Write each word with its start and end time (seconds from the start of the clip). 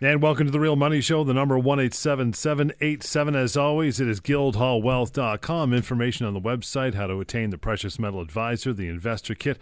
And 0.00 0.22
welcome 0.22 0.46
to 0.46 0.52
the 0.52 0.60
Real 0.60 0.76
Money 0.76 1.00
Show, 1.00 1.24
the 1.24 1.34
number 1.34 1.58
187787. 1.58 3.34
As 3.34 3.56
always, 3.56 3.98
it 3.98 4.06
is 4.06 4.20
guildhallwealth.com. 4.20 5.74
Information 5.74 6.24
on 6.24 6.34
the 6.34 6.40
website, 6.40 6.94
how 6.94 7.08
to 7.08 7.18
attain 7.18 7.50
the 7.50 7.58
precious 7.58 7.98
metal 7.98 8.20
advisor, 8.20 8.72
the 8.72 8.86
investor 8.86 9.34
kit 9.34 9.58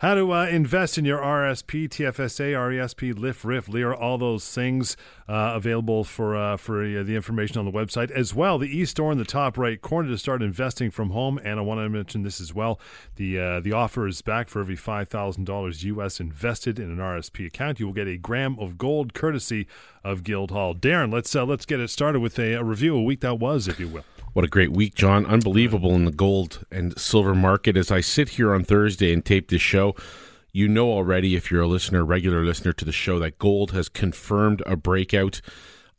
how 0.00 0.14
to 0.14 0.32
uh, 0.32 0.46
invest 0.46 0.96
in 0.96 1.04
your 1.04 1.18
RSP, 1.18 1.86
TFSA, 1.86 2.54
RESP, 2.54 3.18
LIF, 3.18 3.44
RIF, 3.44 3.68
LIR, 3.68 3.94
all 3.94 4.16
those 4.16 4.50
things 4.50 4.96
uh, 5.28 5.52
available 5.54 6.04
for 6.04 6.34
uh, 6.34 6.56
for 6.56 6.82
uh, 6.82 7.02
the 7.02 7.14
information 7.14 7.58
on 7.58 7.66
the 7.66 7.70
website 7.70 8.10
as 8.10 8.34
well. 8.34 8.58
The 8.58 8.78
e-store 8.78 9.12
in 9.12 9.18
the 9.18 9.26
top 9.26 9.58
right 9.58 9.78
corner 9.80 10.08
to 10.08 10.16
start 10.16 10.42
investing 10.42 10.90
from 10.90 11.10
home. 11.10 11.38
And 11.44 11.58
I 11.58 11.62
want 11.62 11.80
to 11.80 11.88
mention 11.90 12.22
this 12.22 12.40
as 12.40 12.54
well. 12.54 12.80
The 13.16 13.38
uh, 13.38 13.60
the 13.60 13.72
offer 13.72 14.08
is 14.08 14.22
back 14.22 14.48
for 14.48 14.60
every 14.60 14.74
five 14.74 15.08
thousand 15.08 15.44
dollars 15.44 15.84
US 15.84 16.18
invested 16.18 16.78
in 16.78 16.90
an 16.90 16.96
RSP 16.96 17.46
account. 17.46 17.78
You 17.78 17.84
will 17.84 17.92
get 17.92 18.08
a 18.08 18.16
gram 18.16 18.58
of 18.58 18.78
gold 18.78 19.12
courtesy 19.12 19.66
of 20.04 20.24
Guildhall. 20.24 20.74
Darren, 20.74 21.12
let's 21.12 21.34
uh, 21.34 21.44
let's 21.44 21.66
get 21.66 21.80
it 21.80 21.88
started 21.88 22.20
with 22.20 22.38
a, 22.38 22.54
a 22.54 22.64
review. 22.64 22.96
A 22.96 23.02
week 23.02 23.20
that 23.20 23.38
was, 23.38 23.68
if 23.68 23.78
you 23.78 23.88
will. 23.88 24.04
What 24.32 24.44
a 24.44 24.48
great 24.48 24.70
week, 24.70 24.94
John. 24.94 25.26
Unbelievable 25.26 25.94
in 25.96 26.04
the 26.04 26.12
gold 26.12 26.64
and 26.70 26.96
silver 26.98 27.34
market. 27.34 27.76
As 27.76 27.90
I 27.90 28.00
sit 28.00 28.30
here 28.30 28.54
on 28.54 28.62
Thursday 28.62 29.12
and 29.12 29.24
tape 29.24 29.48
this 29.48 29.60
show, 29.60 29.96
you 30.52 30.68
know 30.68 30.90
already, 30.90 31.34
if 31.34 31.50
you're 31.50 31.62
a 31.62 31.66
listener, 31.66 32.04
regular 32.04 32.44
listener 32.44 32.72
to 32.74 32.84
the 32.84 32.92
show, 32.92 33.18
that 33.18 33.38
gold 33.38 33.72
has 33.72 33.88
confirmed 33.88 34.62
a 34.66 34.76
breakout, 34.76 35.40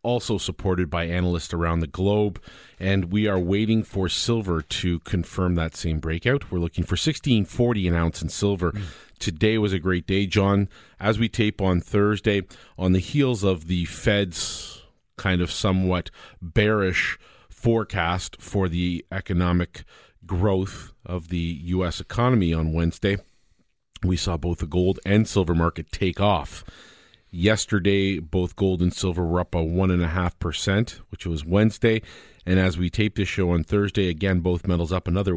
also 0.01 0.37
supported 0.37 0.89
by 0.89 1.05
analysts 1.05 1.53
around 1.53 1.81
the 1.81 1.87
globe. 1.87 2.41
And 2.79 3.11
we 3.11 3.27
are 3.27 3.37
waiting 3.37 3.83
for 3.83 4.07
silver 4.07 4.61
to 4.61 4.99
confirm 4.99 5.55
that 5.55 5.75
same 5.75 5.99
breakout. 5.99 6.51
We're 6.51 6.59
looking 6.59 6.85
for 6.85 6.93
1640 6.93 7.87
an 7.89 7.95
ounce 7.95 8.21
in 8.21 8.29
silver. 8.29 8.71
Mm. 8.71 8.83
Today 9.21 9.59
was 9.59 9.71
a 9.71 9.77
great 9.77 10.07
day, 10.07 10.25
John. 10.25 10.67
As 10.99 11.20
we 11.20 11.29
tape 11.29 11.62
on 11.62 11.79
Thursday, 11.79 12.41
on 12.75 12.93
the 12.93 12.99
heels 12.99 13.43
of 13.43 13.67
the 13.67 13.85
Fed's 13.85 14.81
kind 15.16 15.41
of 15.41 15.52
somewhat 15.52 16.09
bearish 16.41 17.20
forecast 17.48 18.37
for 18.41 18.68
the 18.68 19.05
economic 19.12 19.84
growth 20.26 20.91
of 21.05 21.27
the 21.27 21.37
U.S. 21.65 22.01
economy 22.01 22.51
on 22.51 22.73
Wednesday, 22.73 23.18
we 24.04 24.18
saw 24.18 24.37
both 24.37 24.57
the 24.57 24.65
gold 24.65 24.99
and 25.05 25.27
silver 25.27 25.54
market 25.54 25.91
take 25.91 26.20
off. 26.20 26.63
Yesterday, 27.29 28.17
both 28.17 28.55
gold 28.55 28.82
and 28.82 28.91
silver 28.91 29.23
were 29.23 29.40
up 29.40 29.54
a 29.54 29.60
1.5%, 29.60 30.90
which 31.12 31.27
was 31.27 31.45
Wednesday. 31.45 32.01
And 32.43 32.57
as 32.60 32.76
we 32.76 32.90
tape 32.90 33.17
this 33.17 33.29
show 33.29 33.51
on 33.51 33.65
Thursday, 33.65 34.10
again, 34.10 34.40
both 34.40 34.67
metals 34.67 34.91
up 34.91 35.07
another 35.07 35.35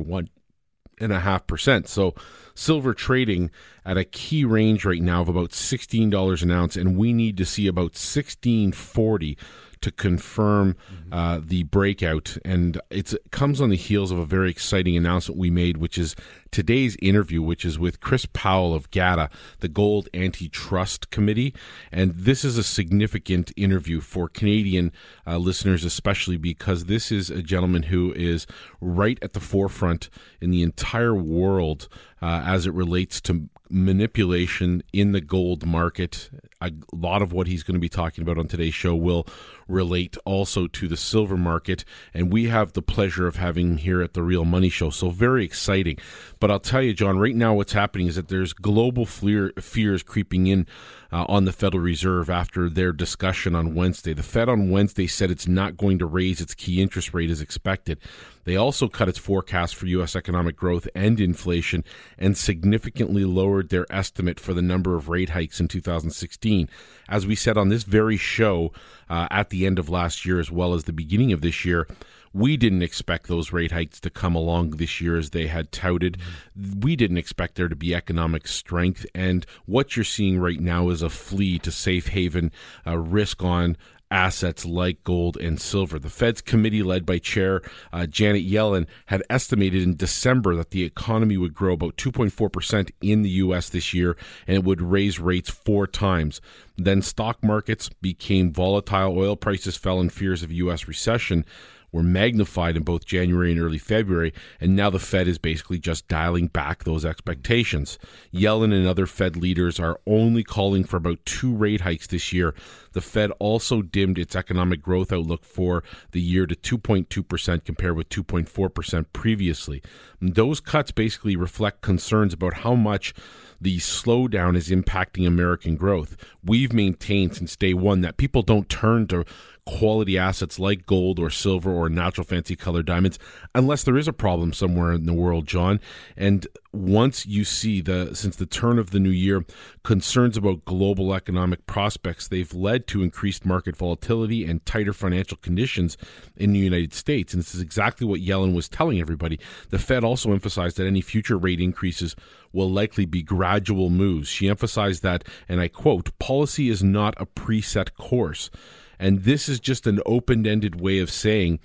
1.5%. 1.01 1.87
So 1.89 2.15
silver 2.55 2.95
trading 2.95 3.51
at 3.85 3.99
a 3.99 4.05
key 4.05 4.45
range 4.45 4.85
right 4.85 5.03
now 5.03 5.23
of 5.23 5.29
about 5.29 5.51
$16 5.51 6.43
an 6.43 6.51
ounce. 6.51 6.77
And 6.77 6.97
we 6.97 7.13
need 7.13 7.37
to 7.37 7.45
see 7.45 7.67
about 7.67 7.95
1640 7.95 9.37
to 9.85 9.93
confirm 9.93 10.77
uh, 11.13 11.39
the 11.45 11.63
breakout, 11.65 12.39
and 12.43 12.81
it 12.89 13.13
comes 13.31 13.61
on 13.61 13.69
the 13.69 13.77
heels 13.77 14.11
of 14.11 14.19
a 14.19 14.25
very 14.25 14.49
exciting 14.49 14.97
announcement 14.97 15.39
we 15.39 15.51
made, 15.51 15.77
which 15.77 15.99
is 15.99 16.17
today's 16.51 16.97
interview, 17.03 17.43
which 17.43 17.67
is 17.67 17.79
with 17.79 18.01
Chris 18.01 18.25
Powell 18.33 18.73
of 18.73 18.91
GATA, 18.91 19.29
the 19.61 19.69
Gold 19.69 20.09
Antitrust 20.15 21.11
Committee, 21.11 21.55
and 21.93 22.15
this 22.15 22.47
is 22.47 22.57
a 22.57 22.63
significant 22.63 23.53
interview 23.59 24.01
for 24.01 24.27
Canadian 24.27 24.91
uh, 25.27 25.37
listeners, 25.37 25.85
especially 25.85 26.39
because 26.39 26.87
this 26.87 27.13
is 27.13 27.29
a 27.29 27.43
gentleman 27.43 27.83
who 27.83 28.15
is 28.15 28.47
right 28.81 29.19
at 29.21 29.35
the 29.35 29.41
forefront 29.41 30.09
in 30.41 30.51
the 30.51 30.63
entire 30.63 31.15
world 31.15 31.89
uh, 32.23 32.43
as 32.47 32.67
it 32.67 32.73
relates 32.73 33.21
to 33.21 33.51
manipulation 33.71 34.83
in 34.93 35.13
the 35.13 35.21
gold 35.21 35.67
market. 35.67 36.31
A 36.61 36.73
lot 36.93 37.23
of 37.23 37.33
what 37.33 37.47
he's 37.47 37.63
going 37.63 37.75
to 37.75 37.81
be 37.81 37.89
talking 37.89 38.23
about 38.23 38.39
on 38.39 38.47
today's 38.47 38.75
show 38.75 38.95
will 38.95 39.27
relate 39.69 40.17
also 40.25 40.67
to 40.67 40.89
the 40.89 40.97
silver 40.97 41.37
market, 41.37 41.85
and 42.13 42.33
we 42.33 42.47
have 42.47 42.73
the 42.73 42.83
pleasure 42.83 43.27
of 43.27 43.37
having 43.37 43.79
here 43.79 44.03
at 44.03 44.15
the 44.15 44.23
Real 44.23 44.45
Money 44.45 44.69
Show. 44.69 44.91
So, 44.91 45.11
very 45.11 45.45
exciting. 45.45 45.99
But 46.41 46.51
I'll 46.51 46.61
tell 46.61 46.83
you, 46.83 46.93
John, 46.93 47.19
right 47.19 47.35
now 47.35 47.55
what's 47.55 47.73
happening 47.73 48.07
is 48.07 48.17
that 48.17 48.29
there's 48.29 48.53
global 48.53 49.07
fear, 49.07 49.53
fears 49.61 50.03
creeping 50.03 50.47
in 50.47 50.67
uh, 51.15 51.25
on 51.29 51.45
the 51.45 51.53
Federal 51.53 51.83
Reserve 51.83 52.29
after 52.29 52.69
their 52.69 52.93
discussion 52.93 53.55
on 53.55 53.75
Wednesday. 53.75 54.15
The 54.15 54.25
Fed 54.25 54.49
on 54.49 54.71
Wednesday 54.71 55.07
said 55.07 55.31
it's 55.31 55.47
not 55.47 55.77
going 55.77 56.01
to 56.01 56.07
raise 56.07 56.41
its 56.41 56.55
key 56.55 56.83
interest 56.83 57.15
rate 57.15 57.31
as 57.31 57.41
expected. 57.41 58.01
They 58.45 58.57
also 58.57 58.89
cut 58.89 59.09
its 59.09 59.19
forecast 59.19 59.77
for 59.77 59.87
U.S. 59.87 60.17
economic 60.17 60.57
growth 60.57 60.89
and 60.95 61.21
inflation 61.21 61.85
and 62.19 62.37
significantly 62.37 63.25
lowered 63.25 63.69
their 63.69 63.87
estimate 63.91 64.41
for 64.41 64.55
the 64.55 64.61
number 64.61 64.97
of 64.97 65.09
rate 65.09 65.31
hikes 65.31 65.61
in 65.61 65.69
2016. 65.69 66.69
As 67.09 67.27
we 67.27 67.35
said 67.35 67.57
on 67.57 67.69
this 67.69 67.85
very 67.85 68.17
show 68.17 68.73
uh, 69.09 69.29
at 69.31 69.51
the 69.51 69.67
end 69.67 69.79
of 69.79 69.89
last 69.89 70.25
year, 70.25 70.41
as 70.41 70.51
well 70.51 70.75
as 70.75 70.85
the 70.85 70.93
beginning 70.93 71.33
of 71.33 71.41
this 71.41 71.65
year, 71.65 71.87
we 72.33 72.57
didn't 72.57 72.83
expect 72.83 73.29
those 73.29 73.53
rate 73.53 73.71
hikes 73.71 74.01
to 74.01 74.11
come 74.11 74.35
along 74.35 74.71
this 74.71 75.01
year 75.01 75.17
as 75.17 75.31
they 75.31 75.47
had 75.47 75.71
touted. 75.71 76.19
We 76.57 76.97
didn't 76.97 77.19
expect 77.19 77.55
there 77.55 77.69
to 77.69 77.77
be 77.77 77.95
economic 77.95 78.49
strength. 78.49 79.07
And 79.15 79.47
what 79.67 79.97
you're 79.97 80.05
seeing 80.05 80.41
right 80.41 80.61
now 80.61 80.89
is 80.89 81.01
a 81.01 81.09
flee 81.09 81.61
to 81.61 81.71
safe 81.71 82.09
haven, 82.09 82.51
uh, 82.85 82.99
risk 82.99 83.45
on 83.45 83.77
assets 84.15 84.65
like 84.65 85.03
gold 85.03 85.37
and 85.37 85.61
silver. 85.61 85.99
The 85.99 86.09
Fed's 86.09 86.41
committee, 86.41 86.85
led 86.85 87.05
by 87.05 87.19
Chair 87.19 87.63
uh, 87.93 88.07
Janet 88.07 88.49
Yellen, 88.49 88.87
had 89.07 89.25
estimated 89.29 89.83
in 89.83 89.97
December 89.97 90.55
that 90.55 90.71
the 90.71 90.85
economy 90.85 91.37
would 91.37 91.53
grow 91.53 91.75
about 91.75 91.97
2.4% 91.97 92.91
in 93.03 93.23
the 93.23 93.31
U.S. 93.31 93.69
this 93.69 93.93
year 93.93 94.17
and 94.47 94.57
it 94.57 94.65
would 94.65 94.81
raise 94.81 95.19
rates 95.19 95.51
four 95.51 95.89
times. 95.89 96.41
Then 96.77 97.03
stock 97.03 97.43
markets 97.43 97.89
became 97.89 98.53
volatile, 98.53 99.19
oil 99.19 99.37
prices 99.37 99.77
fell, 99.77 100.01
in 100.01 100.11
fears 100.11 100.45
of 100.45 100.53
U.S. 100.53 100.87
recession 100.87 101.45
were 101.95 102.03
magnified 102.03 102.77
in 102.77 102.83
both 102.83 103.07
January 103.07 103.53
and 103.53 103.61
early 103.61 103.79
February, 103.79 104.35
and 104.61 104.75
now 104.75 104.91
the 104.91 104.99
Fed 104.99 105.29
is 105.29 105.39
basically 105.39 105.79
just 105.79 106.09
dialing 106.09 106.49
back 106.49 106.83
those 106.83 107.05
expectations. 107.05 108.01
Yellen 108.33 108.75
and 108.75 108.85
other 108.85 109.07
Fed 109.07 109.37
leaders 109.37 109.79
are 109.79 110.01
only 110.05 110.43
calling 110.43 110.83
for 110.83 110.97
about 110.97 111.25
two 111.25 111.55
rate 111.55 111.83
hikes 111.83 112.09
this 112.09 112.33
year. 112.33 112.53
The 112.95 113.01
Fed 113.01 113.31
also 113.39 113.81
dimmed 113.81 114.19
its 114.19 114.35
economic 114.35 114.83
growth 114.83 115.13
outlook 115.13 115.45
for 115.45 115.85
the 116.11 116.21
year 116.21 116.47
to 116.49 116.57
2.2% 116.57 117.65
compared 117.65 117.97
with 117.97 118.09
2.4% 118.09 119.07
previously. 119.13 119.81
Those 120.21 120.59
cuts 120.59 120.91
basically 120.91 121.37
reflect 121.37 121.81
concerns 121.81 122.35
about 122.35 122.55
how 122.55 122.75
much 122.75 123.15
the 123.61 123.79
slowdown 123.79 124.57
is 124.57 124.69
impacting 124.69 125.27
American 125.27 125.77
growth. 125.77 126.17
We've 126.45 126.73
maintained 126.73 127.37
since 127.37 127.57
day 127.57 127.73
one 127.73 128.01
that 128.01 128.17
people 128.17 128.43
don't 128.43 128.69
turn 128.69 129.07
to 129.09 129.25
quality 129.67 130.19
assets 130.19 130.59
like 130.59 130.85
gold 130.87 131.19
or 131.19 131.31
silver 131.31 131.71
or 131.71 131.89
natural 131.89 132.25
fancy 132.25 132.55
color 132.55 132.83
diamonds 132.83 133.19
unless 133.55 133.85
there 133.85 133.97
is 133.97 134.07
a 134.07 134.13
problem 134.13 134.53
somewhere 134.53 134.93
in 134.93 135.07
the 135.07 135.15
world, 135.15 135.47
John. 135.47 135.81
And 136.17 136.47
once 136.73 137.25
you 137.25 137.45
see 137.45 137.81
the 137.81 138.15
since 138.15 138.37
the 138.37 138.47
turn 138.47 138.79
of 138.79 138.91
the 138.91 138.99
new 138.99 139.11
year 139.11 139.45
concerns 139.85 140.37
about 140.37 140.65
global 140.65 141.15
economic 141.15 141.65
prospects, 141.67 142.29
they've 142.29 142.53
led 142.53 142.87
to 142.89 143.03
increased 143.03 143.47
market 143.47 143.77
volatility 143.77 144.45
and 144.45 144.65
tighter 144.67 144.93
financial 144.93 145.39
conditions 145.39 145.97
in 146.37 146.53
the 146.53 146.59
United 146.59 146.93
States. 146.93 147.33
And 147.33 147.43
this 147.43 147.55
is 147.55 147.61
exactly 147.61 148.07
what 148.07 148.21
Yellen 148.21 148.55
was 148.55 148.69
telling 148.69 149.01
everybody. 149.01 149.39
The 149.71 149.79
Fed 149.79 150.05
also 150.05 150.33
emphasized 150.33 150.77
that 150.77 150.87
any 150.87 151.01
future 151.01 151.39
rate 151.39 151.61
increases 151.61 152.17
will 152.53 152.71
likely 152.71 153.07
be 153.07 153.23
gradual 153.23 153.89
moves. 153.89 154.29
She 154.29 154.49
emphasized 154.49 155.03
that, 155.03 155.25
and 155.49 155.61
I 155.61 155.69
quote, 155.69 156.17
policy 156.19 156.69
is 156.69 156.83
not 156.83 157.15
a 157.19 157.27
preset 157.27 157.95
course. 157.95 158.51
And 158.99 159.25
this 159.25 159.49
is 159.49 159.61
just 159.61 159.87
an 159.87 160.01
open 160.07 160.47
ended 160.47 160.81
way 160.81 160.99
of 160.99 161.11
saying 161.11 161.61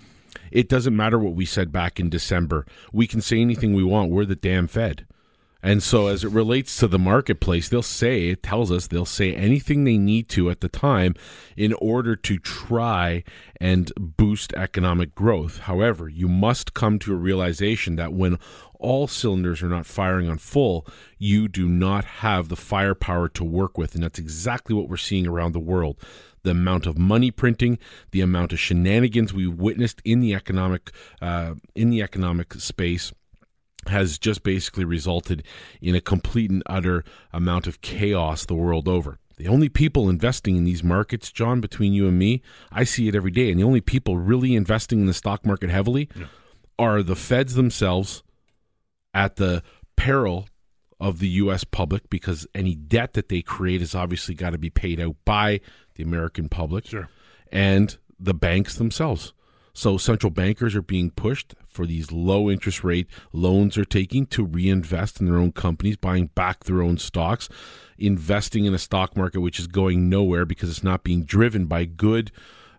it 0.51 0.69
doesn't 0.69 0.95
matter 0.95 1.19
what 1.19 1.35
we 1.35 1.45
said 1.45 1.71
back 1.71 1.99
in 1.99 2.09
December. 2.09 2.65
We 2.91 3.07
can 3.07 3.21
say 3.21 3.39
anything 3.39 3.73
we 3.73 3.83
want. 3.83 4.11
We're 4.11 4.25
the 4.25 4.35
damn 4.35 4.67
Fed. 4.67 5.05
And 5.61 5.83
so, 5.83 6.07
as 6.07 6.23
it 6.23 6.31
relates 6.31 6.77
to 6.77 6.87
the 6.87 6.97
marketplace, 6.97 7.67
they'll 7.67 7.81
say, 7.81 8.29
it 8.29 8.41
tells 8.41 8.71
us 8.71 8.87
they'll 8.87 9.03
say 9.03 9.35
anything 9.35 9.83
they 9.83 9.97
need 9.97 10.29
to 10.29 10.49
at 10.49 10.61
the 10.61 10.69
time 10.69 11.15
in 11.57 11.73
order 11.73 12.15
to 12.15 12.37
try 12.37 13.25
and 13.59 13.91
boost 13.97 14.53
economic 14.53 15.13
growth. 15.13 15.59
However, 15.59 16.07
you 16.07 16.29
must 16.29 16.73
come 16.73 16.97
to 16.99 17.11
a 17.11 17.17
realization 17.17 17.97
that 17.97 18.13
when 18.13 18.39
all 18.79 19.07
cylinders 19.07 19.61
are 19.61 19.67
not 19.67 19.85
firing 19.85 20.29
on 20.29 20.37
full, 20.37 20.87
you 21.17 21.49
do 21.49 21.67
not 21.67 22.05
have 22.05 22.47
the 22.47 22.55
firepower 22.55 23.27
to 23.27 23.43
work 23.43 23.77
with. 23.77 23.95
And 23.95 24.03
that's 24.03 24.19
exactly 24.19 24.73
what 24.73 24.87
we're 24.87 24.95
seeing 24.95 25.27
around 25.27 25.51
the 25.51 25.59
world 25.59 25.97
the 26.43 26.51
amount 26.51 26.85
of 26.85 26.97
money 26.97 27.31
printing, 27.31 27.77
the 28.11 28.21
amount 28.21 28.53
of 28.53 28.59
shenanigans 28.59 29.33
we've 29.33 29.53
witnessed 29.53 30.01
in 30.05 30.19
the 30.19 30.33
economic 30.33 30.91
uh, 31.21 31.55
in 31.75 31.89
the 31.89 32.01
economic 32.01 32.53
space 32.55 33.11
has 33.87 34.17
just 34.17 34.43
basically 34.43 34.85
resulted 34.85 35.43
in 35.81 35.95
a 35.95 36.01
complete 36.01 36.51
and 36.51 36.63
utter 36.65 37.03
amount 37.31 37.65
of 37.65 37.81
chaos 37.81 38.45
the 38.45 38.53
world 38.53 38.87
over. 38.87 39.17
The 39.37 39.47
only 39.47 39.69
people 39.69 40.09
investing 40.09 40.57
in 40.57 40.65
these 40.65 40.83
markets, 40.83 41.31
John, 41.31 41.61
between 41.61 41.93
you 41.93 42.09
and 42.09 42.19
me, 42.19 42.41
I 42.73 42.83
see 42.83 43.07
it 43.07 43.15
every 43.15 43.31
day, 43.31 43.49
and 43.49 43.57
the 43.57 43.63
only 43.63 43.79
people 43.79 44.17
really 44.17 44.53
investing 44.53 44.99
in 44.99 45.05
the 45.05 45.13
stock 45.13 45.45
market 45.45 45.69
heavily 45.69 46.09
yeah. 46.13 46.25
are 46.77 47.01
the 47.01 47.15
feds 47.15 47.55
themselves 47.55 48.21
at 49.13 49.37
the 49.37 49.63
peril 49.95 50.48
of 50.99 51.19
the 51.19 51.27
U.S. 51.29 51.63
public 51.63 52.09
because 52.09 52.45
any 52.53 52.75
debt 52.75 53.13
that 53.13 53.29
they 53.29 53.41
create 53.41 53.79
has 53.81 53.95
obviously 53.95 54.35
got 54.35 54.49
to 54.51 54.57
be 54.57 54.69
paid 54.69 54.99
out 54.99 55.15
by 55.25 55.61
the 55.95 56.03
American 56.03 56.49
public 56.49 56.85
Sure. 56.87 57.09
and 57.51 57.97
the 58.19 58.33
banks 58.33 58.75
themselves. 58.75 59.33
So 59.73 59.97
central 59.97 60.29
bankers 60.29 60.75
are 60.75 60.81
being 60.81 61.09
pushed 61.11 61.55
for 61.69 61.85
these 61.85 62.11
low 62.11 62.49
interest 62.49 62.83
rate 62.83 63.07
loans 63.31 63.75
they're 63.75 63.85
taking 63.85 64.25
to 64.27 64.43
reinvest 64.43 65.21
in 65.21 65.25
their 65.25 65.37
own 65.37 65.53
companies, 65.53 65.95
buying 65.95 66.27
back 66.35 66.65
their 66.65 66.81
own 66.81 66.97
stocks, 66.97 67.47
investing 67.97 68.65
in 68.65 68.73
a 68.73 68.79
stock 68.79 69.15
market 69.15 69.39
which 69.39 69.59
is 69.59 69.67
going 69.67 70.09
nowhere 70.09 70.45
because 70.45 70.69
it's 70.69 70.83
not 70.83 71.03
being 71.03 71.23
driven 71.23 71.65
by 71.65 71.85
good, 71.85 72.31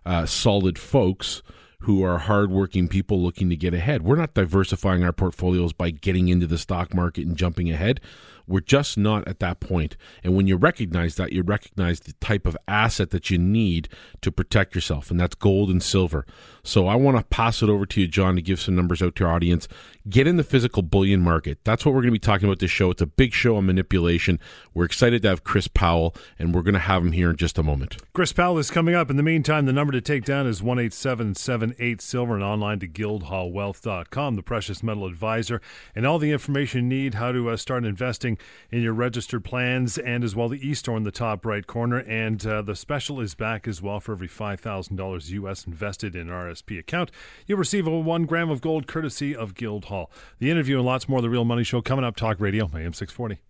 uh, 0.05 0.27
solid 0.27 0.77
folks 0.77 1.41
who 1.81 2.03
are 2.03 2.19
hardworking 2.19 2.87
people 2.87 3.21
looking 3.21 3.49
to 3.49 3.55
get 3.55 3.73
ahead. 3.73 4.03
We're 4.03 4.15
not 4.15 4.33
diversifying 4.33 5.03
our 5.03 5.11
portfolios 5.11 5.73
by 5.73 5.89
getting 5.89 6.27
into 6.27 6.45
the 6.45 6.57
stock 6.57 6.93
market 6.93 7.25
and 7.25 7.35
jumping 7.35 7.71
ahead. 7.71 7.99
We're 8.47 8.61
just 8.61 8.97
not 8.97 9.27
at 9.27 9.39
that 9.39 9.59
point. 9.59 9.97
And 10.23 10.35
when 10.35 10.47
you 10.47 10.57
recognize 10.57 11.15
that, 11.15 11.33
you 11.33 11.43
recognize 11.43 12.01
the 12.01 12.13
type 12.13 12.45
of 12.45 12.57
asset 12.67 13.11
that 13.11 13.29
you 13.29 13.37
need 13.37 13.89
to 14.21 14.31
protect 14.31 14.75
yourself, 14.75 15.11
and 15.11 15.19
that's 15.19 15.35
gold 15.35 15.69
and 15.69 15.81
silver. 15.81 16.25
So 16.63 16.87
I 16.87 16.95
want 16.95 17.17
to 17.17 17.23
pass 17.23 17.63
it 17.63 17.69
over 17.69 17.85
to 17.87 18.01
you, 18.01 18.07
John, 18.07 18.35
to 18.35 18.41
give 18.41 18.59
some 18.59 18.75
numbers 18.75 19.01
out 19.01 19.15
to 19.15 19.23
your 19.23 19.31
audience. 19.31 19.67
Get 20.09 20.27
in 20.27 20.37
the 20.37 20.43
physical 20.43 20.83
bullion 20.83 21.21
market. 21.21 21.59
That's 21.63 21.85
what 21.85 21.93
we're 21.93 22.01
going 22.01 22.09
to 22.09 22.19
be 22.19 22.19
talking 22.19 22.47
about 22.47 22.59
this 22.59 22.71
show. 22.71 22.91
It's 22.91 23.01
a 23.01 23.07
big 23.07 23.33
show 23.33 23.55
on 23.57 23.65
manipulation. 23.65 24.39
We're 24.73 24.85
excited 24.85 25.21
to 25.23 25.29
have 25.29 25.43
Chris 25.43 25.67
Powell, 25.67 26.15
and 26.37 26.53
we're 26.53 26.61
going 26.61 26.73
to 26.73 26.79
have 26.79 27.03
him 27.03 27.11
here 27.11 27.31
in 27.31 27.37
just 27.37 27.57
a 27.57 27.63
moment. 27.63 27.97
Chris 28.13 28.33
Powell 28.33 28.57
is 28.57 28.69
coming 28.69 28.95
up. 28.95 29.09
In 29.09 29.17
the 29.17 29.23
meantime, 29.23 29.65
the 29.65 29.73
number 29.73 29.91
to 29.93 30.01
take 30.01 30.25
down 30.25 30.47
is 30.47 30.61
18778 30.61 32.01
Silver 32.01 32.35
and 32.35 32.43
online 32.43 32.79
to 32.79 32.87
guildhallwealth.com, 32.87 34.35
the 34.35 34.43
precious 34.43 34.83
metal 34.83 35.05
advisor, 35.05 35.61
and 35.95 36.05
all 36.05 36.19
the 36.19 36.31
information 36.31 36.71
you 36.71 36.81
need 36.81 37.13
how 37.15 37.31
to 37.31 37.49
uh, 37.49 37.57
start 37.57 37.85
investing 37.85 38.30
in 38.71 38.81
your 38.81 38.93
registered 38.93 39.43
plans, 39.43 39.97
and 39.97 40.23
as 40.23 40.35
well 40.35 40.49
the 40.49 40.67
e 40.67 40.73
store 40.73 40.97
in 40.97 41.03
the 41.03 41.11
top 41.11 41.45
right 41.45 41.65
corner. 41.65 41.97
And 41.97 42.45
uh, 42.45 42.61
the 42.61 42.75
special 42.75 43.19
is 43.19 43.35
back 43.35 43.67
as 43.67 43.81
well 43.81 43.99
for 43.99 44.13
every 44.13 44.27
$5,000 44.27 45.29
US 45.29 45.65
invested 45.65 46.15
in 46.15 46.27
RSP 46.27 46.79
account. 46.79 47.11
You'll 47.47 47.59
receive 47.59 47.87
a 47.87 47.99
one 47.99 48.25
gram 48.25 48.49
of 48.49 48.61
gold 48.61 48.87
courtesy 48.87 49.35
of 49.35 49.55
Guildhall. 49.55 50.11
The 50.39 50.51
interview 50.51 50.77
and 50.77 50.85
lots 50.85 51.07
more 51.07 51.19
of 51.19 51.23
The 51.23 51.29
Real 51.29 51.45
Money 51.45 51.63
Show 51.63 51.81
coming 51.81 52.05
up. 52.05 52.15
Talk 52.15 52.39
Radio, 52.39 52.65
AM 52.65 52.93
640. 52.93 53.41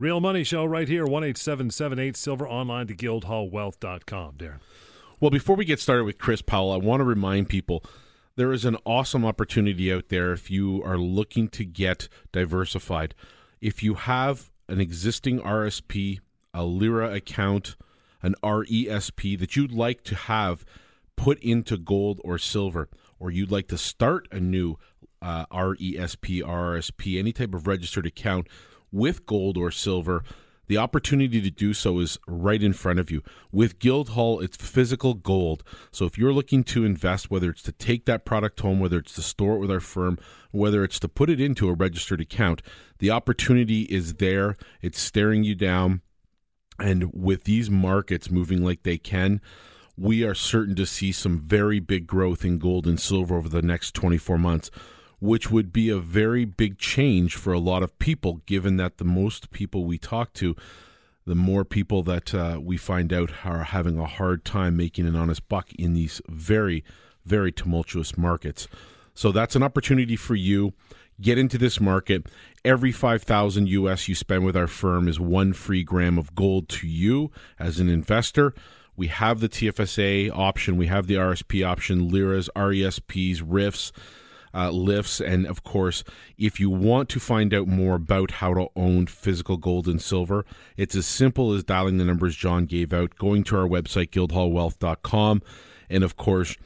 Real 0.00 0.20
Money 0.20 0.44
Show 0.44 0.64
right 0.64 0.86
here, 0.86 1.04
18778 1.04 2.16
Silver, 2.16 2.48
online 2.48 2.86
to 2.86 2.94
guildhallwealth.com. 2.94 4.34
Darren. 4.34 4.60
Well, 5.18 5.32
before 5.32 5.56
we 5.56 5.64
get 5.64 5.80
started 5.80 6.04
with 6.04 6.18
Chris 6.18 6.40
Powell, 6.40 6.70
I 6.70 6.76
want 6.76 7.00
to 7.00 7.04
remind 7.04 7.48
people 7.48 7.82
there 8.36 8.52
is 8.52 8.64
an 8.64 8.76
awesome 8.86 9.24
opportunity 9.24 9.92
out 9.92 10.10
there 10.10 10.32
if 10.32 10.48
you 10.48 10.80
are 10.84 10.96
looking 10.96 11.48
to 11.48 11.64
get 11.64 12.08
diversified. 12.30 13.16
If 13.60 13.82
you 13.82 13.94
have 13.94 14.50
an 14.68 14.80
existing 14.80 15.40
RSP, 15.40 16.20
a 16.54 16.64
Lira 16.64 17.14
account, 17.14 17.76
an 18.22 18.34
RESP 18.42 19.38
that 19.38 19.56
you'd 19.56 19.72
like 19.72 20.02
to 20.04 20.14
have 20.14 20.64
put 21.16 21.38
into 21.40 21.76
gold 21.76 22.20
or 22.24 22.38
silver, 22.38 22.88
or 23.18 23.30
you'd 23.30 23.50
like 23.50 23.68
to 23.68 23.78
start 23.78 24.28
a 24.30 24.38
new 24.38 24.76
uh, 25.20 25.46
RESP, 25.46 26.42
RRSP, 26.42 27.18
any 27.18 27.32
type 27.32 27.54
of 27.54 27.66
registered 27.66 28.06
account 28.06 28.46
with 28.92 29.26
gold 29.26 29.56
or 29.56 29.70
silver, 29.70 30.22
the 30.68 30.78
opportunity 30.78 31.40
to 31.40 31.50
do 31.50 31.74
so 31.74 31.98
is 31.98 32.18
right 32.26 32.62
in 32.62 32.72
front 32.72 33.00
of 33.00 33.10
you. 33.10 33.22
With 33.50 33.78
Guildhall, 33.78 34.40
it's 34.40 34.56
physical 34.56 35.14
gold. 35.14 35.64
So 35.90 36.04
if 36.04 36.16
you're 36.16 36.32
looking 36.32 36.62
to 36.64 36.84
invest, 36.84 37.30
whether 37.30 37.50
it's 37.50 37.62
to 37.62 37.72
take 37.72 38.04
that 38.04 38.24
product 38.24 38.60
home, 38.60 38.78
whether 38.78 38.98
it's 38.98 39.14
to 39.14 39.22
store 39.22 39.56
it 39.56 39.58
with 39.58 39.70
our 39.70 39.80
firm, 39.80 40.18
whether 40.50 40.84
it's 40.84 41.00
to 41.00 41.08
put 41.08 41.30
it 41.30 41.40
into 41.40 41.68
a 41.68 41.74
registered 41.74 42.20
account, 42.20 42.62
the 42.98 43.10
opportunity 43.10 43.82
is 43.82 44.14
there. 44.14 44.56
It's 44.80 45.00
staring 45.00 45.42
you 45.42 45.54
down. 45.54 46.02
And 46.78 47.12
with 47.12 47.44
these 47.44 47.70
markets 47.70 48.30
moving 48.30 48.64
like 48.64 48.84
they 48.84 48.98
can, 48.98 49.40
we 49.96 50.22
are 50.22 50.34
certain 50.34 50.76
to 50.76 50.86
see 50.86 51.10
some 51.10 51.40
very 51.40 51.80
big 51.80 52.06
growth 52.06 52.44
in 52.44 52.58
gold 52.58 52.86
and 52.86 53.00
silver 53.00 53.36
over 53.36 53.48
the 53.48 53.62
next 53.62 53.94
24 53.94 54.38
months 54.38 54.70
which 55.20 55.50
would 55.50 55.72
be 55.72 55.88
a 55.88 55.98
very 55.98 56.44
big 56.44 56.78
change 56.78 57.34
for 57.34 57.52
a 57.52 57.58
lot 57.58 57.82
of 57.82 57.98
people, 57.98 58.40
given 58.46 58.76
that 58.76 58.98
the 58.98 59.04
most 59.04 59.50
people 59.50 59.84
we 59.84 59.98
talk 59.98 60.32
to, 60.34 60.54
the 61.26 61.34
more 61.34 61.64
people 61.64 62.02
that 62.04 62.34
uh, 62.34 62.58
we 62.62 62.76
find 62.76 63.12
out 63.12 63.30
are 63.44 63.64
having 63.64 63.98
a 63.98 64.06
hard 64.06 64.44
time 64.44 64.76
making 64.76 65.06
an 65.06 65.16
honest 65.16 65.46
buck 65.48 65.72
in 65.74 65.92
these 65.92 66.22
very, 66.28 66.84
very 67.24 67.52
tumultuous 67.52 68.16
markets. 68.16 68.68
So 69.14 69.32
that's 69.32 69.56
an 69.56 69.62
opportunity 69.62 70.16
for 70.16 70.36
you. 70.36 70.72
Get 71.20 71.36
into 71.36 71.58
this 71.58 71.80
market. 71.80 72.26
Every 72.64 72.92
5000 72.92 73.68
US 73.68 74.08
you 74.08 74.14
spend 74.14 74.44
with 74.44 74.56
our 74.56 74.68
firm 74.68 75.08
is 75.08 75.18
one 75.18 75.52
free 75.52 75.82
gram 75.82 76.16
of 76.16 76.34
gold 76.36 76.68
to 76.70 76.86
you 76.86 77.32
as 77.58 77.80
an 77.80 77.88
investor. 77.88 78.54
We 78.96 79.08
have 79.08 79.40
the 79.40 79.48
TFSA 79.48 80.30
option, 80.30 80.76
we 80.76 80.86
have 80.86 81.08
the 81.08 81.14
RSP 81.14 81.66
option, 81.66 82.08
LIRAs, 82.08 82.48
RESPs, 82.56 83.42
RIFs 83.44 83.92
uh, 84.54 84.70
lifts. 84.70 85.20
And 85.20 85.46
of 85.46 85.64
course, 85.64 86.04
if 86.36 86.60
you 86.60 86.70
want 86.70 87.08
to 87.10 87.20
find 87.20 87.52
out 87.54 87.66
more 87.66 87.94
about 87.96 88.32
how 88.32 88.54
to 88.54 88.68
own 88.76 89.06
physical 89.06 89.56
gold 89.56 89.86
and 89.86 90.00
silver, 90.00 90.44
it's 90.76 90.94
as 90.94 91.06
simple 91.06 91.52
as 91.52 91.64
dialing 91.64 91.98
the 91.98 92.04
numbers 92.04 92.36
John 92.36 92.66
gave 92.66 92.92
out, 92.92 93.16
going 93.16 93.44
to 93.44 93.56
our 93.56 93.68
website, 93.68 94.10
guildhallwealth.com. 94.10 95.42
And 95.90 96.04
of 96.04 96.16
course, 96.16 96.56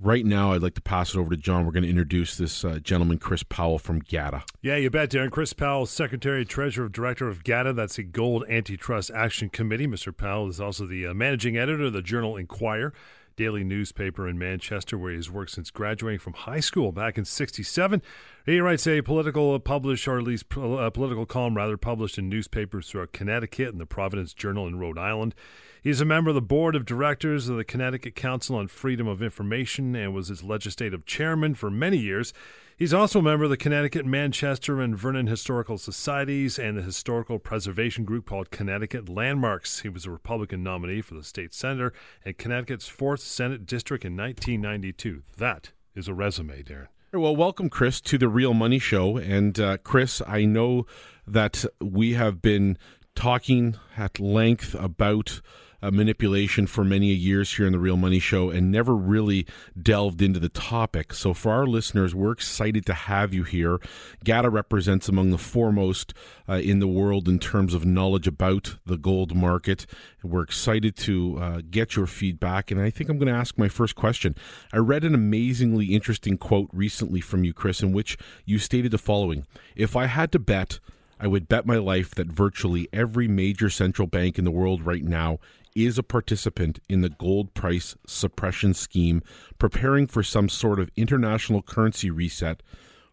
right 0.00 0.24
now, 0.24 0.52
I'd 0.52 0.62
like 0.62 0.74
to 0.74 0.80
pass 0.80 1.14
it 1.14 1.18
over 1.18 1.30
to 1.30 1.36
John. 1.36 1.66
We're 1.66 1.72
going 1.72 1.84
to 1.84 1.90
introduce 1.90 2.36
this 2.36 2.64
uh, 2.64 2.78
gentleman, 2.78 3.18
Chris 3.18 3.42
Powell 3.42 3.78
from 3.78 4.00
GATA. 4.00 4.42
Yeah, 4.62 4.76
you 4.76 4.90
bet, 4.90 5.10
Darren. 5.10 5.30
Chris 5.30 5.52
Powell, 5.52 5.86
Secretary, 5.86 6.44
Treasurer, 6.44 6.88
Director 6.88 7.28
of 7.28 7.44
GATA. 7.44 7.72
That's 7.72 7.96
the 7.96 8.02
Gold 8.04 8.44
Antitrust 8.48 9.10
Action 9.14 9.50
Committee. 9.50 9.86
Mr. 9.86 10.16
Powell 10.16 10.48
is 10.48 10.60
also 10.60 10.86
the 10.86 11.06
uh, 11.06 11.14
managing 11.14 11.56
editor 11.56 11.84
of 11.84 11.92
the 11.92 12.02
Journal 12.02 12.36
Inquirer 12.36 12.92
daily 13.40 13.64
newspaper 13.64 14.28
in 14.28 14.38
Manchester, 14.38 14.98
where 14.98 15.14
he's 15.14 15.30
worked 15.30 15.52
since 15.52 15.70
graduating 15.70 16.18
from 16.18 16.34
high 16.34 16.60
school 16.60 16.92
back 16.92 17.16
in 17.16 17.24
'67. 17.24 18.02
He 18.50 18.58
writes 18.58 18.84
a 18.88 19.00
political 19.00 19.60
published, 19.60 20.08
or 20.08 20.18
at 20.18 20.24
least 20.24 20.46
a 20.56 20.60
uh, 20.60 20.90
political 20.90 21.24
column, 21.24 21.56
rather, 21.56 21.76
published 21.76 22.18
in 22.18 22.28
newspapers 22.28 22.88
throughout 22.88 23.12
Connecticut 23.12 23.68
and 23.68 23.80
the 23.80 23.86
Providence 23.86 24.34
Journal 24.34 24.66
in 24.66 24.76
Rhode 24.76 24.98
Island. 24.98 25.36
He's 25.84 26.00
a 26.00 26.04
member 26.04 26.30
of 26.30 26.34
the 26.34 26.42
board 26.42 26.74
of 26.74 26.84
directors 26.84 27.48
of 27.48 27.56
the 27.56 27.64
Connecticut 27.64 28.16
Council 28.16 28.56
on 28.56 28.66
Freedom 28.66 29.06
of 29.06 29.22
Information 29.22 29.94
and 29.94 30.12
was 30.12 30.30
its 30.30 30.42
legislative 30.42 31.06
chairman 31.06 31.54
for 31.54 31.70
many 31.70 31.96
years. 31.96 32.32
He's 32.76 32.92
also 32.92 33.20
a 33.20 33.22
member 33.22 33.44
of 33.44 33.50
the 33.50 33.56
Connecticut, 33.56 34.04
Manchester, 34.04 34.80
and 34.80 34.98
Vernon 34.98 35.28
Historical 35.28 35.78
Societies 35.78 36.58
and 36.58 36.76
the 36.76 36.82
historical 36.82 37.38
preservation 37.38 38.04
group 38.04 38.26
called 38.26 38.50
Connecticut 38.50 39.08
Landmarks. 39.08 39.82
He 39.82 39.88
was 39.88 40.06
a 40.06 40.10
Republican 40.10 40.64
nominee 40.64 41.02
for 41.02 41.14
the 41.14 41.22
state 41.22 41.54
senator 41.54 41.92
and 42.24 42.36
Connecticut's 42.36 42.90
4th 42.90 43.20
Senate 43.20 43.64
District 43.64 44.04
in 44.04 44.16
1992. 44.16 45.22
That 45.38 45.70
is 45.94 46.08
a 46.08 46.14
resume, 46.14 46.64
Darren. 46.64 46.88
Well, 47.12 47.34
welcome, 47.34 47.70
Chris, 47.70 48.00
to 48.02 48.18
the 48.18 48.28
Real 48.28 48.54
Money 48.54 48.78
Show. 48.78 49.16
And 49.16 49.58
uh, 49.58 49.78
Chris, 49.78 50.22
I 50.28 50.44
know 50.44 50.86
that 51.26 51.64
we 51.80 52.12
have 52.12 52.40
been 52.40 52.78
talking 53.16 53.74
at 53.96 54.20
length 54.20 54.76
about 54.76 55.40
uh, 55.82 55.90
manipulation 55.90 56.66
for 56.66 56.84
many 56.84 57.06
years 57.06 57.56
here 57.56 57.66
in 57.66 57.72
the 57.72 57.78
Real 57.78 57.96
Money 57.96 58.18
Show 58.18 58.50
and 58.50 58.70
never 58.70 58.94
really 58.94 59.46
delved 59.80 60.22
into 60.22 60.40
the 60.40 60.48
topic. 60.48 61.12
So, 61.12 61.34
for 61.34 61.52
our 61.52 61.66
listeners, 61.66 62.14
we're 62.14 62.32
excited 62.32 62.86
to 62.86 62.94
have 62.94 63.32
you 63.34 63.44
here. 63.44 63.78
GATA 64.24 64.50
represents 64.50 65.08
among 65.08 65.30
the 65.30 65.38
foremost 65.38 66.14
uh, 66.48 66.54
in 66.54 66.80
the 66.80 66.88
world 66.88 67.28
in 67.28 67.38
terms 67.38 67.74
of 67.74 67.84
knowledge 67.84 68.26
about 68.26 68.76
the 68.84 68.98
gold 68.98 69.34
market. 69.34 69.86
We're 70.22 70.42
excited 70.42 70.96
to 70.98 71.38
uh, 71.40 71.60
get 71.70 71.96
your 71.96 72.06
feedback. 72.06 72.70
And 72.70 72.80
I 72.80 72.90
think 72.90 73.08
I'm 73.08 73.18
going 73.18 73.32
to 73.32 73.38
ask 73.38 73.56
my 73.56 73.68
first 73.68 73.94
question. 73.94 74.34
I 74.72 74.78
read 74.78 75.04
an 75.04 75.14
amazingly 75.14 75.86
interesting 75.86 76.36
quote 76.36 76.68
recently 76.72 77.20
from 77.20 77.44
you, 77.44 77.52
Chris, 77.52 77.82
in 77.82 77.92
which 77.92 78.18
you 78.44 78.58
stated 78.58 78.90
the 78.90 78.98
following 78.98 79.46
If 79.76 79.96
I 79.96 80.06
had 80.06 80.32
to 80.32 80.38
bet, 80.38 80.80
I 81.20 81.26
would 81.26 81.48
bet 81.48 81.66
my 81.66 81.76
life 81.76 82.14
that 82.14 82.28
virtually 82.28 82.88
every 82.92 83.28
major 83.28 83.68
central 83.68 84.08
bank 84.08 84.38
in 84.38 84.44
the 84.44 84.50
world 84.50 84.86
right 84.86 85.04
now 85.04 85.38
is 85.74 85.98
a 85.98 86.02
participant 86.02 86.80
in 86.88 87.00
the 87.00 87.10
gold 87.10 87.54
price 87.54 87.96
suppression 88.06 88.74
scheme, 88.74 89.22
preparing 89.58 90.06
for 90.06 90.22
some 90.22 90.48
sort 90.48 90.80
of 90.80 90.90
international 90.96 91.62
currency 91.62 92.10
reset 92.10 92.62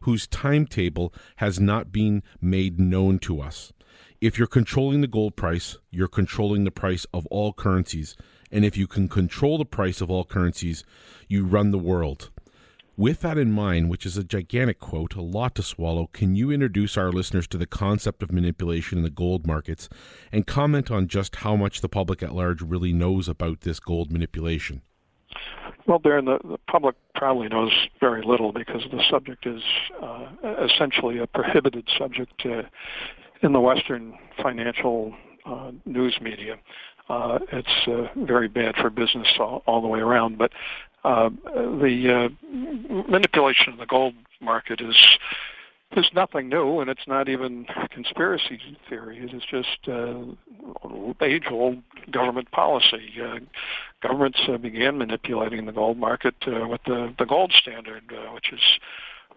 whose 0.01 0.27
timetable 0.27 1.13
has 1.37 1.59
not 1.59 1.91
been 1.91 2.23
made 2.39 2.79
known 2.79 3.19
to 3.19 3.41
us. 3.41 3.73
If 4.21 4.37
you're 4.37 4.47
controlling 4.47 5.01
the 5.01 5.07
gold 5.07 5.35
price, 5.35 5.77
you're 5.91 6.07
controlling 6.07 6.63
the 6.63 6.71
price 6.71 7.05
of 7.13 7.25
all 7.27 7.53
currencies. 7.53 8.15
And 8.51 8.65
if 8.65 8.77
you 8.77 8.87
can 8.87 9.09
control 9.09 9.57
the 9.57 9.65
price 9.65 10.01
of 10.01 10.09
all 10.09 10.23
currencies, 10.23 10.83
you 11.27 11.45
run 11.45 11.71
the 11.71 11.77
world. 11.77 12.31
With 12.97 13.21
that 13.21 13.37
in 13.37 13.51
mind, 13.51 13.91
which 13.91 14.07
is 14.07 14.17
a 14.17 14.23
gigantic 14.23 14.79
quote, 14.79 15.13
a 15.13 15.21
lot 15.21 15.53
to 15.55 15.61
swallow, 15.61 16.09
can 16.13 16.35
you 16.35 16.49
introduce 16.49 16.97
our 16.97 17.11
listeners 17.11 17.47
to 17.49 17.57
the 17.59 17.67
concept 17.67 18.23
of 18.23 18.31
manipulation 18.31 18.97
in 18.97 19.03
the 19.03 19.11
gold 19.11 19.45
markets 19.45 19.87
and 20.31 20.47
comment 20.47 20.89
on 20.89 21.07
just 21.07 21.37
how 21.37 21.55
much 21.55 21.81
the 21.81 21.89
public 21.89 22.23
at 22.23 22.33
large 22.33 22.63
really 22.63 22.91
knows 22.91 23.27
about 23.27 23.61
this 23.61 23.79
gold 23.79 24.11
manipulation? 24.11 24.81
Well, 25.85 25.99
Darren, 25.99 26.25
the, 26.25 26.39
the 26.47 26.57
public 26.67 26.95
probably 27.13 27.47
knows 27.49 27.71
very 27.99 28.23
little 28.25 28.51
because 28.51 28.81
the 28.89 29.03
subject 29.11 29.45
is 29.45 29.61
uh, 30.01 30.29
essentially 30.65 31.19
a 31.19 31.27
prohibited 31.27 31.87
subject 31.99 32.41
uh, 32.45 32.63
in 33.43 33.53
the 33.53 33.59
Western 33.59 34.17
financial 34.41 35.13
uh, 35.45 35.71
news 35.85 36.17
media. 36.19 36.55
Uh, 37.09 37.37
it's 37.53 37.87
uh, 37.87 38.07
very 38.25 38.47
bad 38.47 38.75
for 38.81 38.89
business 38.89 39.27
all, 39.39 39.61
all 39.67 39.81
the 39.81 39.87
way 39.87 39.99
around. 39.99 40.39
But 40.39 40.51
uh, 41.07 41.29
the 41.53 42.29
uh, 42.29 43.09
manipulation 43.09 43.73
of 43.73 43.79
the 43.79 43.85
gold 43.85 44.13
market 44.41 44.81
is 44.81 45.17
is 45.95 46.05
nothing 46.13 46.49
new, 46.49 46.81
and 46.81 46.89
it's 46.89 47.07
not 47.07 47.29
even 47.29 47.65
conspiracy 47.91 48.59
theory. 48.89 49.19
It 49.19 49.33
is 49.33 49.41
just 49.49 49.87
uh, 49.87 50.15
age-old 51.21 51.81
government 52.11 52.51
policy. 52.51 53.09
Uh, 53.23 53.39
governments 54.01 54.39
uh, 54.49 54.57
began 54.57 54.97
manipulating 54.97 55.65
the 55.65 55.71
gold 55.71 55.97
market 55.97 56.35
uh, 56.45 56.67
with 56.67 56.81
the, 56.85 57.13
the 57.17 57.25
gold 57.25 57.53
standard, 57.53 58.03
uh, 58.11 58.33
which 58.33 58.51
is 58.51 58.59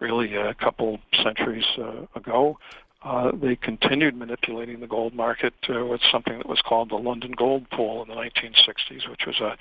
really 0.01 0.35
a 0.35 0.53
couple 0.55 0.99
centuries 1.23 1.65
uh, 1.77 2.05
ago. 2.15 2.57
Uh, 3.03 3.31
they 3.41 3.55
continued 3.55 4.15
manipulating 4.15 4.79
the 4.79 4.87
gold 4.87 5.13
market 5.13 5.53
uh, 5.73 5.85
with 5.85 6.01
something 6.11 6.37
that 6.37 6.47
was 6.47 6.61
called 6.61 6.89
the 6.89 6.95
London 6.95 7.31
Gold 7.35 7.67
Pool 7.71 8.03
in 8.03 8.09
the 8.09 8.15
1960s, 8.15 9.09
which 9.09 9.25
was 9.25 9.39
a 9.39 9.57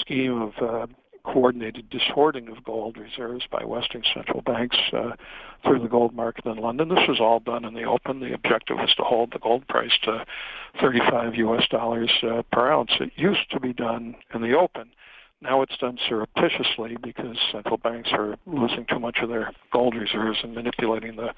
scheme 0.00 0.40
of 0.40 0.52
uh, 0.62 0.86
coordinated 1.24 1.90
dishoarding 1.90 2.48
of 2.48 2.64
gold 2.64 2.96
reserves 2.96 3.44
by 3.50 3.64
Western 3.64 4.02
central 4.14 4.42
banks 4.42 4.76
uh, 4.92 5.12
through 5.64 5.80
the 5.80 5.88
gold 5.88 6.14
market 6.14 6.46
in 6.46 6.56
London. 6.56 6.88
This 6.88 7.08
was 7.08 7.20
all 7.20 7.40
done 7.40 7.64
in 7.64 7.74
the 7.74 7.84
open. 7.84 8.20
The 8.20 8.34
objective 8.34 8.78
was 8.78 8.94
to 8.96 9.02
hold 9.02 9.32
the 9.32 9.38
gold 9.38 9.66
price 9.68 9.96
to 10.04 10.24
35 10.80 11.34
U.S. 11.36 11.64
dollars 11.70 12.10
uh, 12.22 12.42
per 12.52 12.70
ounce. 12.70 12.92
It 13.00 13.12
used 13.16 13.50
to 13.50 13.60
be 13.60 13.72
done 13.72 14.16
in 14.34 14.42
the 14.42 14.56
open. 14.56 14.90
Now 15.42 15.62
it's 15.62 15.76
done 15.78 15.98
surreptitiously 16.08 16.98
because 17.02 17.36
central 17.50 17.78
banks 17.78 18.10
are 18.12 18.36
losing 18.46 18.84
too 18.86 18.98
much 18.98 19.18
of 19.22 19.30
their 19.30 19.52
gold 19.72 19.94
reserves 19.94 20.38
and 20.42 20.54
manipulating 20.54 21.16
the 21.16 21.30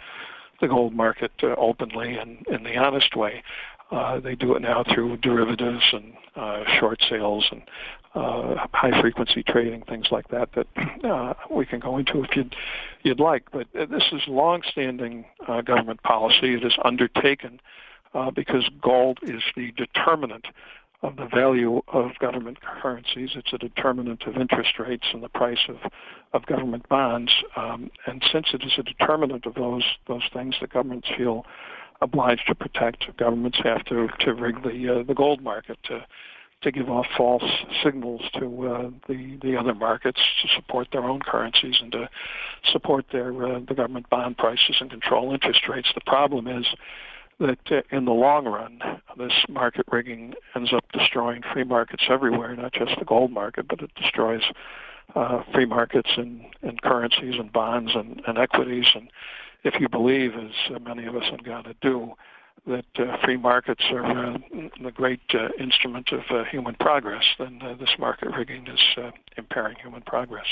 the 0.61 0.69
gold 0.69 0.95
market 0.95 1.33
uh, 1.43 1.57
openly 1.59 2.17
and 2.17 2.47
in 2.47 2.63
the 2.63 2.77
honest 2.77 3.17
way. 3.17 3.43
Uh, 3.91 4.21
they 4.21 4.35
do 4.35 4.55
it 4.55 4.63
now 4.63 4.83
through 4.95 5.17
derivatives 5.19 5.83
and 5.93 6.15
uh, 6.35 6.63
short 6.79 6.99
sales 7.11 7.47
and 7.51 7.63
uh, 8.15 8.67
high 8.73 9.01
frequency 9.01 9.43
trading, 9.43 9.83
things 9.83 10.09
like 10.11 10.29
that. 10.29 10.51
That 10.55 10.67
uh, 11.05 11.35
we 11.51 11.65
can 11.65 11.81
go 11.81 11.97
into 11.99 12.23
if 12.23 12.37
you'd 12.37 12.55
you'd 13.03 13.21
like. 13.21 13.45
But 13.53 13.69
uh, 13.79 13.87
this 13.87 14.05
is 14.13 14.23
long-standing 14.29 15.25
uh, 15.49 15.63
government 15.63 16.03
policy. 16.03 16.55
It 16.55 16.65
is 16.65 16.77
undertaken 16.85 17.61
uh, 18.15 18.31
because 18.31 18.69
gold 18.81 19.19
is 19.23 19.43
the 19.57 19.73
determinant 19.73 20.47
of 21.03 21.17
the 21.17 21.27
value 21.27 21.81
of 21.89 22.11
government 22.21 22.59
currencies. 22.61 23.31
It's 23.35 23.53
a 23.53 23.59
determinant 23.59 24.23
of 24.27 24.37
interest 24.37 24.79
rates 24.79 25.07
and 25.13 25.23
the 25.23 25.29
price 25.29 25.59
of, 25.69 25.77
of 26.33 26.47
government 26.47 26.89
bonds. 26.89 27.33
Um, 27.57 27.91
and 28.07 28.23
since 28.33 28.49
it 28.53 28.63
is 28.63 28.73
a 28.79 28.83
determinant 28.83 29.47
of 29.47 29.55
those 29.55 29.85
those 30.07 30.23
things, 30.33 30.55
the 30.61 30.69
governments 30.69 31.09
feel 31.17 31.45
obliged 32.01 32.43
to 32.49 32.55
protect. 32.55 33.05
Governments 33.17 33.59
have 33.65 33.85
to 33.87 34.09
to 34.21 34.35
rig 34.35 34.63
the 34.63 35.01
uh, 35.01 35.03
the 35.03 35.15
gold 35.15 35.43
market 35.43 35.79
to 35.85 36.07
to 36.63 36.73
give 36.73 36.89
off 36.89 37.07
false 37.17 37.45
signals 37.83 38.23
to 38.39 38.69
uh, 38.69 38.91
the 39.09 39.39
the 39.43 39.57
other 39.57 39.75
markets 39.75 40.21
to 40.43 40.49
support 40.55 40.89
their 40.93 41.05
own 41.05 41.21
currencies 41.21 41.77
and 41.81 41.93
to 41.93 42.09
support 42.73 43.07
their 43.13 43.31
uh, 43.45 43.61
the 43.67 43.75
government 43.75 44.09
bond 44.11 44.37
prices 44.37 44.77
and 44.81 44.91
control 44.91 45.33
interest 45.33 45.69
rates. 45.69 45.89
The 45.95 46.01
problem 46.07 46.47
is 46.47 46.67
that 47.41 47.59
uh, 47.71 47.83
in 47.91 48.05
the 48.05 48.13
long 48.13 48.47
run, 48.47 48.81
this 49.19 49.33
market 49.49 49.87
rigging 49.91 50.35
ends 50.55 50.73
up 50.73 50.85
destroying 50.93 51.43
free 51.53 51.65
markets 51.65 52.05
everywhere, 52.09 52.55
not 52.55 52.73
just 52.73 52.99
the 52.99 53.05
gold 53.05 53.33
market, 53.33 53.67
but 53.69 53.81
it 53.81 53.91
destroys 53.95 54.43
uh, 55.15 55.43
free 55.53 55.67
markets 55.67 56.11
and, 56.17 56.43
and 56.63 56.81
currencies 56.83 57.35
and 57.39 57.53
bonds 57.53 57.93
and, 57.95 58.23
and 58.27 58.39
equities. 58.39 58.87
And 58.95 59.09
if 59.65 59.81
you 59.81 59.89
believe, 59.89 60.33
as 60.35 60.81
many 60.83 61.07
of 61.07 61.17
us 61.17 61.25
have 61.31 61.45
got 61.45 61.65
to 61.65 61.75
do, 61.83 62.13
that 62.67 62.85
uh, 62.97 63.17
free 63.25 63.37
markets 63.37 63.83
are 63.91 64.05
uh, 64.05 64.39
the 64.83 64.93
great 64.93 65.21
uh, 65.35 65.49
instrument 65.59 66.11
of 66.13 66.21
uh, 66.31 66.45
human 66.45 66.75
progress, 66.77 67.25
then 67.39 67.61
uh, 67.63 67.75
this 67.75 67.91
market 67.99 68.29
rigging 68.37 68.67
is 68.69 68.81
uh, 68.97 69.11
impairing 69.37 69.77
human 69.83 70.03
progress. 70.03 70.47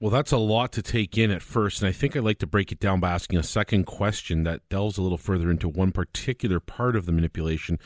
Well, 0.00 0.10
that's 0.10 0.32
a 0.32 0.36
lot 0.38 0.72
to 0.72 0.82
take 0.82 1.16
in 1.16 1.30
at 1.30 1.42
first, 1.42 1.80
and 1.80 1.88
I 1.88 1.92
think 1.92 2.16
I'd 2.16 2.24
like 2.24 2.40
to 2.40 2.46
break 2.46 2.72
it 2.72 2.80
down 2.80 2.98
by 2.98 3.12
asking 3.12 3.38
a 3.38 3.44
second 3.44 3.84
question 3.84 4.42
that 4.42 4.68
delves 4.68 4.98
a 4.98 5.02
little 5.02 5.18
further 5.18 5.48
into 5.48 5.68
one 5.68 5.92
particular 5.92 6.58
part 6.58 6.96
of 6.96 7.06
the 7.06 7.12
manipulation, 7.12 7.78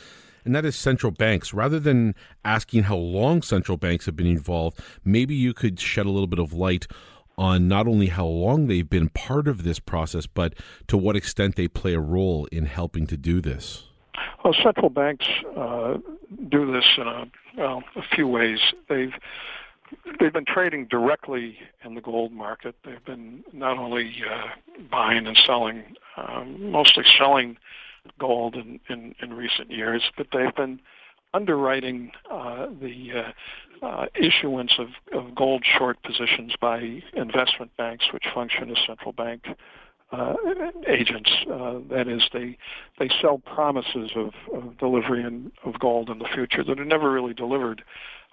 and 0.42 0.54
that 0.54 0.64
is 0.64 0.76
central 0.76 1.12
banks. 1.12 1.52
Rather 1.52 1.78
than 1.78 2.14
asking 2.42 2.84
how 2.84 2.96
long 2.96 3.42
central 3.42 3.76
banks 3.76 4.06
have 4.06 4.16
been 4.16 4.26
involved, 4.26 4.80
maybe 5.04 5.34
you 5.34 5.52
could 5.52 5.78
shed 5.78 6.06
a 6.06 6.10
little 6.10 6.26
bit 6.26 6.38
of 6.38 6.54
light 6.54 6.86
on 7.38 7.68
not 7.68 7.86
only 7.86 8.06
how 8.06 8.26
long 8.26 8.66
they've 8.66 8.88
been 8.88 9.08
part 9.10 9.46
of 9.48 9.62
this 9.62 9.78
process, 9.78 10.26
but 10.26 10.54
to 10.88 10.96
what 10.96 11.16
extent 11.16 11.56
they 11.56 11.68
play 11.68 11.94
a 11.94 12.00
role 12.00 12.46
in 12.52 12.66
helping 12.66 13.06
to 13.06 13.16
do 13.16 13.40
this. 13.40 13.84
Well, 14.44 14.54
central 14.62 14.90
banks 14.90 15.26
uh, 15.56 15.98
do 16.48 16.72
this 16.72 16.84
in 16.96 17.06
a, 17.06 17.24
well, 17.58 17.82
a 17.96 18.02
few 18.14 18.26
ways. 18.28 18.58
They've 18.88 19.12
they've 20.18 20.32
been 20.32 20.44
trading 20.44 20.86
directly 20.86 21.58
in 21.84 21.94
the 21.94 22.00
gold 22.00 22.32
market. 22.32 22.74
They've 22.84 23.04
been 23.04 23.44
not 23.52 23.78
only 23.78 24.22
uh, 24.28 24.48
buying 24.90 25.26
and 25.26 25.38
selling, 25.46 25.84
um, 26.16 26.70
mostly 26.70 27.04
selling 27.18 27.56
gold 28.18 28.54
in, 28.54 28.80
in, 28.88 29.14
in 29.20 29.34
recent 29.34 29.70
years, 29.70 30.02
but 30.16 30.28
they've 30.32 30.54
been 30.54 30.80
underwriting 31.36 32.10
uh, 32.30 32.66
the 32.80 33.32
uh, 33.82 33.86
uh, 33.86 34.06
issuance 34.14 34.72
of, 34.78 34.88
of 35.12 35.34
gold 35.34 35.62
short 35.78 36.02
positions 36.02 36.54
by 36.60 37.02
investment 37.14 37.70
banks, 37.76 38.06
which 38.12 38.24
function 38.34 38.70
as 38.70 38.76
central 38.86 39.12
bank 39.12 39.42
uh, 40.12 40.34
agents. 40.88 41.30
Uh, 41.52 41.78
that 41.90 42.06
is, 42.08 42.22
they 42.32 42.56
they 42.98 43.10
sell 43.20 43.38
promises 43.38 44.10
of, 44.16 44.30
of 44.54 44.78
delivery 44.78 45.22
in, 45.22 45.50
of 45.64 45.78
gold 45.78 46.08
in 46.08 46.18
the 46.18 46.28
future 46.32 46.64
that 46.64 46.78
are 46.78 46.84
never 46.84 47.10
really 47.10 47.34
delivered 47.34 47.82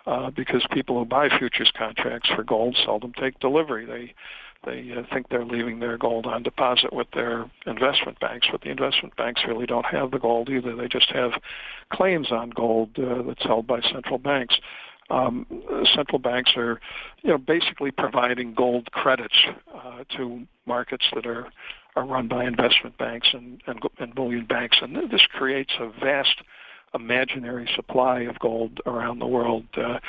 uh, 0.05 0.29
because 0.29 0.65
people 0.71 0.97
who 0.97 1.05
buy 1.05 1.29
futures 1.37 1.71
contracts 1.77 2.29
for 2.35 2.43
gold 2.43 2.77
seldom 2.85 3.11
take 3.19 3.39
delivery. 3.39 3.85
They 3.85 4.13
they 4.65 4.93
uh, 4.97 5.03
think 5.13 5.29
they're 5.29 5.45
leaving 5.45 5.79
their 5.79 5.97
gold 5.97 6.25
on 6.25 6.43
deposit 6.43 6.93
with 6.93 7.07
their 7.13 7.49
investment 7.65 8.19
banks, 8.19 8.47
but 8.51 8.61
the 8.61 8.69
investment 8.69 9.15
banks 9.15 9.41
really 9.47 9.65
don't 9.65 9.85
have 9.85 10.11
the 10.11 10.19
gold 10.19 10.49
either. 10.49 10.75
They 10.75 10.87
just 10.87 11.09
have 11.11 11.31
claims 11.91 12.31
on 12.31 12.49
gold 12.51 12.97
uh, 12.97 13.21
that's 13.23 13.43
held 13.43 13.67
by 13.67 13.81
central 13.81 14.17
banks. 14.17 14.55
Um, 15.09 15.45
central 15.93 16.19
banks 16.19 16.51
are, 16.55 16.79
you 17.23 17.31
know, 17.31 17.37
basically 17.37 17.91
providing 17.91 18.53
gold 18.53 18.91
credits 18.91 19.35
uh, 19.73 20.03
to 20.17 20.47
markets 20.65 21.05
that 21.13 21.25
are 21.25 21.51
are 21.95 22.05
run 22.05 22.27
by 22.27 22.43
investment 22.45 22.97
banks 22.97 23.27
and, 23.33 23.61
and, 23.67 23.79
and 23.99 24.15
bullion 24.15 24.45
banks, 24.45 24.77
and 24.81 24.95
this 25.11 25.21
creates 25.31 25.73
a 25.79 25.91
vast 26.03 26.41
imaginary 26.93 27.69
supply 27.75 28.21
of 28.21 28.39
gold 28.39 28.79
around 28.85 29.19
the 29.19 29.27
world, 29.27 29.65
uh, 29.77 29.99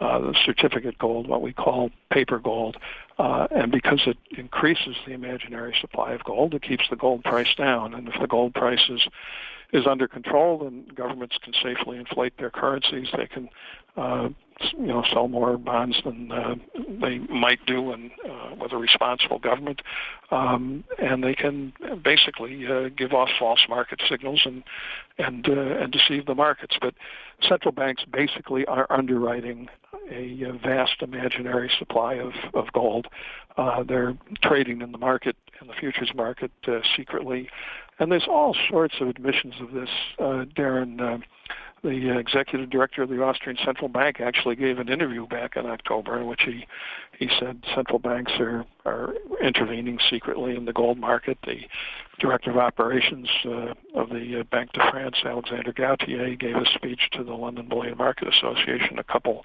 uh, 0.00 0.18
the 0.18 0.34
certificate 0.44 0.98
gold, 0.98 1.28
what 1.28 1.42
we 1.42 1.52
call 1.52 1.90
paper 2.10 2.38
gold. 2.38 2.76
Uh, 3.18 3.46
and 3.50 3.70
because 3.70 4.00
it 4.06 4.16
increases 4.38 4.96
the 5.06 5.12
imaginary 5.12 5.74
supply 5.80 6.12
of 6.12 6.24
gold, 6.24 6.54
it 6.54 6.62
keeps 6.62 6.84
the 6.88 6.96
gold 6.96 7.22
price 7.22 7.54
down. 7.56 7.92
And 7.94 8.08
if 8.08 8.14
the 8.20 8.26
gold 8.26 8.54
price 8.54 8.88
is, 8.88 9.02
is 9.72 9.86
under 9.86 10.08
control, 10.08 10.58
then 10.58 10.86
governments 10.94 11.36
can 11.42 11.52
safely 11.62 11.98
inflate 11.98 12.32
their 12.38 12.50
currencies. 12.50 13.08
They 13.14 13.26
can 13.26 13.48
uh, 13.96 14.30
you 14.76 14.86
know 14.86 15.02
sell 15.12 15.28
more 15.28 15.56
bonds 15.56 16.00
than 16.04 16.30
uh, 16.32 16.54
they 17.00 17.18
might 17.18 17.64
do 17.66 17.92
and 17.92 18.10
uh, 18.28 18.54
with 18.60 18.72
a 18.72 18.76
responsible 18.76 19.38
government, 19.38 19.82
um, 20.30 20.84
and 20.98 21.22
they 21.24 21.34
can 21.34 21.72
basically 22.02 22.66
uh, 22.66 22.88
give 22.96 23.12
off 23.12 23.28
false 23.38 23.60
market 23.68 24.00
signals 24.08 24.42
and 24.44 24.62
and 25.18 25.48
uh, 25.48 25.52
and 25.52 25.92
deceive 25.92 26.26
the 26.26 26.34
markets. 26.34 26.76
But 26.80 26.94
central 27.46 27.72
banks 27.72 28.04
basically 28.10 28.66
are 28.66 28.86
underwriting 28.90 29.68
a, 30.10 30.42
a 30.42 30.52
vast 30.52 31.02
imaginary 31.02 31.70
supply 31.78 32.14
of 32.14 32.32
of 32.54 32.72
gold. 32.72 33.06
Uh, 33.56 33.82
they're 33.82 34.16
trading 34.42 34.80
in 34.82 34.92
the 34.92 34.98
market 34.98 35.36
in 35.60 35.66
the 35.66 35.74
futures 35.74 36.12
market 36.14 36.52
uh, 36.68 36.80
secretly, 36.96 37.48
and 37.98 38.10
there's 38.10 38.26
all 38.28 38.56
sorts 38.68 38.94
of 39.00 39.08
admissions 39.08 39.54
of 39.60 39.72
this, 39.72 39.90
uh, 40.18 40.44
Darren. 40.56 41.22
Uh, 41.82 41.88
the 41.88 42.18
executive 42.18 42.70
director 42.70 43.02
of 43.02 43.08
the 43.08 43.22
Austrian 43.22 43.58
Central 43.64 43.88
Bank 43.88 44.20
actually 44.20 44.56
gave 44.56 44.78
an 44.78 44.88
interview 44.88 45.26
back 45.26 45.56
in 45.56 45.66
October 45.66 46.20
in 46.20 46.26
which 46.26 46.42
he 46.44 46.66
he 47.18 47.28
said 47.38 47.62
central 47.74 47.98
banks 47.98 48.32
are 48.38 48.64
are 48.84 49.14
intervening 49.42 49.98
secretly 50.10 50.56
in 50.56 50.64
the 50.64 50.72
gold 50.72 50.98
market. 50.98 51.38
The 51.44 51.60
director 52.18 52.50
of 52.50 52.56
operations 52.56 53.28
uh, 53.44 53.74
of 53.94 54.10
the 54.10 54.40
uh, 54.40 54.44
Banque 54.50 54.72
de 54.72 54.90
France, 54.90 55.16
Alexandre 55.24 55.72
Gautier, 55.72 56.34
gave 56.36 56.56
a 56.56 56.66
speech 56.74 57.00
to 57.12 57.24
the 57.24 57.34
London 57.34 57.68
Bullion 57.68 57.96
Market 57.96 58.28
Association 58.28 58.98
a 58.98 59.04
couple 59.04 59.44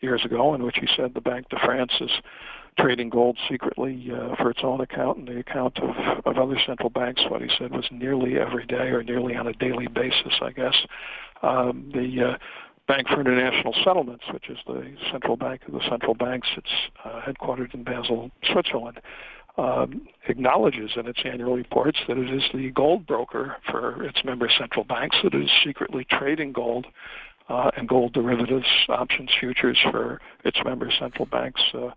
years 0.00 0.24
ago 0.24 0.54
in 0.54 0.62
which 0.62 0.76
he 0.80 0.88
said 0.96 1.14
the 1.14 1.20
Banque 1.20 1.48
de 1.48 1.58
France 1.64 1.92
is 2.00 2.10
trading 2.78 3.08
gold 3.08 3.38
secretly 3.48 4.10
uh, 4.12 4.36
for 4.36 4.50
its 4.50 4.60
own 4.62 4.80
account 4.82 5.18
and 5.18 5.28
the 5.28 5.38
account 5.38 5.78
of, 5.78 5.90
of 6.26 6.36
other 6.36 6.58
central 6.66 6.90
banks. 6.90 7.22
What 7.30 7.40
he 7.40 7.48
said 7.58 7.70
was 7.70 7.86
nearly 7.90 8.38
every 8.38 8.66
day 8.66 8.90
or 8.90 9.02
nearly 9.02 9.34
on 9.34 9.46
a 9.46 9.54
daily 9.54 9.86
basis, 9.86 10.34
I 10.42 10.50
guess. 10.50 10.76
Um, 11.42 11.90
the 11.92 12.32
uh, 12.32 12.38
Bank 12.88 13.08
for 13.08 13.20
International 13.20 13.74
Settlements, 13.84 14.24
which 14.32 14.48
is 14.48 14.58
the 14.66 14.94
central 15.10 15.36
bank 15.36 15.62
of 15.66 15.74
the 15.74 15.88
central 15.88 16.14
banks, 16.14 16.48
it's 16.56 16.68
uh, 17.04 17.20
headquartered 17.20 17.74
in 17.74 17.82
Basel, 17.82 18.30
Switzerland. 18.52 19.00
um, 19.58 20.06
acknowledges 20.28 20.92
in 20.96 21.06
its 21.06 21.20
annual 21.24 21.54
reports 21.54 21.98
that 22.08 22.18
it 22.18 22.30
is 22.30 22.42
the 22.52 22.70
gold 22.70 23.06
broker 23.06 23.56
for 23.70 24.02
its 24.04 24.18
member 24.24 24.48
central 24.58 24.84
banks 24.84 25.16
that 25.22 25.34
is 25.34 25.48
secretly 25.64 26.06
trading 26.10 26.52
gold 26.52 26.86
uh, 27.48 27.70
and 27.76 27.88
gold 27.88 28.12
derivatives, 28.12 28.66
options, 28.88 29.30
futures 29.38 29.78
for 29.90 30.20
its 30.44 30.58
member 30.64 30.90
central 30.98 31.26
banks 31.26 31.62
uh, 31.74 31.90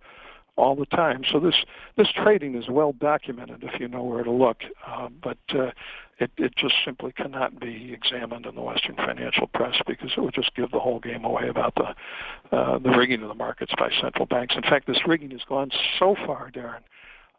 all 0.55 0.75
the 0.75 0.85
time. 0.85 1.23
So 1.29 1.39
this 1.39 1.55
this 1.97 2.07
trading 2.15 2.55
is 2.55 2.69
well 2.69 2.93
documented 2.93 3.63
if 3.63 3.79
you 3.79 3.87
know 3.87 4.03
where 4.03 4.23
to 4.23 4.31
look, 4.31 4.57
uh, 4.87 5.09
but 5.21 5.37
uh, 5.49 5.71
it, 6.19 6.31
it 6.37 6.55
just 6.55 6.75
simply 6.83 7.11
cannot 7.13 7.59
be 7.59 7.93
examined 7.93 8.45
in 8.45 8.55
the 8.55 8.61
Western 8.61 8.95
financial 8.95 9.47
press 9.47 9.75
because 9.87 10.11
it 10.15 10.21
would 10.21 10.33
just 10.33 10.53
give 10.55 10.69
the 10.71 10.79
whole 10.79 10.99
game 10.99 11.23
away 11.23 11.47
about 11.47 11.73
the 11.75 12.55
uh, 12.55 12.79
the 12.79 12.89
rigging 12.89 13.21
of 13.21 13.29
the 13.29 13.35
markets 13.35 13.71
by 13.77 13.89
central 14.01 14.25
banks. 14.25 14.55
In 14.55 14.63
fact, 14.63 14.87
this 14.87 14.99
rigging 15.07 15.31
has 15.31 15.41
gone 15.47 15.71
so 15.97 16.15
far, 16.25 16.51
Darren, 16.51 16.81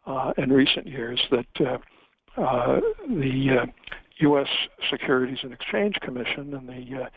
uh, 0.07 0.33
in 0.37 0.51
recent 0.51 0.87
years 0.87 1.21
that 1.31 1.45
uh, 1.59 1.77
uh, 2.41 2.79
the 3.07 3.61
uh, 3.61 3.65
U.S. 4.19 4.47
Securities 4.89 5.39
and 5.43 5.53
Exchange 5.53 5.95
Commission 6.01 6.53
and 6.53 6.67
the 6.67 7.03
uh, 7.03 7.09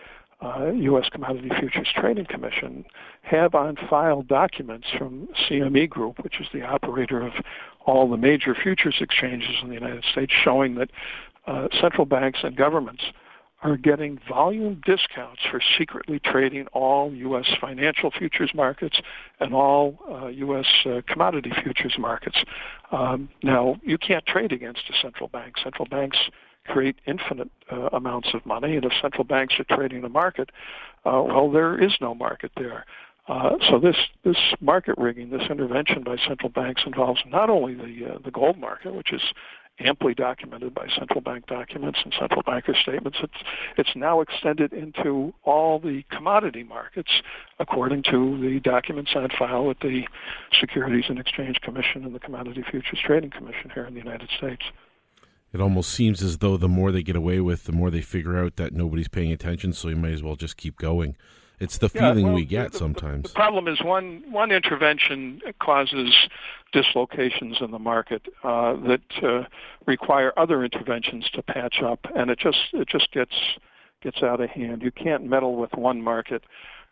uh, 0.45 0.71
U.S. 0.73 1.09
Commodity 1.11 1.51
Futures 1.59 1.89
Trading 1.95 2.27
Commission 2.27 2.85
have 3.23 3.55
on 3.55 3.77
file 3.89 4.23
documents 4.23 4.87
from 4.99 5.29
CME 5.49 5.89
Group, 5.89 6.23
which 6.23 6.41
is 6.41 6.47
the 6.53 6.63
operator 6.63 7.23
of 7.25 7.33
all 7.87 8.11
the 8.11 8.17
major 8.17 8.55
futures 8.55 8.97
exchanges 9.01 9.57
in 9.63 9.69
the 9.69 9.75
United 9.75 10.05
States, 10.11 10.33
showing 10.43 10.75
that 10.75 10.91
uh, 11.47 11.69
central 11.81 12.07
banks 12.07 12.41
and 12.43 12.57
governments 12.57 13.03
are 13.65 13.79
getting 13.79 14.21
volume 14.29 14.81
discounts 14.85 15.41
for 15.51 15.61
secretly 15.79 16.21
trading 16.21 16.67
all 16.69 17.13
U.S. 17.15 17.47
financial 17.61 18.11
futures 18.11 18.53
markets 18.55 19.01
and 19.41 19.55
all 19.55 19.99
uh, 20.09 20.27
U.S. 20.27 20.67
Uh, 20.85 21.01
commodity 21.09 21.51
futures 21.63 21.97
markets. 21.99 22.37
Um, 22.93 23.31
now, 23.43 23.77
you 23.83 23.97
can't 23.97 24.25
trade 24.27 24.53
against 24.53 24.83
a 24.91 24.93
central 25.01 25.29
bank. 25.29 25.55
Central 25.63 25.89
banks 25.89 26.19
create 26.67 26.97
infinite 27.07 27.51
uh, 27.73 27.89
amounts 27.95 28.29
of 28.35 28.45
money, 28.45 28.77
and 28.77 28.85
if 28.85 28.93
central 29.01 29.25
banks 29.25 29.55
are 29.59 29.77
trading 29.77 30.03
the 30.03 30.09
market, 30.11 30.51
uh, 31.07 31.23
well, 31.25 31.51
there 31.51 31.83
is 31.83 31.93
no 32.03 32.15
market 32.15 32.53
there. 32.57 32.85
Uh, 33.27 33.57
so 33.71 33.79
this 33.79 33.97
this 34.23 34.37
market 34.61 34.95
rigging, 34.99 35.31
this 35.31 35.49
intervention 35.49 36.03
by 36.03 36.17
central 36.29 36.51
banks 36.51 36.83
involves 36.85 37.23
not 37.27 37.49
only 37.49 37.75
the 37.75 38.21
the 38.23 38.31
gold 38.31 38.59
market, 38.59 38.95
which 38.95 39.15
is 39.15 39.23
amply 39.81 40.15
documented 40.15 40.75
by 40.75 40.87
central 40.97 41.21
bank 41.21 41.47
documents 41.47 41.99
and 42.05 42.15
central 42.19 42.43
banker 42.43 42.75
statements. 42.81 43.19
It's 43.23 43.43
it's 43.77 43.97
now 43.97 44.21
extended 44.21 44.73
into 44.73 45.35
all 45.43 45.79
the 45.79 46.05
commodity 46.11 46.63
markets, 46.63 47.11
according 47.59 48.05
to 48.05 48.39
the 48.41 48.61
documents 48.61 49.13
on 49.17 49.29
file 49.37 49.67
with 49.67 49.81
the 49.81 50.03
Securities 50.61 51.05
and 51.09 51.19
Exchange 51.19 51.61
Commission 51.61 52.05
and 52.05 52.15
the 52.15 52.21
Commodity 52.21 52.65
Futures 52.71 53.01
Trading 53.05 53.31
Commission 53.31 53.71
here 53.75 53.85
in 53.85 53.95
the 53.95 54.01
United 54.01 54.29
States 54.37 54.63
it 55.55 55.61
almost 55.61 55.93
seems 55.93 56.21
as 56.21 56.39
though 56.39 56.57
the 56.57 56.69
more 56.69 56.91
they 56.91 57.05
get 57.05 57.15
away 57.15 57.41
with, 57.41 57.65
the 57.65 57.73
more 57.73 57.89
they 57.89 58.01
figure 58.01 58.37
out 58.37 58.57
that 58.57 58.73
nobody's 58.73 59.07
paying 59.07 59.31
attention. 59.31 59.73
So 59.73 59.89
you 59.89 59.95
might 59.95 60.11
as 60.11 60.23
well 60.23 60.35
just 60.35 60.57
keep 60.57 60.77
going. 60.77 61.15
It's 61.65 61.79
the 61.79 61.89
feeling 61.89 62.19
yeah, 62.19 62.25
well, 62.27 62.35
we 62.35 62.45
get 62.45 62.73
the, 62.73 62.79
sometimes. 62.79 63.23
The, 63.23 63.29
the 63.29 63.35
problem 63.35 63.69
is 63.69 63.83
one 63.83 64.23
one 64.31 64.53
intervention 64.53 65.41
causes 65.61 66.15
dislocations 66.73 67.57
in 67.61 67.71
the 67.71 67.79
market 67.79 68.23
uh, 68.43 68.75
that 68.87 69.01
uh, 69.23 69.45
require 69.87 70.33
other 70.37 70.65
interventions 70.65 71.29
to 71.35 71.43
patch 71.43 71.83
up, 71.83 72.01
and 72.15 72.31
it 72.31 72.39
just 72.39 72.59
it 72.73 72.89
just 72.89 73.11
gets 73.13 73.35
gets 74.03 74.23
out 74.23 74.41
of 74.41 74.51
hand. 74.51 74.83
You 74.83 74.93
can't 74.93 75.25
meddle 75.25 75.57
with 75.57 75.73
one 75.75 76.03
market 76.03 76.43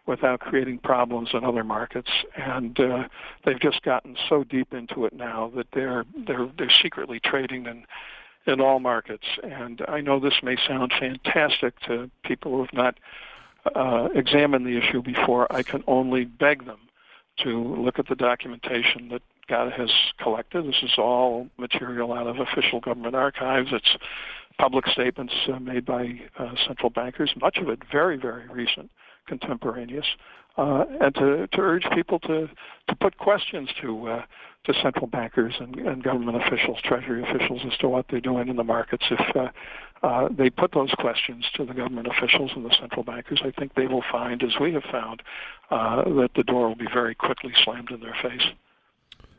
without 0.07 0.41
creating 0.41 0.79
problems 0.79 1.29
in 1.33 1.45
other 1.45 1.63
markets, 1.63 2.11
and 2.37 2.79
uh, 2.81 3.05
they've 3.45 3.61
just 3.61 3.83
gotten 3.83 4.17
so 4.29 4.43
deep 4.43 4.73
into 4.73 5.05
it 5.05 5.13
now 5.13 5.53
that 5.55 5.67
they're 5.75 6.05
they're 6.27 6.51
they're 6.59 6.73
secretly 6.83 7.21
trading 7.21 7.67
and 7.67 7.85
in 8.47 8.61
all 8.61 8.81
markets. 8.81 9.27
And 9.43 9.83
I 9.89 10.01
know 10.01 10.19
this 10.19 10.43
may 10.43 10.57
sound 10.67 10.93
fantastic 10.99 11.79
to 11.81 12.11
people 12.25 12.53
who 12.53 12.61
have 12.63 12.73
not 12.73 12.99
uh, 13.75 14.09
the 14.15 14.81
issue 14.83 15.03
before. 15.03 15.53
I 15.53 15.63
can 15.63 15.83
only 15.87 16.25
beg 16.25 16.67
them 16.67 16.81
to 17.45 17.75
look 17.77 17.99
at 17.99 18.09
the 18.09 18.15
documentation 18.15 19.09
that 19.11 19.23
GATA 19.49 19.71
has 19.71 19.91
collected. 20.21 20.67
This 20.67 20.83
is 20.83 20.93
all 20.99 21.49
material 21.59 22.13
out 22.13 22.27
of 22.27 22.37
official 22.39 22.81
government 22.81 23.15
archives. 23.15 23.69
It's 23.73 23.97
public 24.59 24.87
statements 24.89 25.33
uh, 25.53 25.59
made 25.59 25.85
by 25.85 26.21
uh, 26.39 26.53
central 26.67 26.91
bankers, 26.91 27.33
much 27.41 27.59
of 27.59 27.69
it 27.69 27.81
very, 27.91 28.17
very 28.17 28.47
recent, 28.49 28.91
contemporaneous, 29.27 30.07
uh, 30.59 30.85
and 31.01 31.15
to, 31.15 31.47
to 31.47 31.61
urge 31.61 31.87
people 31.95 32.19
to, 32.21 32.49
to 32.89 32.95
put 32.97 33.17
questions 33.17 33.71
to 33.81 34.09
uh, 34.09 34.23
to 34.65 34.73
central 34.81 35.07
bankers 35.09 35.55
and, 35.59 35.75
and 35.77 36.05
government 36.05 36.41
officials, 36.41 36.79
treasury 36.85 37.23
officials, 37.23 37.63
as 37.67 37.77
to 37.79 37.89
what 37.89 38.07
they're 38.09 38.21
doing 38.21 38.49
in 38.49 38.57
the 38.57 38.63
markets. 38.63 39.05
If 39.11 39.53
uh, 40.03 40.29
they 40.31 40.51
put 40.51 40.73
those 40.73 40.91
questions 40.99 41.45
to 41.55 41.65
the 41.65 41.75
government 41.75 42.09
officials 42.09 42.51
and 42.55 42.65
the 42.65 42.75
central 42.81 43.05
bankers, 43.05 43.41
I 43.45 43.51
think 43.53 43.75
they 43.75 43.87
will 43.87 44.05
find, 44.11 44.43
as 44.43 44.59
we 44.61 44.73
have 44.75 44.83
found, 44.91 45.23
uh, 45.71 46.03
that 46.21 46.31
the 46.35 46.43
door 46.43 46.69
will 46.69 46.75
be 46.75 46.89
very 46.93 47.15
quickly 47.15 47.53
slammed 47.65 47.91
in 47.91 48.01
their 48.01 48.17
face. 48.23 48.43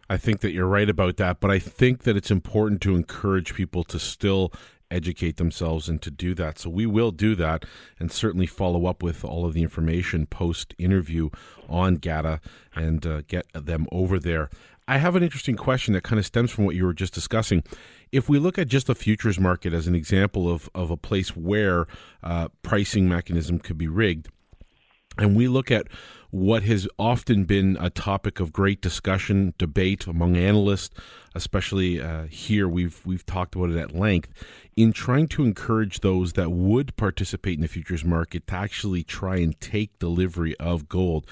I 0.09 0.17
think 0.17 0.41
that 0.41 0.51
you're 0.51 0.67
right 0.67 0.89
about 0.89 1.17
that, 1.17 1.39
but 1.39 1.49
I 1.51 1.59
think 1.59 2.03
that 2.03 2.15
it's 2.15 2.31
important 2.31 2.81
to 2.81 2.95
encourage 2.95 3.53
people 3.53 3.83
to 3.85 3.99
still 3.99 4.53
educate 4.91 5.37
themselves 5.37 5.89
and 5.89 6.01
to 6.01 6.11
do 6.11 6.33
that. 6.35 6.59
So 6.59 6.69
we 6.69 6.85
will 6.85 7.11
do 7.11 7.35
that 7.35 7.65
and 7.99 8.11
certainly 8.11 8.45
follow 8.45 8.85
up 8.85 9.01
with 9.01 9.25
all 9.25 9.45
of 9.45 9.53
the 9.53 9.63
information 9.63 10.27
post 10.27 10.75
interview 10.77 11.29
on 11.67 11.95
GATA 11.95 12.39
and 12.75 13.05
uh, 13.05 13.21
get 13.27 13.47
them 13.53 13.87
over 13.91 14.19
there. 14.19 14.49
I 14.87 14.97
have 14.97 15.15
an 15.15 15.23
interesting 15.23 15.55
question 15.55 15.93
that 15.93 16.03
kind 16.03 16.19
of 16.19 16.25
stems 16.25 16.51
from 16.51 16.65
what 16.65 16.75
you 16.75 16.85
were 16.85 16.93
just 16.93 17.13
discussing. 17.13 17.63
If 18.11 18.27
we 18.27 18.37
look 18.37 18.57
at 18.57 18.67
just 18.67 18.87
the 18.87 18.95
futures 18.95 19.39
market 19.39 19.73
as 19.73 19.87
an 19.87 19.95
example 19.95 20.49
of, 20.49 20.69
of 20.75 20.91
a 20.91 20.97
place 20.97 21.35
where 21.35 21.87
uh, 22.21 22.49
pricing 22.63 23.07
mechanism 23.07 23.59
could 23.59 23.77
be 23.77 23.87
rigged, 23.87 24.27
and 25.17 25.35
we 25.35 25.47
look 25.47 25.71
at 25.71 25.87
what 26.31 26.63
has 26.63 26.87
often 26.97 27.43
been 27.45 27.77
a 27.79 27.91
topic 27.91 28.39
of 28.39 28.51
great 28.51 28.81
discussion, 28.81 29.53
debate 29.59 30.07
among 30.07 30.35
analysts, 30.35 30.89
especially 31.35 32.01
uh, 32.01 32.23
here, 32.23 32.67
we've 32.67 33.05
we've 33.05 33.25
talked 33.25 33.53
about 33.55 33.69
it 33.69 33.77
at 33.77 33.95
length, 33.95 34.29
in 34.75 34.91
trying 34.91 35.27
to 35.27 35.43
encourage 35.43 35.99
those 35.99 36.33
that 36.33 36.51
would 36.51 36.95
participate 36.97 37.55
in 37.55 37.61
the 37.61 37.67
futures 37.67 38.03
market 38.03 38.47
to 38.47 38.55
actually 38.55 39.03
try 39.03 39.37
and 39.37 39.59
take 39.61 39.97
delivery 39.99 40.57
of 40.57 40.89
gold. 40.89 41.27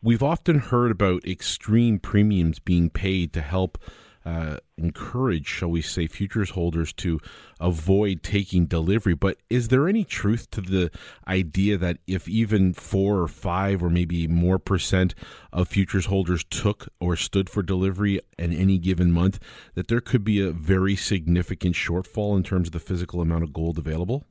We've 0.00 0.22
often 0.22 0.60
heard 0.60 0.92
about 0.92 1.26
extreme 1.26 1.98
premiums 1.98 2.60
being 2.60 2.88
paid 2.88 3.32
to 3.32 3.40
help 3.40 3.78
uh, 4.24 4.58
encourage, 4.76 5.46
shall 5.48 5.70
we 5.70 5.82
say, 5.82 6.06
futures 6.06 6.50
holders 6.50 6.92
to 6.92 7.18
avoid 7.58 8.22
taking 8.22 8.66
delivery. 8.66 9.14
But 9.14 9.38
is 9.50 9.68
there 9.68 9.88
any 9.88 10.04
truth 10.04 10.50
to 10.52 10.60
the 10.60 10.90
idea 11.26 11.78
that 11.78 11.98
if 12.06 12.28
even 12.28 12.74
four 12.74 13.20
or 13.20 13.28
five 13.28 13.82
or 13.82 13.90
maybe 13.90 14.28
more 14.28 14.58
percent 14.60 15.16
of 15.52 15.66
futures 15.66 16.06
holders 16.06 16.44
took 16.44 16.88
or 17.00 17.16
stood 17.16 17.50
for 17.50 17.62
delivery 17.62 18.20
in 18.38 18.52
any 18.52 18.78
given 18.78 19.10
month, 19.10 19.40
that 19.74 19.88
there 19.88 20.00
could 20.00 20.22
be 20.22 20.40
a 20.40 20.52
very 20.52 20.94
significant 20.94 21.74
shortfall 21.74 22.36
in 22.36 22.44
terms 22.44 22.68
of 22.68 22.72
the 22.72 22.80
physical 22.80 23.20
amount 23.20 23.42
of 23.42 23.52
gold 23.52 23.78
available? 23.78 24.24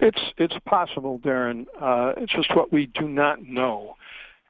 It's 0.00 0.32
it's 0.38 0.56
possible, 0.64 1.18
Darren. 1.18 1.66
Uh, 1.80 2.14
it's 2.16 2.32
just 2.32 2.54
what 2.56 2.72
we 2.72 2.86
do 2.86 3.08
not 3.08 3.42
know 3.42 3.96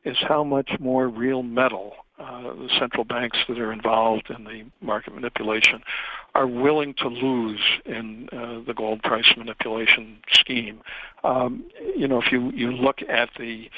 is 0.05 0.17
how 0.29 0.43
much 0.43 0.71
more 0.81 1.09
real 1.09 1.43
metal 1.43 1.95
uh, 2.19 2.55
the 2.55 2.69
central 2.79 3.05
banks 3.05 3.38
that 3.49 3.59
are 3.59 3.73
involved 3.73 4.31
in 4.31 4.45
the 4.45 4.65
market 4.81 5.15
manipulation 5.15 5.83
are 6.35 6.47
willing 6.47 6.95
to 6.95 7.09
lose 7.09 7.61
in 7.85 8.29
uh, 8.33 8.61
the 8.67 8.75
gold 8.75 9.03
price 9.03 9.35
manipulation 9.37 10.19
scheme. 10.31 10.81
Um, 11.25 11.65
you 11.97 12.07
know, 12.07 12.21
if 12.21 12.31
you, 12.31 12.51
you 12.53 12.71
look 12.71 13.01
at 13.09 13.31
the 13.38 13.69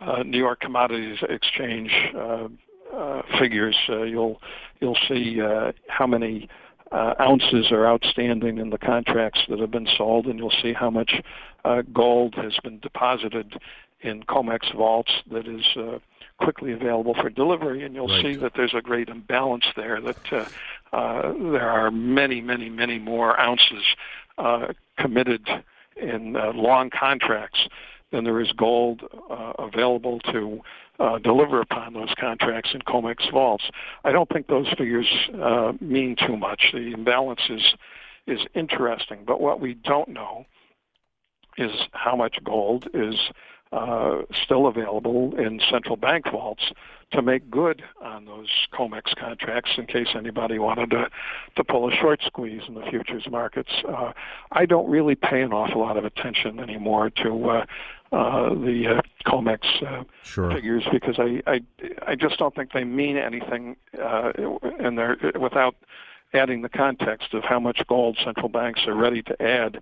uh, 0.00 0.22
New 0.24 0.38
York 0.38 0.60
Commodities 0.60 1.18
Exchange 1.28 1.92
uh, 2.16 2.48
uh, 2.92 3.22
figures, 3.38 3.76
uh, 3.88 4.02
you'll 4.02 4.40
you'll 4.80 4.98
see 5.08 5.38
how 5.86 6.06
many 6.06 6.48
uh, 6.92 7.14
ounces 7.20 7.72
are 7.72 7.86
outstanding 7.86 8.58
in 8.58 8.70
the 8.70 8.78
contracts 8.78 9.40
that 9.48 9.58
have 9.58 9.70
been 9.70 9.88
sold, 9.96 10.26
and 10.26 10.38
you'll 10.38 10.52
see 10.62 10.72
how 10.72 10.90
much 10.90 11.22
uh, 11.64 11.82
gold 11.92 12.34
has 12.34 12.52
been 12.62 12.78
deposited 12.80 13.58
in 14.02 14.22
COMEX 14.24 14.74
vaults 14.74 15.12
that 15.30 15.46
is 15.46 15.64
uh, 15.76 15.98
quickly 16.38 16.72
available 16.72 17.14
for 17.14 17.30
delivery, 17.30 17.84
and 17.84 17.94
you'll 17.94 18.08
right. 18.08 18.24
see 18.24 18.34
that 18.36 18.52
there's 18.54 18.74
a 18.74 18.80
great 18.80 19.08
imbalance 19.08 19.64
there. 19.76 20.00
That 20.00 20.32
uh, 20.32 20.96
uh, 20.96 21.32
there 21.52 21.68
are 21.68 21.90
many, 21.90 22.40
many, 22.40 22.68
many 22.68 22.98
more 22.98 23.38
ounces 23.38 23.84
uh, 24.38 24.68
committed 24.98 25.46
in 25.96 26.36
uh, 26.36 26.52
long 26.54 26.90
contracts 26.90 27.68
than 28.10 28.24
there 28.24 28.40
is 28.40 28.52
gold 28.52 29.02
uh, 29.30 29.52
available 29.58 30.20
to 30.20 30.60
uh, 31.00 31.18
deliver 31.18 31.60
upon 31.60 31.94
those 31.94 32.12
contracts 32.18 32.70
in 32.74 32.80
COMEX 32.82 33.30
vaults. 33.30 33.64
I 34.04 34.12
don't 34.12 34.28
think 34.28 34.46
those 34.46 34.68
figures 34.76 35.08
uh, 35.40 35.72
mean 35.80 36.16
too 36.16 36.36
much. 36.36 36.70
The 36.72 36.92
imbalance 36.92 37.40
is 37.48 37.74
is 38.24 38.40
interesting, 38.54 39.24
but 39.26 39.40
what 39.40 39.58
we 39.58 39.74
don't 39.74 40.08
know 40.08 40.46
is 41.58 41.72
how 41.90 42.14
much 42.14 42.38
gold 42.44 42.88
is 42.94 43.16
uh, 43.72 44.22
still 44.44 44.66
available 44.66 45.34
in 45.38 45.60
central 45.70 45.96
bank 45.96 46.26
vaults 46.30 46.72
to 47.12 47.22
make 47.22 47.50
good 47.50 47.82
on 48.02 48.24
those 48.24 48.48
COMEX 48.72 49.14
contracts 49.18 49.70
in 49.76 49.86
case 49.86 50.08
anybody 50.14 50.58
wanted 50.58 50.90
to, 50.90 51.08
to 51.56 51.64
pull 51.64 51.88
a 51.88 51.94
short 51.94 52.20
squeeze 52.24 52.62
in 52.68 52.74
the 52.74 52.82
futures 52.90 53.26
markets. 53.30 53.70
Uh, 53.86 54.12
I 54.52 54.66
don't 54.66 54.88
really 54.88 55.14
pay 55.14 55.42
an 55.42 55.52
awful 55.52 55.80
lot 55.80 55.96
of 55.96 56.04
attention 56.04 56.58
anymore 56.58 57.10
to 57.10 57.50
uh, 57.50 57.66
uh, 58.12 58.50
the 58.50 58.98
uh, 58.98 59.30
COMEX 59.30 59.60
uh, 59.86 60.04
sure. 60.22 60.52
figures 60.52 60.84
because 60.92 61.18
I, 61.18 61.42
I 61.46 61.60
I 62.06 62.14
just 62.14 62.38
don't 62.38 62.54
think 62.54 62.72
they 62.72 62.84
mean 62.84 63.16
anything, 63.16 63.76
uh, 63.98 64.32
and 64.78 64.98
they're 64.98 65.16
without 65.40 65.76
adding 66.34 66.62
the 66.62 66.68
context 66.68 67.34
of 67.34 67.42
how 67.44 67.58
much 67.58 67.80
gold 67.88 68.18
central 68.22 68.48
banks 68.48 68.80
are 68.86 68.94
ready 68.94 69.22
to 69.22 69.42
add 69.42 69.80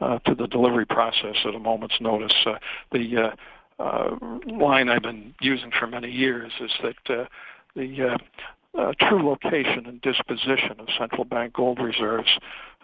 uh, 0.00 0.18
to 0.20 0.34
the 0.34 0.46
delivery 0.46 0.86
process 0.86 1.36
at 1.44 1.54
a 1.54 1.58
moment's 1.58 2.00
notice. 2.00 2.34
Uh, 2.46 2.58
the 2.92 3.16
uh, 3.16 3.82
uh, 3.82 4.16
line 4.46 4.88
I've 4.88 5.02
been 5.02 5.34
using 5.40 5.70
for 5.78 5.86
many 5.86 6.10
years 6.10 6.52
is 6.60 6.70
that 6.82 7.18
uh, 7.18 7.24
the 7.74 8.10
uh, 8.10 8.18
uh, 8.78 8.92
true 9.00 9.26
location 9.26 9.86
and 9.86 10.00
disposition 10.00 10.78
of 10.78 10.88
central 10.98 11.24
bank 11.24 11.54
gold 11.54 11.78
reserves 11.78 12.38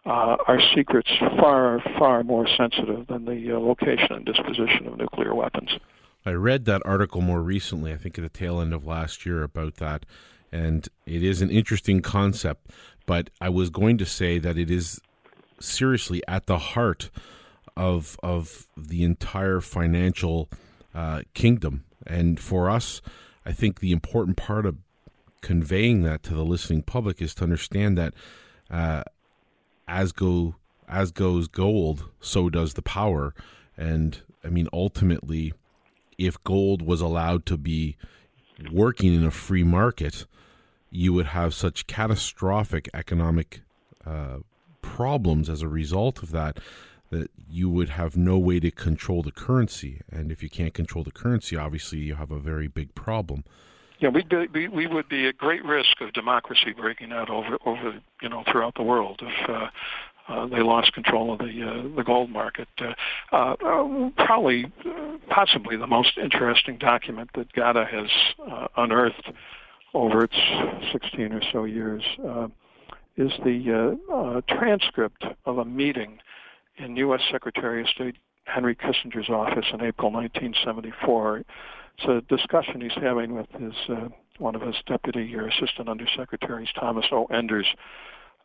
uh, 0.07 0.37
are 0.47 0.61
secrets 0.75 1.11
far, 1.41 1.83
far 1.99 2.23
more 2.23 2.47
sensitive 2.57 3.07
than 3.07 3.25
the 3.25 3.53
uh, 3.53 3.59
location 3.59 4.09
and 4.11 4.25
disposition 4.25 4.87
of 4.87 4.97
nuclear 4.97 5.35
weapons. 5.35 5.71
I 6.25 6.33
read 6.33 6.65
that 6.67 6.83
article 6.85 7.21
more 7.21 7.43
recently, 7.43 7.93
I 7.93 7.97
think 7.97 8.19
at 8.19 8.23
the 8.23 8.29
tail 8.29 8.61
end 8.61 8.75
of 8.75 8.87
last 8.87 9.25
year, 9.25 9.43
about 9.43 9.77
that, 9.77 10.05
and 10.53 10.89
it 11.07 11.23
is 11.23 11.43
an 11.43 11.51
interesting 11.51 12.01
concept. 12.01 12.71
But 13.07 13.31
I 13.41 13.49
was 13.49 13.71
going 13.71 13.97
to 13.99 14.07
say 14.07 14.39
that 14.39 14.59
it 14.59 14.71
is 14.71 15.01
seriously 15.61 16.23
at 16.29 16.47
the 16.47 16.59
heart 16.59 17.11
of 17.77 18.19
of 18.23 18.67
the 18.77 19.05
entire 19.05 19.61
financial 19.61 20.49
uh, 20.95 21.23
kingdom. 21.35 21.85
And 22.07 22.41
for 22.41 22.69
us, 22.69 23.01
I 23.45 23.53
think 23.53 23.81
the 23.81 23.93
important 23.93 24.37
part 24.37 24.67
of 24.67 24.77
conveying 25.41 26.03
that 26.03 26.23
to 26.25 26.35
the 26.35 26.45
listening 26.45 26.83
public 26.83 27.23
is 27.23 27.35
to 27.37 27.45
understand 27.45 27.97
that 27.97 28.15
uh, 28.71 29.05
as 29.87 30.13
go 30.13 30.57
as 30.89 31.11
goes 31.11 31.49
gold, 31.49 32.11
so 32.21 32.49
does 32.49 32.75
the 32.75 32.83
power. 32.83 33.35
And 33.77 34.21
I 34.43 34.49
mean, 34.49 34.69
ultimately, 34.73 35.53
if 36.17 36.43
gold 36.45 36.83
was 36.83 37.01
allowed 37.01 37.47
to 37.47 37.57
be 37.57 37.97
working 38.73 39.15
in 39.15 39.25
a 39.25 39.31
free 39.31 39.63
market, 39.63 40.27
you 40.91 41.13
would 41.13 41.27
have 41.27 41.55
such 41.55 41.87
catastrophic 41.87 42.89
economic 42.95 43.61
uh, 44.07 44.39
problems 44.83 45.49
as 45.49 45.63
a 45.63 45.69
result 45.69 46.23
of 46.23 46.31
that 46.33 46.59
that 47.11 47.31
you 47.49 47.71
would 47.71 47.89
have 47.89 48.17
no 48.17 48.39
way 48.39 48.61
to 48.61 48.71
control 48.71 49.23
the 49.23 49.33
currency. 49.33 50.03
And 50.11 50.31
if 50.31 50.43
you 50.43 50.51
can't 50.51 50.75
control 50.75 51.05
the 51.05 51.11
currency, 51.11 51.57
obviously 51.57 51.99
you 52.01 52.17
have 52.17 52.31
a 52.31 52.39
very 52.39 52.69
big 52.69 52.95
problem. 52.95 53.45
Yeah, 53.99 54.11
we'd 54.11 54.29
be, 54.29 54.47
we, 54.47 54.69
we 54.69 54.87
would 54.87 55.09
be 55.09 55.27
at 55.27 55.39
great 55.39 55.65
risk 55.65 56.01
of 56.01 56.13
democracy 56.13 56.73
breaking 56.77 57.13
out 57.13 57.31
over, 57.31 57.59
over 57.67 58.01
you 58.23 58.29
know, 58.29 58.45
throughout 58.51 58.75
the 58.75 58.83
world 58.83 59.21
if 59.23 59.51
uh, 59.51 59.69
uh, 60.29 60.47
they 60.47 60.61
lost 60.61 60.93
control 60.93 61.33
of 61.33 61.39
the 61.39 61.45
uh, 61.45 61.97
the 61.97 62.05
gold 62.05 62.31
market. 62.31 62.69
Uh, 62.79 62.93
uh, 63.33 64.11
probably, 64.19 64.67
uh, 64.85 65.17
possibly 65.31 65.77
the 65.77 65.87
most 65.87 66.19
interesting 66.23 66.79
document 66.79 67.31
that 67.35 67.53
GATA 67.55 67.87
has 67.91 68.11
uh, 68.51 68.69
unearthed 68.77 69.33
over 69.95 70.25
its 70.25 70.37
16 70.93 71.33
or 71.33 71.41
so 71.51 71.65
years 71.65 72.03
uh, 72.25 72.47
is 73.19 73.33
the 73.45 73.97
uh, 74.11 74.15
uh, 74.15 74.41
transcript 74.49 75.25
of 75.45 75.59
a 75.59 75.65
meeting 75.65 76.19
in 76.77 76.97
U.S. 76.97 77.21
Secretary 77.31 77.83
of 77.83 77.89
State 77.89 78.17
Henry 78.45 78.77
Kissinger's 78.77 79.29
office 79.29 79.67
in 79.73 79.83
April 79.83 80.13
1974. 80.13 81.39
It's 81.99 82.07
a 82.09 82.21
discussion 82.35 82.81
he's 82.81 82.93
having 82.95 83.35
with 83.35 83.49
his 83.59 83.75
uh, 83.89 84.09
one 84.39 84.55
of 84.55 84.63
his 84.63 84.77
deputy 84.87 85.35
or 85.35 85.49
assistant 85.49 85.89
undersecretaries, 85.89 86.69
Thomas 86.79 87.07
O. 87.11 87.27
Enders, 87.27 87.67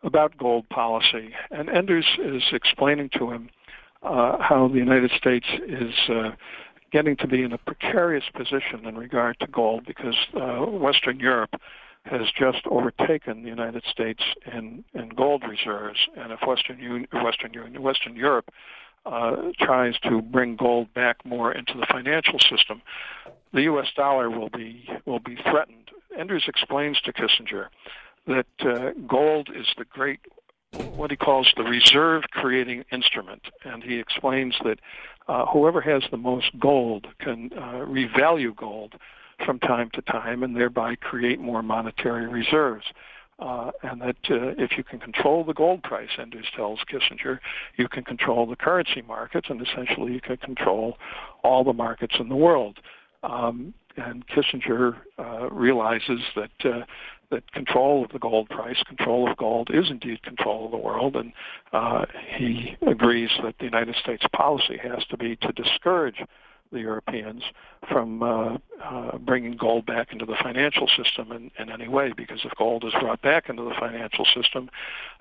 about 0.02 0.36
gold 0.38 0.68
policy. 0.70 1.30
And 1.52 1.70
Enders 1.70 2.06
is 2.20 2.42
explaining 2.52 3.10
to 3.20 3.30
him 3.30 3.50
uh, 4.02 4.38
how 4.42 4.68
the 4.68 4.80
United 4.80 5.12
States 5.16 5.46
is 5.68 5.94
uh, 6.10 6.32
getting 6.92 7.16
to 7.18 7.28
be 7.28 7.44
in 7.44 7.54
a 7.54 7.58
precarious 7.60 8.26
position 8.36 8.86
in 8.86 8.98
regard 8.98 9.40
to 9.40 9.48
gold 9.48 9.86
because 9.86 10.16
uh, 10.36 10.66
Western 10.66 11.20
Europe 11.20 11.56
has 12.06 12.28
just 12.38 12.66
overtaken 12.70 13.44
the 13.44 13.50
United 13.50 13.84
States 13.90 14.22
in, 14.52 14.84
in 14.94 15.10
gold 15.10 15.44
reserves, 15.48 16.00
and 16.18 16.32
if 16.32 16.40
Western 16.46 17.08
Western 17.12 17.54
Union, 17.54 17.82
Western 17.82 18.16
Europe 18.16 18.50
uh, 19.06 19.36
tries 19.60 19.98
to 20.00 20.22
bring 20.22 20.56
gold 20.56 20.94
back 20.94 21.26
more 21.26 21.52
into 21.52 21.74
the 21.74 21.86
financial 21.90 22.40
system, 22.40 22.82
the 23.54 23.64
U.S. 23.64 23.88
dollar 23.96 24.30
will 24.30 24.50
be 24.50 24.88
will 25.06 25.20
be 25.20 25.38
threatened. 25.50 25.92
Enders 26.18 26.44
explains 26.48 27.00
to 27.02 27.14
Kissinger 27.14 27.68
that 28.28 28.46
uh, 28.62 28.92
gold 29.08 29.50
is 29.56 29.68
the 29.78 29.86
great 29.86 30.20
what 30.96 31.12
he 31.12 31.18
calls 31.18 31.52
the 31.56 31.64
reserve 31.64 32.24
creating 32.32 32.84
instrument, 32.92 33.44
and 33.64 33.84
he 33.84 34.00
explains 34.00 34.56
that 34.64 34.80
uh, 35.28 35.46
whoever 35.46 35.82
has 35.82 36.04
the 36.12 36.18
most 36.18 36.52
gold 36.60 37.08
can 37.20 37.52
uh, 37.56 37.86
revalue 37.86 38.56
gold 38.56 38.96
from 39.46 39.60
time 39.60 39.90
to 39.94 40.02
time 40.04 40.44
and 40.44 40.56
thereby 40.56 40.96
create 40.96 41.40
more 41.40 41.64
monetary 41.64 42.28
reserves. 42.28 42.86
Uh, 43.40 43.72
and 43.82 44.00
that 44.00 44.16
uh, 44.30 44.54
if 44.58 44.78
you 44.78 44.84
can 44.84 45.00
control 45.00 45.44
the 45.44 45.54
gold 45.54 45.82
price, 45.84 46.10
Enders 46.20 46.46
tells 46.56 46.80
Kissinger, 46.90 47.40
you 47.78 47.90
can 47.90 48.04
control 48.04 48.46
the 48.46 48.56
currency 48.56 49.02
markets, 49.02 49.48
and 49.50 49.62
essentially 49.62 50.14
you 50.14 50.22
can 50.22 50.38
control 50.38 50.98
all 51.44 51.64
the 51.64 51.74
markets 51.74 52.16
in 52.20 52.30
the 52.30 52.36
world. 52.36 52.78
Um, 53.24 53.74
and 53.98 54.26
Kissinger 54.28 54.98
uh, 55.18 55.50
realizes 55.50 56.22
that 56.36 56.52
uh, 56.66 56.86
that 57.32 57.52
control 57.52 58.06
of 58.06 58.12
the 58.12 58.20
gold 58.20 58.48
price, 58.50 58.82
control 58.84 59.30
of 59.30 59.36
gold, 59.38 59.70
is 59.74 59.90
indeed 59.90 60.22
control 60.22 60.66
of 60.66 60.72
the 60.72 60.78
world, 60.78 61.16
and 61.16 61.34
uh, 61.74 62.06
he 62.38 62.78
agrees 62.88 63.32
that 63.44 63.56
the 63.58 63.66
United 63.66 63.96
States 63.96 64.24
policy 64.34 64.78
has 64.78 65.04
to 65.10 65.18
be 65.18 65.36
to 65.38 65.52
discourage 65.54 66.24
the 66.74 66.80
Europeans 66.80 67.44
from 67.90 68.24
uh, 68.24 68.58
uh, 68.84 69.18
bringing 69.18 69.56
gold 69.56 69.86
back 69.86 70.12
into 70.12 70.26
the 70.26 70.36
financial 70.42 70.88
system 70.88 71.32
in, 71.32 71.52
in 71.58 71.70
any 71.72 71.88
way, 71.88 72.12
because 72.16 72.40
if 72.44 72.52
gold 72.58 72.84
is 72.84 72.94
brought 73.00 73.22
back 73.22 73.50
into 73.50 73.64
the 73.64 73.74
financial 73.80 74.26
system 74.26 74.70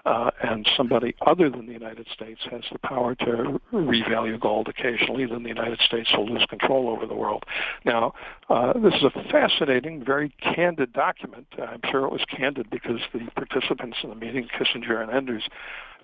uh, 0.05 0.31
and 0.43 0.69
somebody 0.77 1.15
other 1.27 1.49
than 1.49 1.67
the 1.67 1.73
United 1.73 2.07
States 2.13 2.41
has 2.51 2.63
the 2.73 2.79
power 2.79 3.15
to 3.15 3.61
revalue 3.73 4.39
gold 4.41 4.69
occasionally, 4.69 5.27
then 5.27 5.43
the 5.43 5.49
United 5.49 5.81
States 5.81 6.13
will 6.17 6.27
lose 6.27 6.45
control 6.47 6.89
over 6.89 7.07
the 7.07 7.15
world. 7.15 7.45
Now, 7.85 8.15
uh, 8.49 8.73
this 8.79 8.95
is 8.95 9.05
a 9.05 9.31
fascinating, 9.31 10.05
very 10.05 10.31
candid 10.41 10.93
document. 10.93 11.47
I'm 11.59 11.81
sure 11.91 12.05
it 12.05 12.13
was 12.13 12.25
candid 12.25 12.71
because 12.71 13.01
the 13.13 13.29
participants 13.37 13.99
in 14.03 14.11
the 14.11 14.17
meeting, 14.17 14.49
Kissinger 14.59 15.01
and 15.03 15.11
Enders, 15.11 15.45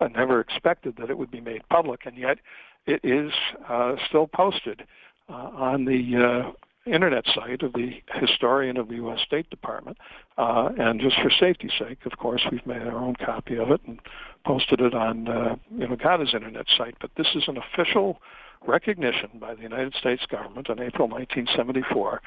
uh, 0.01 0.09
never 0.09 0.41
expected 0.41 0.97
that 0.99 1.11
it 1.11 1.19
would 1.19 1.31
be 1.31 1.41
made 1.41 1.63
public, 1.69 2.07
and 2.07 2.17
yet 2.17 2.39
it 2.87 3.01
is 3.05 3.33
uh, 3.69 3.97
still 4.09 4.27
posted 4.27 4.85
uh, 5.29 5.51
on 5.55 5.85
the 5.85 6.17
uh, 6.17 6.53
internet 6.93 7.25
site 7.35 7.63
of 7.63 7.73
the 7.75 7.91
historian 8.15 8.77
of 8.77 8.89
the 8.89 8.97
U.S. 8.97 9.21
State 9.25 9.49
Department. 9.51 9.99
Uh, 10.37 10.71
and 10.79 11.01
just 11.01 11.17
for 11.21 11.31
safety's 11.31 11.73
sake, 11.79 11.99
of 12.07 12.19
course, 12.19 12.43
we've 12.51 12.67
made 12.67 12.83
our 12.83 12.97
own 12.97 13.15
copy 13.17 13.57
of 13.57 13.71
it 13.71 13.81
and 13.87 14.01
posted 14.47 14.81
it 14.81 14.95
on 14.95 15.29
uh, 15.29 15.57
you 15.71 15.87
know 15.87 15.97
GATA's 15.97 16.35
internet 16.35 16.67
site. 16.77 16.97
But 17.01 17.11
this 17.17 17.29
is 17.35 17.45
an 17.49 17.59
official 17.59 18.21
recognition 18.67 19.31
by 19.41 19.55
the 19.55 19.63
United 19.63 19.95
States 19.95 20.23
government 20.27 20.69
in 20.69 20.81
April 20.81 21.09
1974 21.09 22.21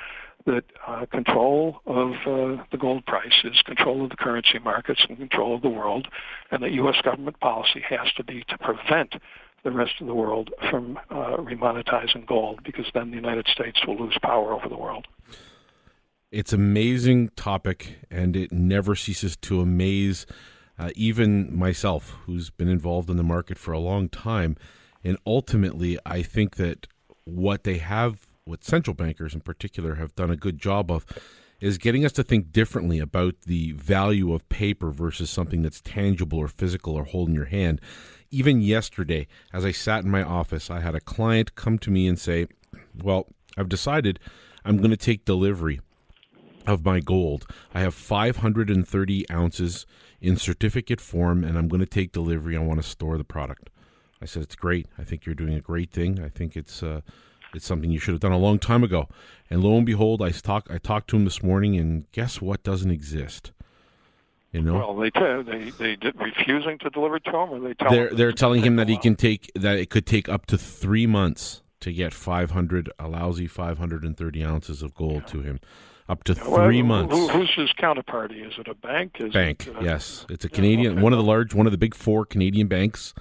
that 0.45 0.63
uh, 0.87 1.05
control 1.11 1.81
of 1.85 2.11
uh, 2.25 2.63
the 2.71 2.77
gold 2.79 3.05
price 3.05 3.43
is 3.43 3.61
control 3.65 4.03
of 4.03 4.09
the 4.09 4.15
currency 4.15 4.57
markets 4.63 5.05
and 5.07 5.17
control 5.17 5.55
of 5.55 5.61
the 5.61 5.69
world, 5.69 6.07
and 6.49 6.63
that 6.63 6.71
U.S. 6.71 6.95
government 7.03 7.39
policy 7.39 7.81
has 7.87 8.11
to 8.17 8.23
be 8.23 8.43
to 8.47 8.57
prevent 8.57 9.15
the 9.63 9.71
rest 9.71 9.93
of 10.01 10.07
the 10.07 10.13
world 10.13 10.49
from 10.69 10.97
uh, 11.09 11.37
remonetizing 11.37 12.25
gold 12.25 12.61
because 12.63 12.85
then 12.93 13.11
the 13.11 13.15
United 13.15 13.47
States 13.47 13.79
will 13.85 13.97
lose 13.97 14.17
power 14.21 14.53
over 14.53 14.67
the 14.67 14.77
world. 14.77 15.07
It's 16.31 16.53
amazing 16.53 17.29
topic, 17.35 17.97
and 18.09 18.35
it 18.35 18.51
never 18.51 18.95
ceases 18.95 19.35
to 19.37 19.59
amaze 19.59 20.25
uh, 20.79 20.89
even 20.95 21.55
myself, 21.55 22.15
who's 22.25 22.49
been 22.49 22.69
involved 22.69 23.09
in 23.09 23.17
the 23.17 23.23
market 23.23 23.57
for 23.57 23.71
a 23.73 23.79
long 23.79 24.09
time. 24.09 24.55
And 25.03 25.17
ultimately, 25.27 25.99
I 26.05 26.23
think 26.23 26.55
that 26.55 26.87
what 27.25 27.65
they 27.65 27.77
have, 27.77 28.27
what 28.45 28.63
central 28.63 28.93
bankers 28.93 29.33
in 29.33 29.41
particular 29.41 29.95
have 29.95 30.15
done 30.15 30.31
a 30.31 30.37
good 30.37 30.57
job 30.57 30.89
of, 30.89 31.05
is 31.59 31.77
getting 31.77 32.03
us 32.03 32.11
to 32.13 32.23
think 32.23 32.51
differently 32.51 32.97
about 32.97 33.35
the 33.45 33.73
value 33.73 34.33
of 34.33 34.47
paper 34.49 34.89
versus 34.89 35.29
something 35.29 35.61
that's 35.61 35.81
tangible 35.81 36.39
or 36.39 36.47
physical 36.47 36.95
or 36.95 37.03
holding 37.03 37.35
your 37.35 37.45
hand 37.45 37.79
even 38.31 38.61
yesterday, 38.61 39.27
as 39.53 39.65
I 39.65 39.71
sat 39.71 40.03
in 40.03 40.09
my 40.09 40.23
office, 40.23 40.69
I 40.69 40.79
had 40.79 40.95
a 40.95 41.01
client 41.01 41.55
come 41.55 41.77
to 41.79 41.91
me 41.91 42.07
and 42.07 42.17
say, 42.17 42.47
Well, 43.03 43.27
I've 43.57 43.69
decided 43.69 44.19
I'm 44.65 44.77
going 44.77 44.91
to 44.91 44.97
take 44.97 45.25
delivery 45.25 45.81
of 46.65 46.85
my 46.85 46.99
gold. 46.99 47.45
I 47.73 47.81
have 47.81 47.93
530 47.93 49.29
ounces 49.29 49.85
in 50.21 50.37
certificate 50.37 51.01
form, 51.01 51.43
and 51.43 51.57
I'm 51.57 51.67
going 51.67 51.79
to 51.79 51.85
take 51.87 52.11
delivery. 52.11 52.55
I 52.55 52.59
want 52.59 52.81
to 52.81 52.87
store 52.87 53.17
the 53.17 53.23
product. 53.23 53.69
I 54.21 54.25
said, 54.25 54.43
It's 54.43 54.55
great. 54.55 54.87
I 54.97 55.03
think 55.03 55.25
you're 55.25 55.35
doing 55.35 55.53
a 55.55 55.61
great 55.61 55.91
thing. 55.91 56.19
I 56.19 56.29
think 56.29 56.55
it's. 56.55 56.81
Uh, 56.83 57.01
It's 57.53 57.67
something 57.67 57.91
you 57.91 57.99
should 57.99 58.13
have 58.13 58.21
done 58.21 58.31
a 58.31 58.37
long 58.47 58.59
time 58.59 58.81
ago. 58.81 59.09
And 59.49 59.61
lo 59.61 59.75
and 59.75 59.85
behold, 59.85 60.21
I 60.21 60.31
talk 60.31 60.67
I 60.71 60.77
talked 60.77 61.09
to 61.09 61.17
him 61.17 61.25
this 61.25 61.43
morning, 61.43 61.75
and 61.77 62.09
guess 62.13 62.39
what 62.41 62.63
doesn't 62.63 62.91
exist? 62.91 63.51
You 64.51 64.61
know, 64.61 64.73
well, 64.73 64.95
they 64.97 65.09
t- 65.09 65.41
they 65.43 65.69
they 65.69 65.95
did 65.95 66.19
refusing 66.19 66.77
to 66.79 66.89
deliver 66.89 67.19
to 67.19 67.29
him, 67.29 67.49
or 67.51 67.59
they 67.61 67.73
tell 67.73 67.89
they're 67.89 68.09
him 68.09 68.17
they're 68.17 68.31
telling 68.33 68.61
him 68.63 68.75
that 68.75 68.89
he 68.89 68.97
can 68.97 69.15
take 69.15 69.49
that 69.55 69.77
it 69.77 69.89
could 69.89 70.05
take 70.05 70.27
up 70.27 70.45
to 70.47 70.57
three 70.57 71.07
months 71.07 71.61
to 71.79 71.93
get 71.93 72.13
500 72.13 72.91
a 72.99 73.07
lousy 73.07 73.47
530 73.47 74.43
ounces 74.43 74.83
of 74.83 74.93
gold 74.93 75.25
to 75.27 75.41
him, 75.41 75.59
up 76.09 76.23
to 76.25 76.33
Well, 76.33 76.65
three 76.65 76.79
who- 76.79 76.83
months. 76.83 77.15
who's 77.31 77.49
his 77.55 77.71
counterparty? 77.73 78.45
Is 78.45 78.53
it 78.59 78.67
a 78.67 78.75
bank? 78.75 79.15
Is 79.19 79.33
bank. 79.33 79.67
It, 79.67 79.75
uh, 79.77 79.79
yes, 79.81 80.25
it's 80.29 80.43
a 80.43 80.49
yeah, 80.49 80.55
Canadian, 80.55 80.93
okay. 80.93 81.01
one 81.01 81.13
of 81.13 81.17
the 81.17 81.23
large, 81.23 81.53
one 81.55 81.65
of 81.65 81.71
the 81.71 81.77
big 81.77 81.95
four 81.95 82.25
Canadian 82.25 82.67
banks, 82.67 83.13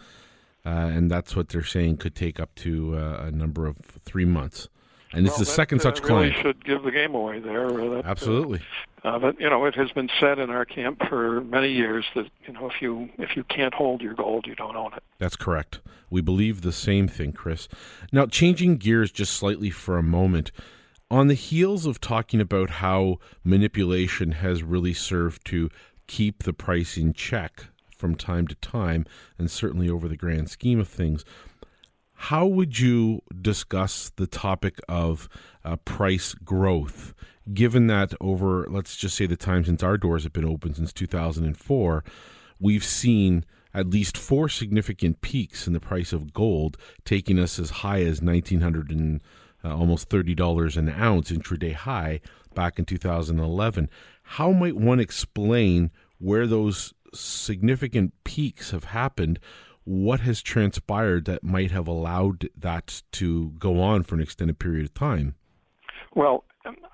uh, 0.66 0.68
and 0.68 1.10
that's 1.10 1.36
what 1.36 1.48
they're 1.50 1.62
saying 1.64 1.98
could 1.98 2.14
take 2.16 2.40
up 2.40 2.54
to 2.56 2.96
uh, 2.96 3.22
a 3.26 3.30
number 3.30 3.66
of 3.66 3.76
three 4.04 4.24
months. 4.26 4.68
And 5.12 5.26
this 5.26 5.32
Well, 5.32 5.42
is 5.42 5.48
the 5.48 5.54
second 5.54 5.80
uh, 5.80 5.82
such 5.82 5.98
really 6.00 6.30
client. 6.30 6.36
should 6.40 6.64
give 6.64 6.82
the 6.84 6.90
game 6.92 7.14
away 7.14 7.40
there. 7.40 7.66
uh, 7.66 7.72
that, 7.96 8.04
uh, 8.06 8.08
Absolutely, 8.08 8.60
Uh, 9.02 9.18
but 9.18 9.40
you 9.40 9.50
know, 9.50 9.64
it 9.64 9.74
has 9.74 9.90
been 9.92 10.08
said 10.20 10.38
in 10.38 10.50
our 10.50 10.64
camp 10.64 11.02
for 11.08 11.40
many 11.40 11.72
years 11.72 12.04
that 12.14 12.26
you 12.46 12.52
know 12.52 12.68
if 12.68 12.80
you 12.80 13.08
if 13.18 13.34
you 13.36 13.42
can't 13.44 13.74
hold 13.74 14.02
your 14.02 14.14
gold, 14.14 14.46
you 14.46 14.54
don't 14.54 14.76
own 14.76 14.92
it. 14.94 15.02
that's 15.18 15.36
correct. 15.36 15.80
We 16.10 16.20
believe 16.20 16.62
the 16.62 16.72
same 16.72 17.08
thing, 17.08 17.32
Chris. 17.32 17.66
Now, 18.12 18.26
changing 18.26 18.76
gears 18.76 19.10
just 19.10 19.32
slightly 19.34 19.70
for 19.70 19.96
a 19.98 20.02
moment. 20.02 20.52
On 21.10 21.26
the 21.26 21.34
heels 21.34 21.86
of 21.86 22.00
talking 22.00 22.40
about 22.40 22.70
how 22.70 23.18
manipulation 23.42 24.32
has 24.32 24.62
really 24.62 24.94
served 24.94 25.44
to 25.46 25.68
keep 26.06 26.44
the 26.44 26.52
price 26.52 26.96
in 26.96 27.12
check 27.12 27.66
from 27.96 28.14
time 28.14 28.46
to 28.46 28.54
time, 28.56 29.04
and 29.38 29.50
certainly 29.50 29.90
over 29.90 30.06
the 30.08 30.16
grand 30.16 30.50
scheme 30.50 30.78
of 30.80 30.86
things, 30.88 31.24
How 32.24 32.44
would 32.44 32.78
you 32.78 33.22
discuss 33.40 34.12
the 34.14 34.26
topic 34.26 34.78
of 34.90 35.26
uh, 35.64 35.76
price 35.76 36.34
growth, 36.34 37.14
given 37.54 37.86
that 37.86 38.12
over, 38.20 38.66
let's 38.68 38.94
just 38.94 39.16
say, 39.16 39.24
the 39.24 39.36
time 39.36 39.64
since 39.64 39.82
our 39.82 39.96
doors 39.96 40.24
have 40.24 40.32
been 40.34 40.44
open 40.44 40.74
since 40.74 40.92
2004, 40.92 42.04
we've 42.60 42.84
seen 42.84 43.46
at 43.72 43.88
least 43.88 44.18
four 44.18 44.50
significant 44.50 45.22
peaks 45.22 45.66
in 45.66 45.72
the 45.72 45.80
price 45.80 46.12
of 46.12 46.34
gold, 46.34 46.76
taking 47.06 47.38
us 47.38 47.58
as 47.58 47.70
high 47.70 48.02
as 48.02 48.20
1900 48.20 48.90
and 48.90 49.22
uh, 49.64 49.74
almost 49.74 50.10
$30 50.10 50.76
an 50.76 50.90
ounce 50.90 51.32
intraday 51.32 51.72
high 51.72 52.20
back 52.54 52.78
in 52.78 52.84
2011. 52.84 53.88
How 54.22 54.52
might 54.52 54.76
one 54.76 55.00
explain 55.00 55.90
where 56.18 56.46
those 56.46 56.92
significant 57.14 58.12
peaks 58.24 58.72
have 58.72 58.84
happened? 58.84 59.40
What 59.90 60.20
has 60.20 60.40
transpired 60.40 61.24
that 61.24 61.42
might 61.42 61.72
have 61.72 61.88
allowed 61.88 62.48
that 62.56 63.02
to 63.10 63.50
go 63.58 63.82
on 63.82 64.04
for 64.04 64.14
an 64.14 64.20
extended 64.20 64.60
period 64.60 64.84
of 64.84 64.94
time? 64.94 65.34
Well, 66.14 66.44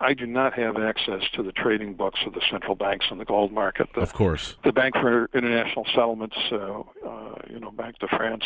I 0.00 0.14
do 0.14 0.24
not 0.24 0.54
have 0.54 0.78
access 0.78 1.20
to 1.34 1.42
the 1.42 1.52
trading 1.52 1.92
books 1.92 2.20
of 2.26 2.32
the 2.32 2.40
central 2.50 2.74
banks 2.74 3.04
and 3.10 3.20
the 3.20 3.26
gold 3.26 3.52
market. 3.52 3.88
The, 3.94 4.00
Of 4.00 4.14
course. 4.14 4.56
the 4.64 4.72
Bank 4.72 4.94
for 4.94 5.28
International 5.34 5.84
Settlements, 5.94 6.36
uh, 6.50 6.56
uh, 6.56 7.34
you 7.50 7.60
know, 7.60 7.70
Banque 7.70 7.98
de 7.98 8.08
France, 8.08 8.44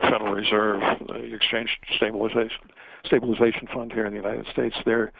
Federal 0.00 0.34
Reserve, 0.34 0.80
the 1.06 1.32
Exchange 1.32 1.78
Stabilization 1.94 2.58
Stabilization 3.04 3.68
Fund 3.72 3.92
here 3.92 4.06
in 4.06 4.12
the 4.12 4.20
United 4.20 4.48
States, 4.48 4.74
they're 4.84 5.12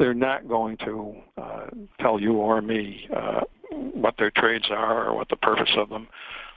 they're 0.00 0.12
not 0.12 0.48
going 0.48 0.76
to 0.78 1.14
uh, 1.36 1.66
tell 2.00 2.20
you 2.20 2.32
or 2.32 2.60
me 2.62 3.08
uh, 3.14 3.42
what 3.70 4.16
their 4.18 4.32
trades 4.32 4.70
are 4.70 5.06
or 5.06 5.14
what 5.14 5.28
the 5.28 5.36
purpose 5.36 5.70
of 5.76 5.88
them 5.88 6.08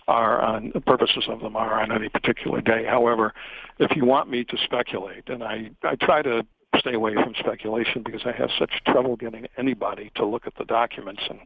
are 0.07 0.41
on 0.41 0.71
the 0.73 0.81
purposes 0.81 1.25
of 1.29 1.41
them 1.41 1.55
are 1.55 1.81
on 1.81 1.91
any 1.91 2.09
particular 2.09 2.61
day. 2.61 2.85
However, 2.85 3.33
if 3.79 3.95
you 3.95 4.05
want 4.05 4.29
me 4.29 4.43
to 4.45 4.57
speculate, 4.63 5.29
and 5.29 5.43
I 5.43 5.71
I 5.83 5.95
try 5.95 6.21
to 6.21 6.45
stay 6.77 6.93
away 6.93 7.13
from 7.15 7.33
speculation 7.39 8.01
because 8.03 8.21
I 8.25 8.31
have 8.31 8.49
such 8.57 8.71
trouble 8.85 9.15
getting 9.15 9.45
anybody 9.57 10.11
to 10.15 10.25
look 10.25 10.47
at 10.47 10.55
the 10.55 10.65
documents 10.65 11.21
and 11.29 11.39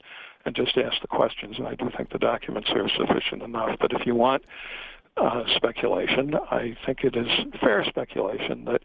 and 0.45 0.55
just 0.55 0.77
ask 0.77 1.01
the 1.01 1.07
questions. 1.07 1.55
And 1.57 1.67
I 1.67 1.75
do 1.75 1.89
think 1.97 2.11
the 2.11 2.19
documents 2.19 2.69
are 2.71 2.87
sufficient 2.89 3.41
enough. 3.41 3.77
But 3.79 3.91
if 3.93 4.05
you 4.05 4.13
want 4.13 4.43
uh, 5.17 5.43
speculation, 5.55 6.35
I 6.51 6.75
think 6.85 7.03
it 7.03 7.15
is 7.15 7.27
fair 7.59 7.83
speculation 7.85 8.65
that 8.65 8.81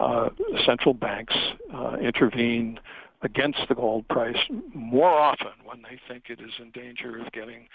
uh, 0.00 0.30
central 0.64 0.94
banks 0.94 1.34
uh, 1.72 1.96
intervene 2.00 2.80
against 3.24 3.60
the 3.68 3.74
gold 3.74 4.06
price 4.08 4.38
more 4.72 5.08
often 5.08 5.52
when 5.64 5.82
they 5.82 5.98
think 6.08 6.24
it 6.28 6.40
is 6.40 6.52
in 6.60 6.70
danger 6.70 7.20
of 7.20 7.32
getting 7.32 7.66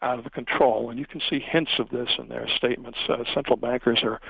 out 0.00 0.24
of 0.24 0.30
control. 0.32 0.90
And 0.90 0.98
you 0.98 1.06
can 1.06 1.20
see 1.28 1.40
hints 1.40 1.72
of 1.78 1.88
this 1.90 2.08
in 2.18 2.28
their 2.28 2.46
statements. 2.56 2.98
Uh, 3.08 3.24
central 3.34 3.56
bankers 3.56 4.00
are 4.02 4.20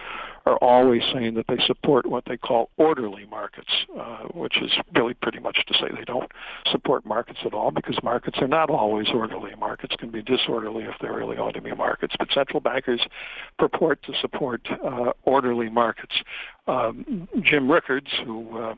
are 0.46 0.56
always 0.58 1.02
saying 1.12 1.34
that 1.34 1.44
they 1.46 1.58
support 1.66 2.06
what 2.06 2.24
they 2.26 2.38
call 2.38 2.70
orderly 2.78 3.26
markets, 3.26 3.68
uh, 3.98 4.22
which 4.32 4.56
is 4.62 4.70
really 4.94 5.12
pretty 5.12 5.38
much 5.38 5.58
to 5.66 5.74
say 5.74 5.88
they 5.94 6.04
don't 6.04 6.32
support 6.70 7.04
markets 7.04 7.40
at 7.44 7.52
all 7.52 7.70
because 7.70 7.98
markets 8.02 8.38
are 8.40 8.48
not 8.48 8.70
always 8.70 9.08
orderly. 9.12 9.52
Markets 9.58 9.94
can 9.98 10.10
be 10.10 10.22
disorderly 10.22 10.84
if 10.84 10.94
they 11.02 11.08
really 11.08 11.36
ought 11.36 11.52
to 11.52 11.60
be 11.60 11.74
markets. 11.74 12.14
But 12.18 12.28
central 12.32 12.60
bankers 12.60 13.02
purport 13.58 14.02
to 14.04 14.12
support 14.22 14.66
uh, 14.82 15.12
orderly 15.24 15.68
markets. 15.68 16.14
Um, 16.66 17.28
Jim 17.42 17.70
Rickards, 17.70 18.08
who 18.24 18.58
uh, 18.58 18.74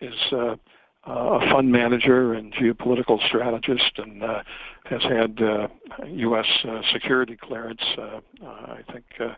is 0.00 0.14
uh, 0.32 0.56
a 1.04 1.40
fund 1.50 1.72
manager 1.72 2.34
and 2.34 2.52
geopolitical 2.52 3.24
strategist 3.26 3.98
and 3.98 4.22
uh, 4.22 4.42
has 4.84 5.02
had 5.02 5.40
uh, 5.42 5.68
U.S. 6.06 6.46
Uh, 6.64 6.82
security 6.92 7.36
clearance. 7.36 7.82
Uh, 7.96 8.20
uh, 8.44 8.46
I 8.46 8.82
think 8.92 9.04
uh, 9.18 9.34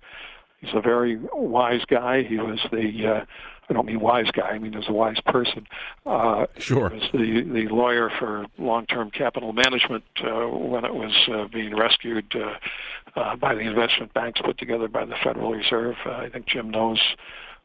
he's 0.60 0.74
a 0.74 0.80
very 0.80 1.18
wise 1.32 1.84
guy. 1.86 2.22
He 2.24 2.38
was 2.38 2.58
the 2.72 3.06
uh, 3.06 3.24
I 3.70 3.72
don't 3.72 3.86
mean 3.86 4.00
wise 4.00 4.30
guy. 4.32 4.48
I 4.48 4.58
mean 4.58 4.74
was 4.74 4.88
a 4.88 4.92
wise 4.92 5.20
person. 5.26 5.66
Uh, 6.04 6.46
Sure. 6.58 6.90
He 6.90 6.96
was 6.96 7.08
the 7.12 7.42
the 7.42 7.68
lawyer 7.74 8.10
for 8.18 8.46
long-term 8.58 9.10
capital 9.12 9.52
management 9.52 10.04
uh, 10.22 10.46
when 10.48 10.84
it 10.84 10.94
was 10.94 11.12
uh, 11.32 11.46
being 11.52 11.76
rescued 11.76 12.34
uh, 12.34 13.20
uh, 13.20 13.36
by 13.36 13.54
the 13.54 13.60
investment 13.60 14.12
banks 14.14 14.40
put 14.44 14.58
together 14.58 14.88
by 14.88 15.04
the 15.04 15.14
Federal 15.22 15.52
Reserve. 15.52 15.94
Uh, 16.04 16.10
I 16.10 16.28
think 16.28 16.46
Jim 16.46 16.70
knows 16.70 17.00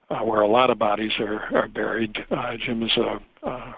uh, 0.10 0.19
where 0.19 0.41
a 0.41 0.47
lot 0.47 0.69
of 0.69 0.77
bodies 0.79 1.12
are, 1.19 1.43
are 1.55 1.67
buried. 1.67 2.23
Uh, 2.31 2.55
Jim 2.57 2.83
is 2.83 2.95
a 2.97 3.19
uh, 3.47 3.73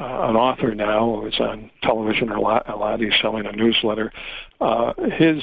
uh, 0.00 0.28
an 0.30 0.36
author 0.36 0.74
now. 0.74 1.24
Is 1.26 1.38
on 1.40 1.70
television 1.82 2.30
a 2.30 2.40
lot. 2.40 2.68
A 2.68 2.76
lot. 2.76 3.00
He's 3.00 3.12
selling 3.20 3.46
a 3.46 3.52
newsletter. 3.52 4.12
Uh, 4.60 4.92
his 5.18 5.42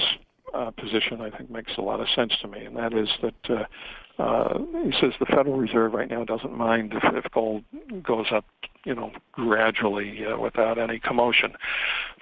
uh, 0.53 0.71
position, 0.71 1.21
I 1.21 1.29
think, 1.29 1.49
makes 1.49 1.71
a 1.77 1.81
lot 1.81 1.99
of 1.99 2.07
sense 2.15 2.33
to 2.41 2.47
me, 2.47 2.65
and 2.65 2.75
that 2.75 2.93
is 2.93 3.09
that 3.21 3.49
uh, 3.49 4.21
uh, 4.21 4.57
he 4.83 4.91
says 4.99 5.13
the 5.19 5.25
Federal 5.27 5.57
Reserve 5.57 5.93
right 5.93 6.09
now 6.09 6.23
doesn't 6.23 6.55
mind 6.55 6.93
if, 6.93 7.25
if 7.25 7.31
gold 7.31 7.63
goes 8.01 8.25
up, 8.31 8.45
you 8.83 8.95
know, 8.95 9.11
gradually 9.31 10.25
uh, 10.25 10.37
without 10.37 10.79
any 10.79 10.99
commotion. 10.99 11.53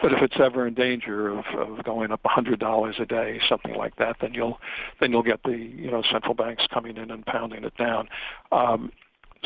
But 0.02 0.12
if 0.12 0.22
it's 0.22 0.36
ever 0.44 0.68
in 0.68 0.74
danger 0.74 1.30
of, 1.30 1.46
of 1.58 1.84
going 1.86 2.12
up 2.12 2.20
a 2.26 2.30
hundred 2.30 2.60
dollars 2.60 2.96
a 3.00 3.06
day, 3.06 3.40
something 3.48 3.76
like 3.76 3.96
that, 3.96 4.18
then 4.20 4.34
you'll 4.34 4.60
then 5.00 5.12
you'll 5.12 5.24
get 5.24 5.42
the 5.44 5.56
you 5.56 5.90
know 5.90 6.04
central 6.12 6.34
banks 6.34 6.66
coming 6.74 6.98
in 6.98 7.12
and 7.12 7.26
pounding 7.26 7.64
it 7.64 7.78
down. 7.78 8.10
Um, 8.52 8.92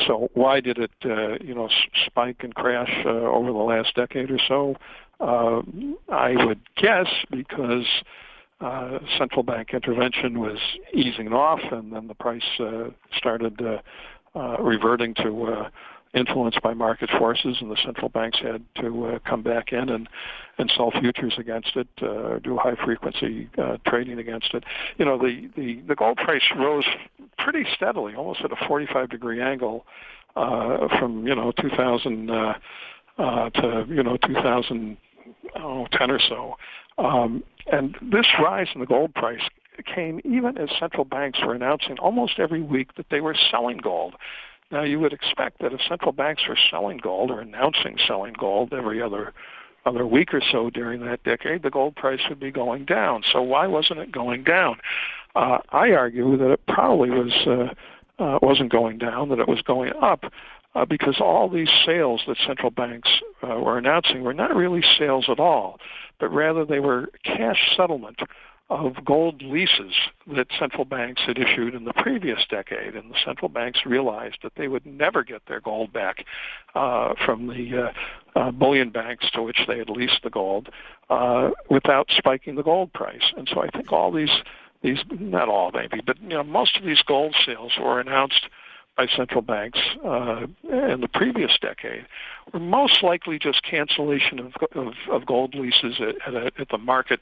so 0.06 0.28
why 0.34 0.60
did 0.60 0.78
it 0.78 0.90
uh, 1.04 1.42
you 1.42 1.54
know 1.54 1.68
spike 2.06 2.38
and 2.40 2.54
crash 2.54 2.92
uh, 3.04 3.08
over 3.08 3.52
the 3.52 3.58
last 3.58 3.94
decade 3.94 4.30
or 4.30 4.38
so? 4.46 4.76
Uh, 5.20 5.62
I 6.08 6.44
would 6.44 6.60
guess 6.76 7.06
because 7.30 7.86
uh, 8.60 8.98
central 9.18 9.42
bank 9.42 9.70
intervention 9.72 10.40
was 10.40 10.58
easing 10.94 11.32
off, 11.32 11.60
and 11.72 11.92
then 11.92 12.08
the 12.08 12.14
price 12.14 12.42
uh, 12.58 12.88
started 13.16 13.60
uh, 13.60 13.78
uh, 14.38 14.56
reverting 14.62 15.14
to 15.14 15.44
uh, 15.44 15.68
influence 16.14 16.56
by 16.62 16.74
market 16.74 17.08
forces, 17.18 17.58
and 17.60 17.70
the 17.70 17.76
central 17.84 18.08
banks 18.08 18.38
had 18.40 18.64
to 18.80 19.06
uh, 19.06 19.18
come 19.28 19.42
back 19.42 19.72
in 19.72 19.88
and 19.88 20.08
and 20.58 20.70
sell 20.76 20.90
futures 20.90 21.34
against 21.38 21.74
it, 21.76 21.88
uh, 22.02 22.38
do 22.40 22.58
high 22.58 22.74
frequency 22.84 23.48
uh, 23.56 23.78
trading 23.86 24.18
against 24.18 24.52
it. 24.52 24.64
You 24.98 25.04
know, 25.04 25.16
the, 25.16 25.48
the 25.56 25.80
the 25.88 25.94
gold 25.94 26.18
price 26.18 26.42
rose 26.56 26.84
pretty 27.38 27.64
steadily, 27.74 28.14
almost 28.14 28.40
at 28.42 28.52
a 28.52 28.66
45 28.66 29.08
degree 29.08 29.40
angle 29.40 29.86
uh, 30.36 30.88
from 30.98 31.26
you 31.26 31.34
know 31.34 31.52
2000 31.52 32.30
uh, 32.30 32.54
uh, 33.18 33.50
to 33.50 33.86
you 33.88 34.02
know 34.02 34.16
2010 34.18 36.10
or 36.10 36.20
so. 36.28 36.56
Um, 36.98 37.42
and 37.72 37.96
this 38.02 38.26
rise 38.38 38.68
in 38.74 38.80
the 38.80 38.86
gold 38.86 39.14
price 39.14 39.42
came 39.94 40.20
even 40.24 40.58
as 40.58 40.68
central 40.78 41.04
banks 41.04 41.38
were 41.44 41.54
announcing 41.54 41.98
almost 41.98 42.38
every 42.38 42.62
week 42.62 42.94
that 42.96 43.06
they 43.10 43.20
were 43.20 43.36
selling 43.50 43.78
gold. 43.78 44.14
Now 44.70 44.82
you 44.82 45.00
would 45.00 45.12
expect 45.12 45.60
that 45.60 45.72
if 45.72 45.80
central 45.88 46.12
banks 46.12 46.42
were 46.48 46.58
selling 46.70 46.98
gold 46.98 47.30
or 47.30 47.40
announcing 47.40 47.96
selling 48.06 48.34
gold 48.38 48.72
every 48.72 49.02
other 49.02 49.32
other 49.86 50.06
week 50.06 50.34
or 50.34 50.42
so 50.52 50.68
during 50.68 51.00
that 51.06 51.24
decade, 51.24 51.62
the 51.62 51.70
gold 51.70 51.96
price 51.96 52.20
would 52.28 52.38
be 52.38 52.50
going 52.50 52.84
down. 52.84 53.22
So 53.32 53.40
why 53.40 53.66
wasn't 53.66 54.00
it 54.00 54.12
going 54.12 54.44
down? 54.44 54.78
Uh, 55.34 55.58
I 55.70 55.92
argue 55.92 56.36
that 56.36 56.50
it 56.50 56.60
probably 56.66 57.10
was 57.10 57.32
uh, 57.46 58.22
uh, 58.22 58.38
wasn't 58.42 58.70
going 58.70 58.98
down, 58.98 59.30
that 59.30 59.38
it 59.38 59.48
was 59.48 59.62
going 59.62 59.92
up, 60.02 60.24
uh, 60.74 60.84
because 60.84 61.16
all 61.20 61.48
these 61.48 61.70
sales 61.86 62.22
that 62.26 62.36
central 62.46 62.70
banks 62.70 63.08
uh, 63.42 63.58
were 63.58 63.78
announcing 63.78 64.22
were 64.22 64.34
not 64.34 64.54
really 64.54 64.82
sales 64.98 65.26
at 65.28 65.40
all, 65.40 65.78
but 66.18 66.28
rather 66.28 66.64
they 66.64 66.80
were 66.80 67.08
cash 67.24 67.74
settlement 67.76 68.20
of 68.70 69.04
gold 69.04 69.42
leases 69.42 69.94
that 70.34 70.46
central 70.58 70.84
banks 70.84 71.20
had 71.26 71.38
issued 71.38 71.74
in 71.74 71.84
the 71.84 71.92
previous 71.94 72.38
decade, 72.48 72.94
and 72.94 73.10
the 73.10 73.16
central 73.24 73.48
banks 73.48 73.80
realized 73.84 74.38
that 74.44 74.52
they 74.56 74.68
would 74.68 74.86
never 74.86 75.24
get 75.24 75.42
their 75.48 75.60
gold 75.60 75.92
back 75.92 76.24
uh, 76.76 77.14
from 77.26 77.48
the 77.48 77.92
uh, 78.36 78.38
uh, 78.38 78.50
bullion 78.52 78.90
banks 78.90 79.28
to 79.32 79.42
which 79.42 79.58
they 79.66 79.78
had 79.78 79.90
leased 79.90 80.20
the 80.22 80.30
gold 80.30 80.68
uh, 81.10 81.50
without 81.68 82.06
spiking 82.16 82.54
the 82.54 82.62
gold 82.62 82.92
price. 82.92 83.32
And 83.36 83.50
so 83.52 83.60
I 83.60 83.68
think 83.68 83.92
all 83.92 84.12
these 84.12 84.30
these 84.82 85.00
not 85.10 85.48
all 85.48 85.70
maybe, 85.74 86.00
but 86.06 86.18
you 86.22 86.28
know 86.28 86.44
most 86.44 86.76
of 86.76 86.84
these 86.84 87.02
gold 87.02 87.34
sales 87.44 87.72
were 87.78 88.00
announced 88.00 88.46
by 88.96 89.06
central 89.16 89.42
banks 89.42 89.78
uh, 90.04 90.46
in 90.64 91.00
the 91.00 91.08
previous 91.12 91.52
decade 91.60 92.06
were 92.52 92.60
most 92.60 93.02
likely 93.02 93.38
just 93.38 93.62
cancellation 93.62 94.38
of, 94.38 94.52
of, 94.74 94.92
of 95.10 95.26
gold 95.26 95.54
leases 95.54 96.00
at, 96.00 96.16
at, 96.26 96.34
a, 96.34 96.46
at 96.58 96.68
the 96.70 96.78
market 96.78 97.20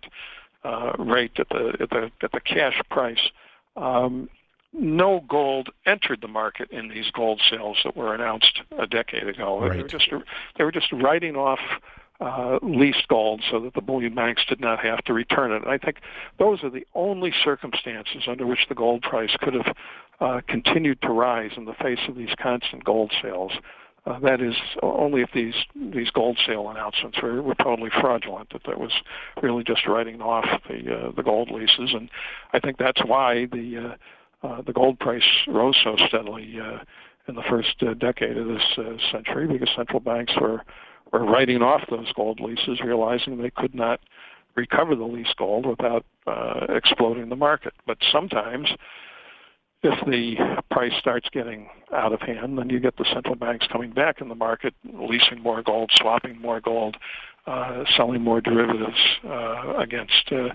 uh, 0.65 0.93
rate 0.99 1.33
at 1.39 1.49
the 1.49 1.77
at 1.81 1.91
the 1.91 2.11
at 2.23 2.33
the 2.33 2.41
cash 2.41 2.81
price. 2.91 3.31
Um, 3.77 4.29
no 4.73 5.25
gold 5.29 5.71
entered 5.87 6.21
the 6.21 6.29
market 6.29 6.71
in 6.71 6.89
these 6.89 7.11
gold 7.13 7.41
sales 7.51 7.79
that 7.85 7.97
were 7.97 8.15
announced 8.15 8.61
a 8.79 8.87
decade 8.87 9.27
ago. 9.27 9.61
Right. 9.61 9.73
They 9.73 9.83
were 9.83 9.89
just 9.89 10.11
they 10.57 10.65
were 10.65 10.73
just 10.73 10.93
writing 10.93 11.37
off 11.37 11.61
uh, 12.21 12.59
leased 12.63 13.07
gold 13.09 13.43
so 13.51 13.61
that 13.61 13.75
the 13.75 13.81
bullion 13.81 14.15
banks 14.15 14.43
did 14.49 14.61
not 14.61 14.81
have 14.81 15.03
to 15.05 15.13
return 15.13 15.53
it. 15.53 15.63
And 15.63 15.71
I 15.71 15.79
think 15.79 15.99
those 16.39 16.65
are 16.65 16.71
the 16.71 16.87
only 16.95 17.33
circumstances 17.45 18.25
under 18.27 18.47
which 18.47 18.67
the 18.69 18.75
gold 18.75 19.03
price 19.03 19.37
could 19.41 19.55
have 19.55 19.77
uh, 20.21 20.41
continued 20.49 21.01
to 21.03 21.11
rise 21.11 21.53
in 21.57 21.65
the 21.65 21.75
face 21.75 22.01
of 22.09 22.17
these 22.17 22.35
constant 22.41 22.85
gold 22.85 23.13
sales. 23.23 23.53
Uh, 24.09 24.19
that 24.21 24.41
is 24.41 24.55
only 24.83 25.21
if 25.21 25.29
these 25.35 25.55
these 25.93 26.11
gold 26.11 26.39
sale 26.47 26.71
announcements 26.71 27.21
were, 27.23 27.43
were 27.43 27.55
totally 27.57 27.91
fraudulent. 28.01 28.49
That 28.53 28.63
that 28.65 28.81
was 28.81 28.93
really 29.43 29.65
just 29.65 29.87
writing 29.87 30.23
off 30.23 30.47
the 30.69 30.95
uh, 30.95 31.13
the 31.15 31.23
gold 31.23 31.51
leases, 31.51 31.93
and 31.93 32.09
I 32.53 32.61
think 32.61 32.79
that's 32.79 33.05
why 33.05 33.47
the 33.53 33.97
uh, 34.43 34.47
uh, 34.47 34.63
the 34.63 34.73
gold 34.73 34.99
price 34.99 35.23
rose 35.47 35.77
so 35.85 35.97
steadily 36.07 36.59
uh, 36.59 36.79
in 37.27 37.35
the 37.35 37.43
first 37.51 37.83
uh, 37.83 37.93
decade 37.95 38.39
of 38.39 38.47
this 38.47 38.63
uh, 38.79 38.97
century 39.13 39.47
because 39.47 39.69
central 39.77 40.01
banks 40.01 40.33
were 40.41 40.63
were 41.13 41.25
writing 41.25 41.61
off 41.61 41.83
those 41.91 42.11
gold 42.15 42.41
leases, 42.41 42.81
realizing 42.81 43.37
they 43.37 43.51
could 43.51 43.75
not 43.75 44.01
recover 44.55 44.95
the 44.95 45.05
lease 45.05 45.33
gold 45.37 45.67
without 45.67 46.07
uh, 46.27 46.67
exploding 46.71 47.29
the 47.29 47.37
market. 47.37 47.75
But 47.87 47.99
sometimes 48.11 48.71
if 49.83 50.05
the 50.07 50.37
price 50.71 50.93
starts 50.99 51.29
getting 51.33 51.69
out 51.95 52.13
of 52.13 52.21
hand, 52.21 52.59
then 52.59 52.69
you 52.69 52.81
get 52.81 52.97
the 52.97 53.07
central 53.13 53.37
banks 53.37 53.67
coming 53.71 53.93
back 53.93 54.21
in 54.21 54.29
the 54.29 54.35
market, 54.35 54.75
leasing 54.85 55.41
more 55.41 55.63
gold, 55.63 55.91
swapping 55.95 56.41
more 56.41 56.61
gold, 56.61 56.97
uh, 57.47 57.85
selling 57.97 58.21
more 58.21 58.41
derivatives 58.41 58.99
uh, 59.25 59.75
against 59.79 60.33
uh, 60.33 60.49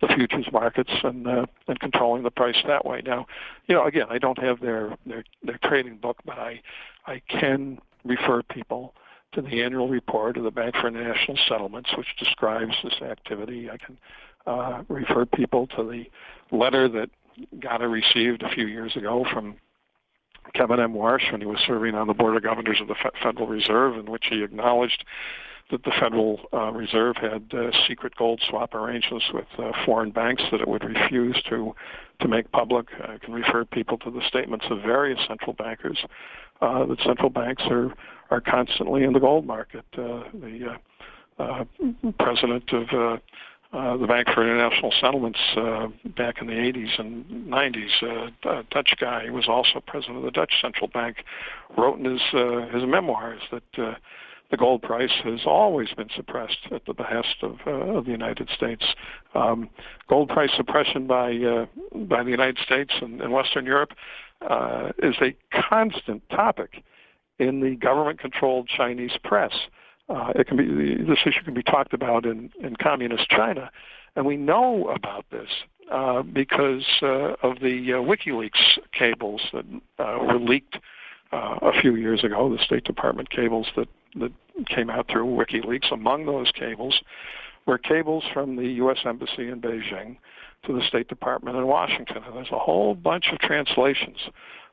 the 0.00 0.08
futures 0.16 0.46
markets, 0.52 0.90
and 1.04 1.26
uh, 1.26 1.46
and 1.68 1.78
controlling 1.78 2.22
the 2.22 2.30
price 2.30 2.56
that 2.66 2.84
way. 2.84 3.02
Now, 3.04 3.26
you 3.66 3.74
know, 3.74 3.84
again, 3.86 4.06
I 4.10 4.18
don't 4.18 4.38
have 4.38 4.60
their 4.60 4.96
their, 5.06 5.24
their 5.44 5.58
trading 5.62 5.98
book, 5.98 6.16
but 6.24 6.38
I 6.38 6.60
I 7.06 7.20
can 7.28 7.78
refer 8.04 8.42
people 8.42 8.94
to 9.32 9.42
the 9.42 9.62
annual 9.62 9.88
report 9.88 10.36
of 10.36 10.44
the 10.44 10.50
Bank 10.50 10.74
for 10.80 10.88
International 10.88 11.38
Settlements, 11.48 11.90
which 11.96 12.08
describes 12.18 12.74
this 12.82 13.00
activity. 13.02 13.70
I 13.70 13.76
can 13.76 13.98
uh, 14.46 14.82
refer 14.88 15.26
people 15.26 15.68
to 15.76 15.84
the 15.84 16.56
letter 16.56 16.88
that 16.88 17.10
GATA 17.60 17.88
received 17.88 18.42
a 18.42 18.50
few 18.50 18.66
years 18.66 18.96
ago 18.96 19.24
from 19.32 19.56
Kevin 20.54 20.80
M. 20.80 20.94
Warsh 20.94 21.30
when 21.30 21.40
he 21.40 21.46
was 21.46 21.58
serving 21.66 21.94
on 21.94 22.06
the 22.06 22.14
Board 22.14 22.36
of 22.36 22.42
Governors 22.42 22.80
of 22.80 22.88
the 22.88 22.96
Federal 23.22 23.46
Reserve, 23.46 23.96
in 23.96 24.10
which 24.10 24.24
he 24.28 24.42
acknowledged 24.42 25.04
that 25.70 25.84
the 25.84 25.92
Federal 26.00 26.40
uh, 26.52 26.72
Reserve 26.72 27.16
had 27.16 27.44
uh, 27.54 27.70
secret 27.86 28.14
gold 28.16 28.42
swap 28.48 28.74
arrangements 28.74 29.26
with 29.32 29.46
uh, 29.58 29.70
foreign 29.86 30.10
banks 30.10 30.42
that 30.50 30.60
it 30.60 30.68
would 30.68 30.84
refuse 30.84 31.40
to 31.48 31.74
to 32.20 32.28
make 32.28 32.50
public. 32.52 32.86
I 33.02 33.18
can 33.18 33.32
refer 33.32 33.64
people 33.64 33.96
to 33.98 34.10
the 34.10 34.20
statements 34.28 34.66
of 34.70 34.82
various 34.82 35.18
central 35.26 35.54
bankers 35.54 35.98
uh, 36.60 36.84
that 36.86 36.98
central 37.04 37.30
banks 37.30 37.62
are 37.70 37.94
are 38.30 38.40
constantly 38.40 39.04
in 39.04 39.12
the 39.12 39.20
gold 39.20 39.46
market. 39.46 39.84
Uh, 39.96 40.24
the 40.34 40.76
uh, 41.38 41.42
uh, 41.42 41.64
president 42.18 42.70
of 42.72 43.20
uh, 43.72 43.96
the 43.96 44.06
Bank 44.06 44.28
for 44.34 44.42
International 44.42 44.92
Settlements 45.00 45.38
uh, 45.56 45.88
back 46.16 46.40
in 46.40 46.48
the 46.48 46.54
80s 46.54 46.98
and 46.98 47.24
90s. 47.46 48.02
Uh, 48.02 48.50
a 48.50 48.62
Dutch 48.70 48.94
guy 49.00 49.26
who 49.26 49.32
was 49.32 49.48
also 49.48 49.80
president 49.86 50.18
of 50.18 50.24
the 50.24 50.30
Dutch 50.30 50.54
Central 50.60 50.88
Bank 50.88 51.18
wrote 51.76 51.98
in 51.98 52.04
his 52.04 52.22
uh, 52.32 52.66
his 52.72 52.84
memoirs 52.84 53.40
that 53.52 53.62
uh, 53.78 53.94
the 54.50 54.56
gold 54.56 54.82
price 54.82 55.12
has 55.22 55.40
always 55.46 55.88
been 55.96 56.08
suppressed 56.14 56.58
at 56.72 56.84
the 56.86 56.94
behest 56.94 57.36
of, 57.42 57.58
uh, 57.66 57.70
of 57.70 58.04
the 58.04 58.10
United 58.10 58.48
States. 58.54 58.84
Um, 59.34 59.70
gold 60.08 60.28
price 60.28 60.50
suppression 60.56 61.06
by 61.06 61.36
uh, 61.36 61.66
by 61.94 62.24
the 62.24 62.30
United 62.30 62.58
States 62.64 62.92
and, 63.00 63.20
and 63.20 63.32
Western 63.32 63.66
Europe 63.66 63.92
uh, 64.48 64.90
is 65.02 65.14
a 65.22 65.36
constant 65.68 66.28
topic 66.30 66.82
in 67.38 67.60
the 67.60 67.76
government-controlled 67.76 68.68
Chinese 68.68 69.16
press. 69.22 69.52
Uh, 69.54 69.68
it 70.10 70.46
can 70.46 70.56
be 70.56 70.96
this 71.04 71.18
issue 71.24 71.42
can 71.44 71.54
be 71.54 71.62
talked 71.62 71.94
about 71.94 72.26
in, 72.26 72.50
in 72.60 72.76
communist 72.76 73.28
China, 73.28 73.70
and 74.16 74.26
we 74.26 74.36
know 74.36 74.88
about 74.88 75.24
this 75.30 75.48
uh, 75.90 76.22
because 76.22 76.84
uh, 77.02 77.34
of 77.42 77.60
the 77.60 77.92
uh, 77.92 78.02
WikiLeaks 78.02 78.78
cables 78.92 79.40
that 79.52 79.64
uh, 79.98 80.18
were 80.20 80.38
leaked 80.38 80.78
uh, 81.32 81.58
a 81.62 81.80
few 81.80 81.94
years 81.96 82.24
ago. 82.24 82.54
The 82.54 82.62
State 82.64 82.84
Department 82.84 83.30
cables 83.30 83.66
that 83.76 83.88
that 84.16 84.32
came 84.66 84.90
out 84.90 85.06
through 85.08 85.26
WikiLeaks. 85.26 85.92
Among 85.92 86.26
those 86.26 86.50
cables 86.52 87.00
were 87.66 87.78
cables 87.78 88.24
from 88.32 88.56
the 88.56 88.66
U.S. 88.66 88.98
Embassy 89.04 89.48
in 89.48 89.60
Beijing 89.60 90.16
to 90.66 90.72
the 90.72 90.82
State 90.86 91.08
Department 91.08 91.56
in 91.56 91.66
Washington, 91.66 92.22
and 92.24 92.36
there's 92.36 92.50
a 92.52 92.58
whole 92.58 92.94
bunch 92.94 93.26
of 93.32 93.38
translations 93.38 94.16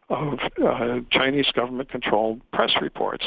of 0.09 0.39
uh, 0.65 0.99
Chinese 1.11 1.47
government-controlled 1.53 2.41
press 2.51 2.71
reports 2.81 3.25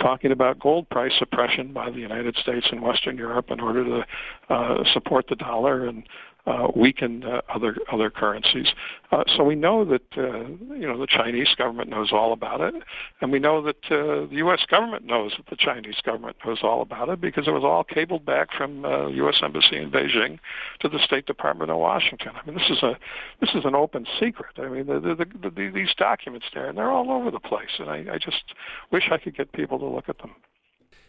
talking 0.00 0.32
about 0.32 0.58
gold 0.58 0.88
price 0.90 1.12
suppression 1.18 1.72
by 1.72 1.90
the 1.90 1.98
United 1.98 2.36
States 2.36 2.66
and 2.70 2.82
Western 2.82 3.16
Europe 3.16 3.46
in 3.50 3.60
order 3.60 3.84
to 3.84 4.54
uh, 4.54 4.84
support 4.92 5.26
the 5.28 5.36
dollar. 5.36 5.86
And 5.86 6.04
uh, 6.46 6.68
weaken 6.76 7.24
uh, 7.24 7.40
other 7.48 7.76
other 7.90 8.10
currencies. 8.10 8.68
Uh, 9.10 9.24
so 9.36 9.42
we 9.42 9.54
know 9.54 9.84
that 9.84 10.02
uh, 10.16 10.40
you 10.74 10.86
know 10.86 10.98
the 10.98 11.06
Chinese 11.06 11.48
government 11.56 11.88
knows 11.88 12.10
all 12.12 12.32
about 12.32 12.60
it, 12.60 12.74
and 13.20 13.32
we 13.32 13.38
know 13.38 13.62
that 13.62 13.76
uh, 13.86 14.26
the 14.26 14.36
U.S. 14.36 14.60
government 14.70 15.06
knows 15.06 15.32
that 15.36 15.46
the 15.48 15.56
Chinese 15.56 15.96
government 16.04 16.36
knows 16.44 16.58
all 16.62 16.82
about 16.82 17.08
it 17.08 17.20
because 17.20 17.48
it 17.48 17.52
was 17.52 17.64
all 17.64 17.84
cabled 17.84 18.26
back 18.26 18.48
from 18.52 18.84
uh, 18.84 19.08
U.S. 19.08 19.40
embassy 19.42 19.76
in 19.76 19.90
Beijing 19.90 20.38
to 20.80 20.88
the 20.88 20.98
State 20.98 21.26
Department 21.26 21.70
in 21.70 21.76
Washington. 21.78 22.32
I 22.34 22.46
mean, 22.46 22.56
this 22.56 22.68
is 22.70 22.82
a 22.82 22.98
this 23.40 23.50
is 23.54 23.64
an 23.64 23.74
open 23.74 24.06
secret. 24.20 24.58
I 24.58 24.68
mean, 24.68 24.86
the, 24.86 25.00
the, 25.00 25.14
the, 25.14 25.50
the, 25.50 25.70
these 25.70 25.94
documents 25.96 26.46
there, 26.52 26.68
and 26.68 26.76
they're 26.76 26.90
all 26.90 27.10
over 27.10 27.30
the 27.30 27.40
place, 27.40 27.78
and 27.78 27.88
I, 27.88 28.04
I 28.12 28.18
just 28.18 28.42
wish 28.90 29.04
I 29.10 29.18
could 29.18 29.36
get 29.36 29.52
people 29.52 29.78
to 29.78 29.86
look 29.86 30.08
at 30.08 30.18
them. 30.18 30.32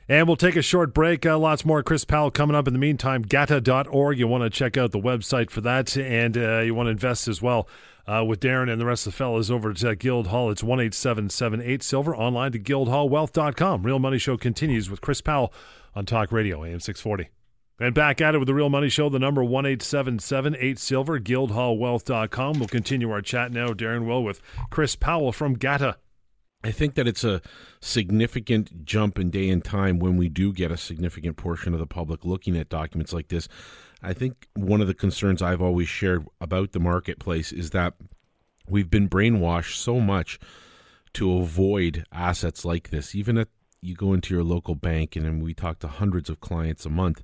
And 0.08 0.28
we'll 0.28 0.38
take 0.38 0.56
a 0.56 0.62
short 0.62 0.94
break. 0.94 1.26
Uh, 1.26 1.38
lots 1.38 1.66
more 1.66 1.82
Chris 1.82 2.06
Powell 2.06 2.30
coming 2.30 2.56
up 2.56 2.68
in 2.68 2.74
the 2.74 2.80
meantime. 2.80 3.24
GATA.org. 3.24 4.20
You 4.20 4.28
want 4.28 4.44
to 4.44 4.52
check 4.52 4.78
out 4.78 4.92
the 4.92 5.00
website 5.00 5.50
for 5.50 5.62
that. 5.62 5.98
And 5.98 6.38
uh, 6.38 6.60
you 6.60 6.76
want 6.76 6.88
to 6.88 6.92
invest 6.92 7.28
as 7.28 7.42
well 7.42 7.68
uh, 8.08 8.24
with 8.24 8.40
Darren 8.40 8.72
and 8.72 8.80
the 8.80 8.86
rest 8.86 9.08
of 9.08 9.14
the 9.14 9.18
fellas 9.18 9.50
over 9.50 9.72
at 9.72 9.84
uh, 9.84 9.96
Guildhall. 9.96 10.52
It's 10.52 10.62
18778 10.62 11.82
Silver. 11.82 12.16
Online 12.16 12.52
to 12.52 12.60
guildhallwealth.com. 12.60 13.84
Real 13.84 14.00
Money 14.00 14.20
Show 14.20 14.38
continues 14.38 14.92
with 14.92 15.02
Chris 15.02 15.22
Powell 15.22 15.52
on 15.96 16.06
Talk 16.06 16.32
Radio, 16.32 16.64
AM 16.64 16.80
640. 16.80 17.32
And 17.80 17.94
back 17.94 18.22
at 18.22 18.36
it 18.36 18.38
with 18.38 18.48
the 18.48 18.54
Real 18.54 18.70
Money 18.70 18.90
Show, 18.90 19.10
the 19.10 19.20
number 19.20 19.42
18778 19.42 20.80
Silver, 20.80 21.20
guildhallwealth.com. 21.20 22.60
We'll 22.60 22.70
continue 22.70 23.12
our 23.12 23.22
chat 23.22 23.52
now, 23.52 23.70
Darren 23.70 24.06
Will, 24.06 24.24
with 24.24 24.42
Chris 24.70 24.96
Powell 24.96 25.34
from 25.34 25.56
Gatta. 25.56 25.98
I 26.66 26.72
think 26.72 26.96
that 26.96 27.08
it's 27.08 27.24
a 27.24 27.44
significant 27.80 28.86
jump 28.86 29.20
in 29.20 29.30
day 29.30 29.50
and 29.50 29.64
time 29.64 30.00
when 30.00 30.18
we 30.18 30.30
do 30.30 30.52
get 30.52 30.72
a 30.72 30.78
significant 30.78 31.38
portion 31.38 31.76
of 31.76 31.80
the 31.80 31.86
public 31.86 32.26
looking 32.26 32.58
at 32.58 32.70
documents 32.70 33.14
like 33.14 33.28
this. 33.28 33.48
I 34.02 34.14
think 34.14 34.48
one 34.56 34.82
of 34.82 34.88
the 34.88 34.96
concerns 34.96 35.44
I've 35.44 35.62
always 35.62 35.88
shared 35.88 36.26
about 36.42 36.72
the 36.72 36.80
marketplace 36.80 37.52
is 37.52 37.70
that 37.70 37.94
we've 38.68 38.90
been 38.90 39.08
brainwashed 39.08 39.76
so 39.76 40.00
much 40.00 40.40
to 41.14 41.38
avoid 41.38 42.04
assets 42.12 42.66
like 42.66 42.90
this. 42.90 43.14
Even 43.14 43.38
if 43.38 43.48
you 43.84 43.94
go 43.94 44.14
into 44.14 44.34
your 44.34 44.44
local 44.44 44.74
bank, 44.74 45.16
and 45.16 45.44
we 45.44 45.54
talk 45.54 45.78
to 45.82 45.88
hundreds 45.88 46.32
of 46.32 46.42
clients 46.42 46.84
a 46.84 46.90
month, 46.90 47.22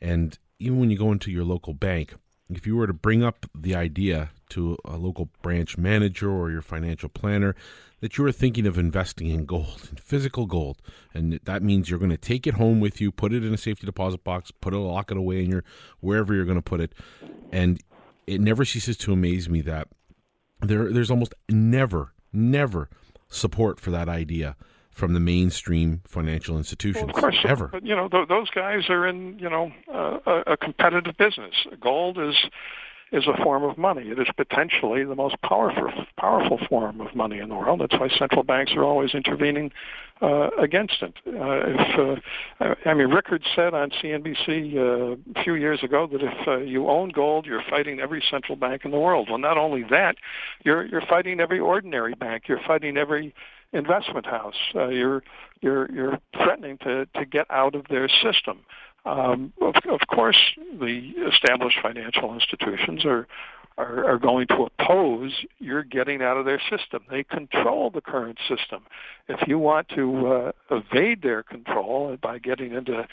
and 0.00 0.40
even 0.58 0.80
when 0.80 0.90
you 0.90 0.98
go 0.98 1.12
into 1.12 1.30
your 1.30 1.44
local 1.44 1.72
bank, 1.72 2.14
if 2.50 2.66
you 2.66 2.74
were 2.74 2.88
to 2.88 2.92
bring 2.92 3.22
up 3.22 3.46
the 3.54 3.76
idea 3.76 4.30
to 4.50 4.76
a 4.84 4.96
local 4.96 5.30
branch 5.40 5.78
manager 5.78 6.30
or 6.32 6.50
your 6.50 6.62
financial 6.62 7.08
planner 7.08 7.54
that 8.02 8.18
you 8.18 8.24
are 8.26 8.32
thinking 8.32 8.66
of 8.66 8.76
investing 8.76 9.28
in 9.28 9.46
gold, 9.46 9.88
in 9.88 9.96
physical 9.96 10.44
gold, 10.44 10.82
and 11.14 11.38
that 11.44 11.62
means 11.62 11.88
you're 11.88 12.00
going 12.00 12.10
to 12.10 12.16
take 12.16 12.48
it 12.48 12.54
home 12.54 12.80
with 12.80 13.00
you, 13.00 13.12
put 13.12 13.32
it 13.32 13.44
in 13.44 13.54
a 13.54 13.56
safety 13.56 13.86
deposit 13.86 14.24
box, 14.24 14.50
put 14.50 14.74
it, 14.74 14.76
lock 14.76 15.12
it 15.12 15.16
away 15.16 15.42
in 15.42 15.48
your 15.48 15.62
wherever 16.00 16.34
you're 16.34 16.44
going 16.44 16.58
to 16.58 16.62
put 16.62 16.80
it, 16.80 16.92
and 17.52 17.80
it 18.26 18.40
never 18.40 18.64
ceases 18.64 18.96
to 18.96 19.12
amaze 19.12 19.48
me 19.48 19.60
that 19.60 19.86
there 20.60 20.92
there's 20.92 21.12
almost 21.12 21.32
never, 21.48 22.12
never 22.32 22.90
support 23.28 23.78
for 23.78 23.92
that 23.92 24.08
idea 24.08 24.56
from 24.90 25.14
the 25.14 25.20
mainstream 25.20 26.02
financial 26.04 26.58
institutions. 26.58 27.06
Well, 27.06 27.14
of 27.14 27.20
course, 27.20 27.38
ever. 27.44 27.68
But 27.68 27.86
you 27.86 27.94
know, 27.94 28.08
th- 28.08 28.26
those 28.28 28.50
guys 28.50 28.90
are 28.90 29.06
in 29.06 29.38
you 29.38 29.48
know 29.48 29.70
uh, 29.94 30.18
a, 30.26 30.52
a 30.52 30.56
competitive 30.56 31.16
business. 31.16 31.54
Gold 31.80 32.18
is 32.18 32.34
is 33.12 33.26
a 33.26 33.42
form 33.42 33.62
of 33.62 33.76
money. 33.76 34.08
It 34.08 34.18
is 34.18 34.28
potentially 34.36 35.04
the 35.04 35.14
most 35.14 35.36
powerful 35.42 35.92
powerful 36.18 36.58
form 36.68 37.00
of 37.00 37.14
money 37.14 37.38
in 37.38 37.50
the 37.50 37.54
world. 37.54 37.80
That's 37.80 38.00
why 38.00 38.08
central 38.18 38.42
banks 38.42 38.72
are 38.74 38.84
always 38.84 39.14
intervening 39.14 39.70
uh, 40.22 40.48
against 40.58 41.02
it. 41.02 41.14
Uh, 41.26 41.30
if 41.66 42.20
uh, 42.60 42.74
I 42.88 42.94
mean, 42.94 43.08
Rickard 43.08 43.42
said 43.54 43.74
on 43.74 43.90
CNBC 43.90 44.76
uh, 44.76 45.40
a 45.40 45.44
few 45.44 45.54
years 45.54 45.82
ago 45.82 46.08
that 46.10 46.22
if 46.22 46.48
uh, 46.48 46.58
you 46.58 46.88
own 46.88 47.10
gold, 47.10 47.44
you're 47.44 47.62
fighting 47.68 48.00
every 48.00 48.22
central 48.30 48.56
bank 48.56 48.84
in 48.84 48.90
the 48.90 48.98
world. 48.98 49.28
Well, 49.28 49.38
not 49.38 49.58
only 49.58 49.84
that, 49.90 50.16
you're 50.64 50.86
you're 50.86 51.02
fighting 51.06 51.38
every 51.40 51.58
ordinary 51.58 52.14
bank. 52.14 52.44
You're 52.48 52.60
fighting 52.66 52.96
every 52.96 53.34
investment 53.72 54.26
house. 54.26 54.54
Uh, 54.74 54.88
you're 54.88 55.22
you're 55.60 55.90
you're 55.92 56.18
threatening 56.34 56.78
to 56.78 57.06
to 57.14 57.24
get 57.24 57.46
out 57.50 57.74
of 57.74 57.86
their 57.88 58.08
system. 58.08 58.60
Um, 59.04 59.52
of, 59.60 59.74
of 59.90 60.00
course, 60.08 60.38
the 60.78 61.12
established 61.32 61.78
financial 61.82 62.34
institutions 62.34 63.04
are, 63.04 63.26
are 63.76 64.04
are 64.04 64.18
going 64.18 64.46
to 64.48 64.68
oppose 64.68 65.32
your 65.58 65.82
getting 65.82 66.22
out 66.22 66.36
of 66.36 66.44
their 66.44 66.60
system. 66.70 67.02
They 67.10 67.24
control 67.24 67.90
the 67.90 68.00
current 68.00 68.38
system. 68.48 68.82
If 69.28 69.48
you 69.48 69.58
want 69.58 69.88
to 69.96 70.26
uh, 70.26 70.52
evade 70.70 71.22
their 71.22 71.42
control 71.42 72.16
by 72.22 72.38
getting 72.38 72.74
into 72.74 73.06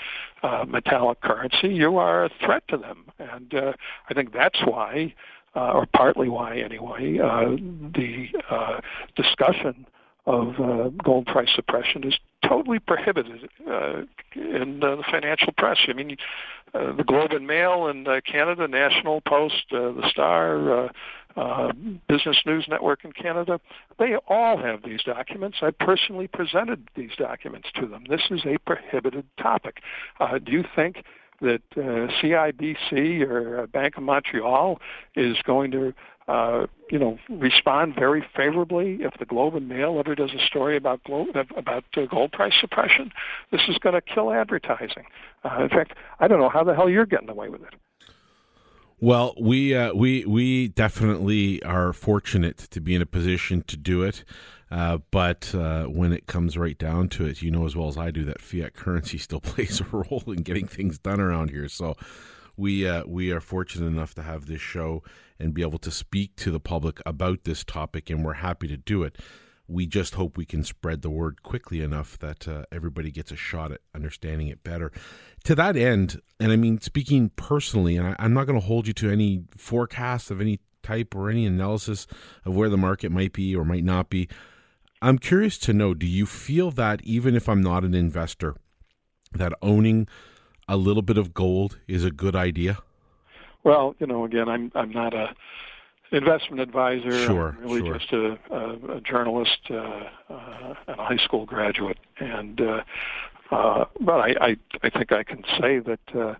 uh, 0.43 0.65
metallic 0.67 1.21
currency, 1.21 1.69
you 1.69 1.97
are 1.97 2.25
a 2.25 2.29
threat 2.45 2.63
to 2.67 2.77
them. 2.77 3.05
And 3.17 3.53
uh, 3.53 3.73
I 4.09 4.13
think 4.13 4.31
that's 4.31 4.59
why, 4.65 5.15
uh, 5.55 5.71
or 5.71 5.87
partly 5.87 6.29
why 6.29 6.59
anyway, 6.59 7.17
uh, 7.17 7.55
the 7.95 8.27
uh, 8.51 8.81
discussion 9.15 9.87
of 10.25 10.53
gold 11.03 11.25
price 11.25 11.49
suppression 11.55 12.03
is 12.03 12.19
totally 12.47 12.79
prohibited 12.79 13.49
uh, 13.69 14.01
in 14.35 14.83
uh, 14.83 14.95
the 14.95 15.03
financial 15.09 15.53
press. 15.57 15.77
I 15.87 15.93
mean, 15.93 16.17
uh, 16.73 16.95
the 16.95 17.03
Globe 17.03 17.31
and 17.31 17.47
Mail 17.47 17.87
in 17.87 18.07
uh, 18.07 18.21
Canada, 18.25 18.67
National 18.67 19.21
Post, 19.21 19.65
uh, 19.71 19.91
the 19.91 20.07
Star, 20.09 20.85
uh, 20.85 20.89
uh, 21.35 21.71
Business 22.07 22.37
News 22.45 22.65
Network 22.67 23.05
in 23.05 23.11
Canada, 23.11 23.59
they 23.97 24.15
all 24.27 24.57
have 24.57 24.83
these 24.83 25.01
documents. 25.03 25.57
I 25.61 25.71
personally 25.71 26.27
presented 26.27 26.87
these 26.95 27.11
documents 27.17 27.69
to 27.75 27.87
them. 27.87 28.03
This 28.09 28.21
is 28.29 28.41
a 28.45 28.57
prohibited 28.65 29.25
topic. 29.41 29.81
Uh, 30.19 30.39
do 30.39 30.51
you 30.51 30.63
think 30.75 31.03
that 31.41 31.61
uh, 31.77 32.11
CIBC 32.21 33.21
or 33.21 33.61
uh, 33.61 33.65
Bank 33.67 33.97
of 33.97 34.03
Montreal 34.03 34.79
is 35.15 35.37
going 35.45 35.71
to 35.71 35.93
uh, 36.30 36.67
you 36.91 36.99
know, 36.99 37.17
respond 37.27 37.95
very 37.95 38.23
favorably 38.38 38.99
if 39.01 39.13
the 39.17 39.25
Globe 39.25 39.55
and 39.55 39.67
Mail 39.67 39.97
ever 39.99 40.13
does 40.13 40.30
a 40.32 40.45
story 40.45 40.77
about 40.77 41.03
Globe, 41.03 41.30
about 41.57 41.84
uh, 41.97 42.05
gold 42.05 42.32
price 42.32 42.53
suppression. 42.61 43.11
This 43.51 43.61
is 43.67 43.80
going 43.80 43.95
to 43.95 44.01
kill 44.01 44.32
advertising. 44.32 45.05
Uh, 45.43 45.63
in 45.63 45.69
fact, 45.69 45.93
I 46.19 46.27
don't 46.27 46.39
know 46.39 46.49
how 46.49 46.63
the 46.63 46.75
hell 46.75 46.88
you're 46.88 47.07
getting 47.07 47.30
away 47.30 47.49
with 47.49 47.63
it. 47.63 47.73
Well, 48.99 49.34
we 49.41 49.75
uh, 49.75 49.93
we 49.95 50.23
we 50.25 50.67
definitely 50.67 51.63
are 51.63 51.93
fortunate 51.93 52.57
to 52.57 52.80
be 52.80 52.93
in 52.93 53.01
a 53.01 53.07
position 53.07 53.63
to 53.63 53.77
do 53.77 54.03
it. 54.03 54.23
Uh, 54.69 54.99
but 55.09 55.55
uh, 55.55 55.86
when 55.86 56.13
it 56.13 56.27
comes 56.27 56.59
right 56.59 56.77
down 56.77 57.09
to 57.09 57.25
it, 57.25 57.41
you 57.41 57.49
know 57.49 57.65
as 57.65 57.75
well 57.75 57.88
as 57.88 57.97
I 57.97 58.11
do 58.11 58.23
that 58.25 58.39
fiat 58.39 58.75
currency 58.75 59.17
still 59.17 59.39
plays 59.41 59.82
a 59.82 59.86
role 59.86 60.23
in 60.27 60.43
getting 60.43 60.67
things 60.67 60.99
done 60.99 61.19
around 61.19 61.49
here. 61.49 61.67
So 61.69 61.95
we 62.55 62.88
uh, 62.88 63.03
we 63.07 63.32
are 63.32 63.39
fortunate 63.39 63.88
enough 63.88 64.13
to 64.15 64.21
have 64.21 64.45
this 64.45 64.61
show 64.61 65.01
and 65.39 65.53
be 65.53 65.61
able 65.61 65.79
to 65.79 65.91
speak 65.91 66.35
to 66.37 66.51
the 66.51 66.59
public 66.59 66.99
about 67.05 67.43
this 67.43 67.63
topic, 67.63 68.09
and 68.09 68.23
we're 68.23 68.33
happy 68.33 68.67
to 68.67 68.77
do 68.77 69.03
it. 69.03 69.17
We 69.67 69.85
just 69.85 70.15
hope 70.15 70.35
we 70.35 70.45
can 70.45 70.63
spread 70.63 71.01
the 71.03 71.11
word 71.11 71.43
quickly 71.43 71.81
enough 71.81 72.17
that 72.19 72.47
uh, 72.47 72.63
everybody 72.71 73.11
gets 73.11 73.31
a 73.31 73.35
shot 73.35 73.71
at 73.71 73.81
understanding 73.93 74.47
it 74.47 74.63
better. 74.63 74.91
To 75.43 75.55
that 75.55 75.77
end, 75.77 76.19
and 76.39 76.51
I 76.51 76.55
mean, 76.55 76.81
speaking 76.81 77.29
personally, 77.35 77.95
and 77.95 78.07
I, 78.07 78.15
I'm 78.17 78.33
not 78.33 78.47
going 78.47 78.59
to 78.59 78.65
hold 78.65 78.87
you 78.87 78.93
to 78.93 79.11
any 79.11 79.43
forecast 79.55 80.31
of 80.31 80.41
any 80.41 80.59
type 80.81 81.15
or 81.15 81.29
any 81.29 81.45
analysis 81.45 82.07
of 82.45 82.55
where 82.55 82.69
the 82.69 82.77
market 82.77 83.11
might 83.11 83.33
be 83.33 83.55
or 83.55 83.63
might 83.63 83.83
not 83.83 84.09
be. 84.09 84.27
I'm 85.01 85.17
curious 85.17 85.57
to 85.59 85.73
know 85.73 85.93
do 85.93 86.05
you 86.05 86.25
feel 86.25 86.71
that 86.71 87.01
even 87.03 87.35
if 87.35 87.47
I'm 87.47 87.61
not 87.61 87.83
an 87.83 87.93
investor, 87.93 88.55
that 89.33 89.53
owning 89.61 90.07
a 90.67 90.77
little 90.77 91.01
bit 91.01 91.17
of 91.17 91.33
gold 91.33 91.77
is 91.87 92.03
a 92.03 92.11
good 92.11 92.35
idea? 92.35 92.79
Well, 93.64 93.95
you 93.99 94.07
know, 94.07 94.26
again, 94.26 94.47
I'm 94.49 94.72
I'm 94.76 94.91
not 94.91 95.14
a 95.14 95.34
investment 96.12 96.62
advisor. 96.62 97.12
Sure, 97.12 97.55
I'm 97.57 97.64
really 97.64 97.82
sure. 97.82 97.97
just 97.97 98.12
a, 98.14 98.39
a, 98.51 98.97
a 98.97 99.01
journalist 99.01 99.60
uh, 99.70 99.76
uh, 100.30 100.74
and 100.88 100.99
a 100.99 101.03
high 101.03 101.18
school 101.18 101.45
graduate, 101.45 101.99
and 102.20 102.60
uh, 102.62 102.82
uh, 103.51 103.86
but 103.99 104.20
I, 104.20 104.36
I 104.41 104.57
I 104.84 104.89
think 104.89 105.12
I 105.12 105.24
can 105.24 105.43
say 105.60 105.80
that. 105.80 105.99
Uh, 106.14 106.36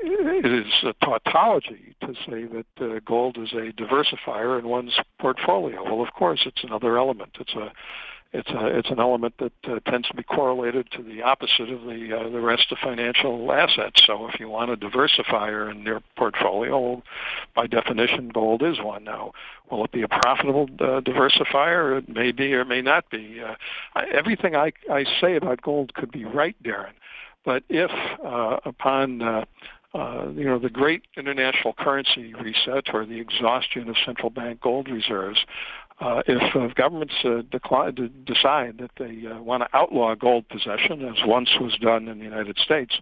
it 0.00 0.46
is 0.46 0.72
a 0.84 0.92
tautology 1.04 1.94
to 2.00 2.14
say 2.26 2.44
that 2.44 2.66
uh, 2.80 3.00
gold 3.04 3.36
is 3.36 3.52
a 3.52 3.72
diversifier 3.72 4.58
in 4.58 4.66
one's 4.66 4.94
portfolio. 5.20 5.82
Well, 5.84 6.00
of 6.00 6.14
course, 6.14 6.40
it's 6.46 6.62
another 6.64 6.96
element. 6.96 7.36
It's 7.38 7.52
a 7.54 7.72
it's 8.32 8.50
a 8.50 8.66
it's 8.66 8.90
an 8.90 9.00
element 9.00 9.34
that 9.38 9.52
uh, 9.64 9.80
tends 9.90 10.06
to 10.08 10.14
be 10.14 10.22
correlated 10.22 10.90
to 10.92 11.02
the 11.02 11.22
opposite 11.22 11.70
of 11.70 11.82
the 11.82 12.14
uh, 12.14 12.28
the 12.28 12.40
rest 12.40 12.70
of 12.70 12.78
financial 12.78 13.50
assets. 13.50 14.02
So 14.04 14.28
if 14.28 14.38
you 14.38 14.50
want 14.50 14.70
a 14.70 14.76
diversifier 14.76 15.70
in 15.70 15.82
your 15.82 16.02
portfolio, 16.16 17.02
by 17.54 17.66
definition, 17.66 18.28
gold 18.28 18.62
is 18.62 18.80
one. 18.80 19.04
Now, 19.04 19.32
will 19.70 19.84
it 19.84 19.92
be 19.92 20.02
a 20.02 20.08
profitable 20.08 20.68
uh, 20.78 21.00
diversifier? 21.00 21.98
It 21.98 22.08
may 22.08 22.32
be 22.32 22.52
or 22.52 22.66
may 22.66 22.82
not 22.82 23.08
be. 23.10 23.40
Uh, 23.40 23.54
everything 24.12 24.54
I 24.54 24.72
I 24.92 25.04
say 25.20 25.36
about 25.36 25.62
gold 25.62 25.94
could 25.94 26.12
be 26.12 26.26
right, 26.26 26.56
Darren. 26.62 26.92
But 27.46 27.62
if 27.70 27.90
uh, 28.22 28.58
upon 28.66 29.22
uh, 29.22 29.46
uh, 29.94 30.28
you 30.34 30.44
know, 30.44 30.58
the 30.58 30.68
great 30.68 31.02
international 31.16 31.72
currency 31.72 32.34
reset 32.34 32.92
or 32.92 33.06
the 33.06 33.18
exhaustion 33.18 33.88
of 33.88 33.96
central 34.04 34.28
bank 34.28 34.60
gold 34.60 34.88
reserves, 34.88 35.40
uh, 36.00 36.22
if 36.26 36.54
uh, 36.54 36.72
governments 36.74 37.14
uh, 37.24 37.42
decline, 37.50 37.94
to 37.96 38.08
decide 38.08 38.78
that 38.78 38.90
they 38.98 39.26
uh, 39.26 39.40
want 39.42 39.62
to 39.62 39.76
outlaw 39.76 40.14
gold 40.14 40.48
possession, 40.48 41.04
as 41.04 41.16
once 41.26 41.50
was 41.60 41.76
done 41.80 42.06
in 42.06 42.18
the 42.18 42.24
United 42.24 42.56
States, 42.58 42.94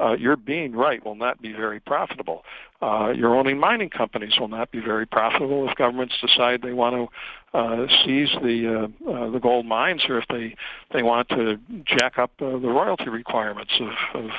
uh, 0.00 0.12
your 0.12 0.36
being 0.36 0.72
right 0.72 1.04
will 1.04 1.14
not 1.14 1.40
be 1.40 1.52
very 1.52 1.80
profitable. 1.80 2.44
Uh, 2.82 3.12
your 3.16 3.34
owning 3.34 3.58
mining 3.58 3.88
companies 3.88 4.34
will 4.38 4.48
not 4.48 4.70
be 4.70 4.80
very 4.80 5.06
profitable 5.06 5.66
if 5.68 5.74
governments 5.76 6.14
decide 6.20 6.60
they 6.60 6.74
want 6.74 6.94
to 6.94 7.58
uh, 7.58 7.86
seize 8.04 8.30
the 8.42 8.90
the 9.32 9.38
gold 9.38 9.64
mines, 9.64 10.04
or 10.08 10.18
if 10.18 10.24
they 10.28 10.54
they 10.92 11.02
want 11.02 11.28
to 11.28 11.58
jack 11.86 12.18
up 12.18 12.32
the 12.38 12.46
royalty 12.46 13.08
requirements 13.08 13.72
of 13.80 14.32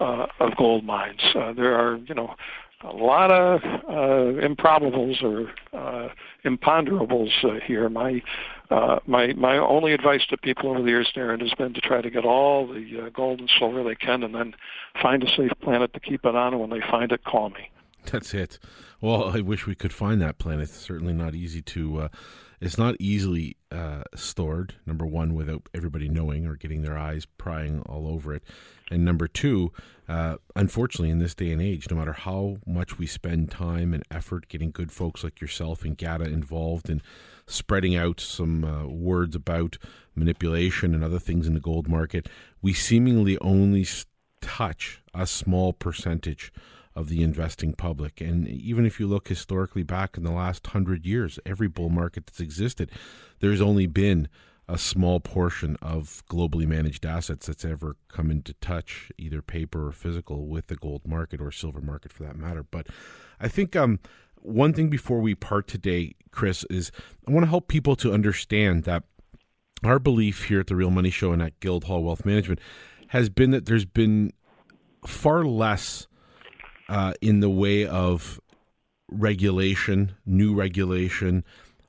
of, 0.00 0.30
of 0.40 0.56
gold 0.56 0.84
mines. 0.84 1.20
There 1.32 1.78
are 1.78 1.96
you 1.96 2.14
know 2.14 2.34
a 2.82 2.92
lot 2.92 3.30
of 3.30 3.62
uh, 3.62 4.40
improbables 4.40 5.22
or 5.22 5.50
uh, 5.76 6.08
imponderables 6.44 7.30
uh, 7.44 7.60
here. 7.64 7.88
My 7.88 8.22
uh, 8.70 9.00
my 9.06 9.32
my 9.34 9.58
only 9.58 9.92
advice 9.92 10.24
to 10.30 10.36
people 10.36 10.70
over 10.70 10.82
the 10.82 10.88
years, 10.88 11.12
Darren, 11.14 11.40
has 11.40 11.52
been 11.54 11.74
to 11.74 11.80
try 11.80 12.00
to 12.00 12.10
get 12.10 12.24
all 12.24 12.66
the 12.66 13.06
uh, 13.06 13.08
gold 13.10 13.40
and 13.40 13.50
silver 13.58 13.82
they 13.82 13.94
can, 13.94 14.22
and 14.22 14.34
then 14.34 14.54
find 15.00 15.22
a 15.22 15.28
safe 15.28 15.52
planet 15.60 15.92
to 15.94 16.00
keep 16.00 16.24
it 16.24 16.34
on. 16.34 16.52
And 16.52 16.60
when 16.60 16.70
they 16.70 16.80
find 16.90 17.12
it, 17.12 17.24
call 17.24 17.50
me. 17.50 17.70
That's 18.06 18.32
it. 18.32 18.58
Well, 19.00 19.24
I 19.24 19.40
wish 19.40 19.66
we 19.66 19.74
could 19.74 19.92
find 19.92 20.20
that 20.22 20.38
planet. 20.38 20.64
It's 20.64 20.76
certainly 20.76 21.12
not 21.12 21.34
easy 21.34 21.62
to. 21.62 21.98
Uh, 21.98 22.08
it's 22.60 22.78
not 22.78 22.96
easily 22.98 23.56
uh, 23.72 24.02
stored. 24.14 24.74
Number 24.86 25.06
one, 25.06 25.34
without 25.34 25.68
everybody 25.74 26.08
knowing 26.08 26.46
or 26.46 26.56
getting 26.56 26.82
their 26.82 26.98
eyes 26.98 27.26
prying 27.38 27.80
all 27.82 28.06
over 28.06 28.34
it, 28.34 28.42
and 28.90 29.04
number 29.04 29.28
two, 29.28 29.72
uh, 30.08 30.36
unfortunately, 30.56 31.10
in 31.10 31.18
this 31.18 31.34
day 31.34 31.52
and 31.52 31.62
age, 31.62 31.88
no 31.90 31.96
matter 31.96 32.12
how 32.12 32.58
much 32.66 32.98
we 32.98 33.06
spend 33.06 33.50
time 33.50 33.94
and 33.94 34.02
effort 34.10 34.48
getting 34.48 34.70
good 34.70 34.92
folks 34.92 35.24
like 35.24 35.40
yourself 35.40 35.84
and 35.84 35.96
GATA 35.96 36.24
involved 36.24 36.90
in 36.90 37.00
spreading 37.46 37.96
out 37.96 38.20
some 38.20 38.64
uh, 38.64 38.86
words 38.86 39.34
about 39.34 39.78
manipulation 40.14 40.94
and 40.94 41.02
other 41.02 41.18
things 41.18 41.46
in 41.46 41.54
the 41.54 41.60
gold 41.60 41.88
market, 41.88 42.28
we 42.60 42.72
seemingly 42.72 43.38
only 43.38 43.86
touch 44.40 45.02
a 45.14 45.26
small 45.26 45.72
percentage 45.72 46.52
of 46.94 47.08
the 47.08 47.22
investing 47.22 47.72
public. 47.72 48.20
And 48.20 48.48
even 48.48 48.84
if 48.84 48.98
you 48.98 49.06
look 49.06 49.28
historically 49.28 49.82
back 49.82 50.16
in 50.16 50.24
the 50.24 50.32
last 50.32 50.66
hundred 50.68 51.06
years, 51.06 51.38
every 51.46 51.68
bull 51.68 51.88
market 51.88 52.26
that's 52.26 52.40
existed, 52.40 52.90
there's 53.40 53.60
only 53.60 53.86
been 53.86 54.28
a 54.68 54.78
small 54.78 55.18
portion 55.18 55.76
of 55.82 56.22
globally 56.30 56.66
managed 56.66 57.04
assets 57.04 57.46
that's 57.46 57.64
ever 57.64 57.96
come 58.08 58.30
into 58.30 58.52
touch, 58.54 59.10
either 59.18 59.42
paper 59.42 59.88
or 59.88 59.92
physical, 59.92 60.46
with 60.46 60.68
the 60.68 60.76
gold 60.76 61.06
market 61.06 61.40
or 61.40 61.50
silver 61.50 61.80
market 61.80 62.12
for 62.12 62.22
that 62.22 62.36
matter. 62.36 62.62
But 62.62 62.86
I 63.40 63.48
think 63.48 63.74
um, 63.74 63.98
one 64.36 64.72
thing 64.72 64.88
before 64.88 65.20
we 65.20 65.34
part 65.34 65.66
today, 65.66 66.14
Chris, 66.30 66.64
is 66.70 66.92
I 67.26 67.32
want 67.32 67.44
to 67.44 67.50
help 67.50 67.66
people 67.66 67.96
to 67.96 68.12
understand 68.12 68.84
that 68.84 69.02
our 69.82 69.98
belief 69.98 70.44
here 70.44 70.60
at 70.60 70.66
the 70.68 70.76
Real 70.76 70.90
Money 70.90 71.10
Show 71.10 71.32
and 71.32 71.42
at 71.42 71.58
Guildhall 71.60 72.04
Wealth 72.04 72.24
Management 72.24 72.60
has 73.08 73.28
been 73.28 73.50
that 73.50 73.66
there's 73.66 73.84
been 73.84 74.32
far 75.06 75.44
less 75.44 76.06
uh, 76.90 77.14
in 77.22 77.40
the 77.40 77.48
way 77.48 77.86
of 77.86 78.40
regulation, 79.08 80.12
new 80.26 80.54
regulation, 80.54 81.44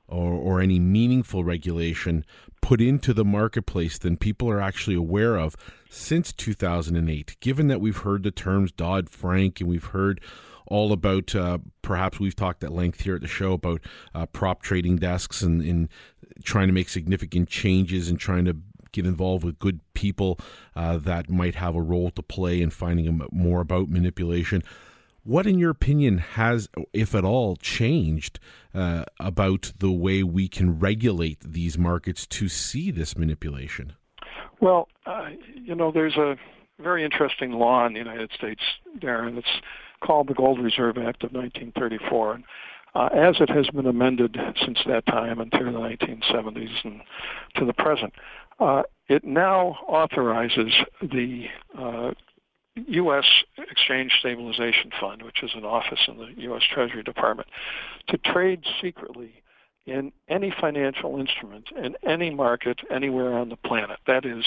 or, 0.06 0.32
or 0.32 0.60
any 0.60 0.78
meaningful 0.78 1.42
regulation 1.42 2.24
put 2.60 2.80
into 2.80 3.12
the 3.12 3.24
marketplace 3.24 3.98
than 3.98 4.16
people 4.16 4.48
are 4.48 4.60
actually 4.60 4.94
aware 4.94 5.36
of 5.36 5.56
since 5.90 6.32
2008. 6.32 7.36
Given 7.40 7.66
that 7.66 7.80
we've 7.80 7.98
heard 7.98 8.22
the 8.22 8.30
terms 8.30 8.70
Dodd 8.70 9.10
Frank 9.10 9.60
and 9.60 9.68
we've 9.68 9.86
heard 9.86 10.20
all 10.66 10.92
about 10.92 11.34
uh, 11.34 11.58
perhaps 11.82 12.20
we've 12.20 12.36
talked 12.36 12.62
at 12.62 12.72
length 12.72 13.00
here 13.00 13.16
at 13.16 13.20
the 13.20 13.26
show 13.28 13.54
about 13.54 13.80
uh, 14.14 14.26
prop 14.26 14.62
trading 14.62 14.96
desks 14.96 15.42
and 15.42 15.60
in 15.62 15.88
trying 16.44 16.68
to 16.68 16.72
make 16.72 16.88
significant 16.88 17.48
changes 17.48 18.08
and 18.08 18.20
trying 18.20 18.44
to 18.44 18.56
get 18.92 19.06
involved 19.06 19.44
with 19.44 19.58
good 19.58 19.80
people 19.94 20.38
uh, 20.76 20.96
that 20.98 21.28
might 21.28 21.56
have 21.56 21.74
a 21.74 21.82
role 21.82 22.10
to 22.10 22.22
play 22.22 22.62
in 22.62 22.70
finding 22.70 23.20
more 23.32 23.60
about 23.60 23.88
manipulation. 23.88 24.62
What, 25.24 25.46
in 25.46 25.58
your 25.58 25.70
opinion, 25.70 26.18
has, 26.18 26.68
if 26.92 27.14
at 27.14 27.24
all, 27.24 27.54
changed 27.56 28.40
uh, 28.74 29.04
about 29.20 29.72
the 29.78 29.92
way 29.92 30.24
we 30.24 30.48
can 30.48 30.80
regulate 30.80 31.38
these 31.40 31.78
markets 31.78 32.26
to 32.26 32.48
see 32.48 32.90
this 32.90 33.16
manipulation? 33.16 33.92
Well, 34.60 34.88
uh, 35.06 35.28
you 35.54 35.76
know, 35.76 35.92
there's 35.92 36.16
a 36.16 36.36
very 36.80 37.04
interesting 37.04 37.52
law 37.52 37.86
in 37.86 37.92
the 37.92 38.00
United 38.00 38.30
States, 38.36 38.62
Darren. 38.98 39.38
It's 39.38 39.46
called 40.02 40.28
the 40.28 40.34
Gold 40.34 40.58
Reserve 40.60 40.98
Act 40.98 41.22
of 41.22 41.32
1934. 41.32 42.34
And, 42.34 42.44
uh, 42.94 43.08
as 43.14 43.36
it 43.40 43.48
has 43.48 43.68
been 43.68 43.86
amended 43.86 44.36
since 44.64 44.78
that 44.86 45.06
time 45.06 45.40
until 45.40 45.66
the 45.66 45.78
1970s 45.78 46.84
and 46.84 47.00
to 47.56 47.64
the 47.64 47.72
present, 47.72 48.12
uh, 48.58 48.82
it 49.08 49.24
now 49.24 49.78
authorizes 49.88 50.72
the 51.00 51.46
uh, 51.78 52.10
U.S. 52.76 53.24
Exchange 53.58 54.12
Stabilization 54.20 54.90
Fund, 54.98 55.22
which 55.22 55.42
is 55.42 55.50
an 55.54 55.64
office 55.64 56.00
in 56.08 56.16
the 56.16 56.32
U.S. 56.42 56.62
Treasury 56.72 57.02
Department, 57.02 57.48
to 58.08 58.18
trade 58.18 58.64
secretly 58.80 59.42
in 59.86 60.12
any 60.28 60.54
financial 60.60 61.18
instrument 61.18 61.68
in 61.76 61.96
any 62.04 62.30
market 62.30 62.80
anywhere 62.90 63.34
on 63.34 63.48
the 63.48 63.56
planet. 63.56 63.98
That 64.06 64.24
is, 64.24 64.44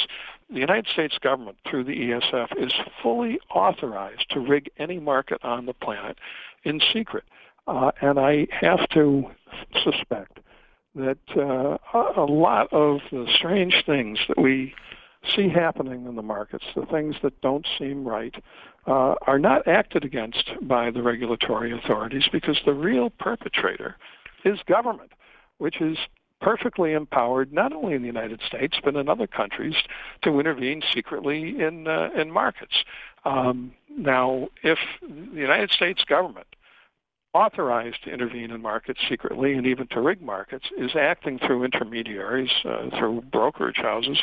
the 0.50 0.60
United 0.60 0.88
States 0.88 1.18
government 1.22 1.58
through 1.70 1.84
the 1.84 1.92
ESF 1.92 2.58
is 2.58 2.72
fully 3.04 3.40
authorized 3.54 4.30
to 4.32 4.40
rig 4.40 4.72
any 4.78 5.00
market 5.00 5.44
on 5.44 5.66
the 5.66 5.74
planet 5.74 6.18
in 6.64 6.80
secret. 6.94 7.26
Uh, 7.68 7.92
and 8.02 8.20
I 8.20 8.48
have 8.52 8.88
to 8.90 9.26
suspect 9.84 10.40
that 10.96 11.18
uh, 11.36 11.78
a 12.18 12.26
lot 12.26 12.72
of 12.72 13.00
the 13.12 13.28
strange 13.36 13.84
things 13.86 14.20
that 14.30 14.38
we 14.38 14.74
see 15.36 15.50
happening 15.50 16.06
in 16.06 16.16
the 16.16 16.22
markets, 16.22 16.66
the 16.76 16.86
things 16.86 17.16
that 17.24 17.40
don't 17.42 17.66
seem 17.78 18.08
right, 18.08 18.36
uh, 18.88 19.16
are 19.26 19.40
not 19.40 19.68
acted 19.68 20.04
against 20.04 20.52
by 20.62 20.92
the 20.92 21.02
regulatory 21.02 21.72
authorities 21.72 22.28
because 22.32 22.60
the 22.66 22.74
real 22.74 23.10
perpetrator 23.10 23.96
is 24.44 24.60
government, 24.68 25.12
which 25.58 25.82
is 25.82 25.98
perfectly 26.42 26.94
empowered 26.94 27.52
not 27.52 27.74
only 27.74 27.94
in 27.94 28.02
the 28.02 28.08
United 28.08 28.42
States 28.46 28.78
but 28.84 28.96
in 28.96 29.10
other 29.10 29.26
countries 29.26 29.76
to 30.22 30.40
intervene 30.40 30.82
secretly 30.94 31.60
in 31.62 31.88
uh, 31.88 32.10
in 32.16 32.30
markets. 32.30 32.84
Um, 33.24 33.74
now, 33.90 34.50
if 34.62 34.78
the 35.02 35.40
United 35.40 35.72
States 35.72 36.04
government 36.04 36.48
authorized 37.36 38.02
to 38.06 38.10
intervene 38.10 38.50
in 38.50 38.62
markets 38.62 39.02
secretly 39.10 39.54
and 39.54 39.68
even 39.68 39.86
to 39.88 40.00
rig 40.00 40.22
markets 40.22 40.66
is 40.78 40.92
acting 40.96 41.38
through 41.38 41.66
intermediaries, 41.66 42.50
uh, 42.64 42.90
through 42.98 43.22
brokerage 43.30 43.76
houses, 43.76 44.20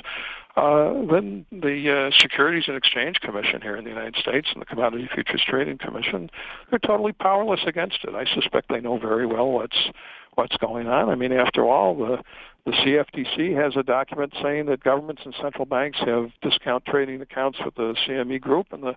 uh, 0.56 0.94
then 1.10 1.44
the 1.52 2.08
uh, 2.08 2.18
Securities 2.18 2.64
and 2.68 2.76
Exchange 2.76 3.20
Commission 3.20 3.60
here 3.60 3.76
in 3.76 3.84
the 3.84 3.90
United 3.90 4.16
States 4.16 4.48
and 4.54 4.62
the 4.62 4.66
Commodity 4.66 5.10
Futures 5.14 5.42
Trading 5.46 5.76
Commission, 5.76 6.30
they're 6.70 6.78
totally 6.78 7.12
powerless 7.12 7.60
against 7.66 7.98
it. 8.04 8.14
I 8.14 8.24
suspect 8.34 8.70
they 8.70 8.80
know 8.80 8.98
very 8.98 9.26
well 9.26 9.50
what's 9.50 9.90
what's 10.34 10.56
going 10.56 10.88
on. 10.88 11.10
I 11.10 11.14
mean, 11.14 11.32
after 11.32 11.66
all, 11.66 11.94
the 11.94 12.22
the 12.64 12.72
CFTC 12.72 13.54
has 13.60 13.76
a 13.76 13.82
document 13.82 14.32
saying 14.42 14.66
that 14.66 14.82
governments 14.82 15.22
and 15.24 15.34
central 15.42 15.66
banks 15.66 15.98
have 16.06 16.30
discount 16.40 16.86
trading 16.86 17.20
accounts 17.20 17.58
with 17.62 17.74
the 17.74 17.94
CME 18.06 18.40
Group, 18.40 18.68
and 18.72 18.82
the 18.82 18.94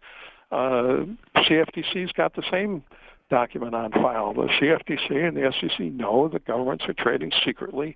uh, 0.51 1.05
CFTC's 1.41 2.11
got 2.11 2.36
the 2.36 2.43
same 2.49 2.84
document 3.30 3.74
on 3.74 3.92
file. 3.92 4.34
The 4.34 4.48
CFTC 4.60 5.28
and 5.28 5.36
the 5.36 5.52
SEC 5.60 5.80
know 5.92 6.28
that 6.30 6.46
governments 6.46 6.86
are 6.88 6.94
trading 6.94 7.32
secretly 7.44 7.96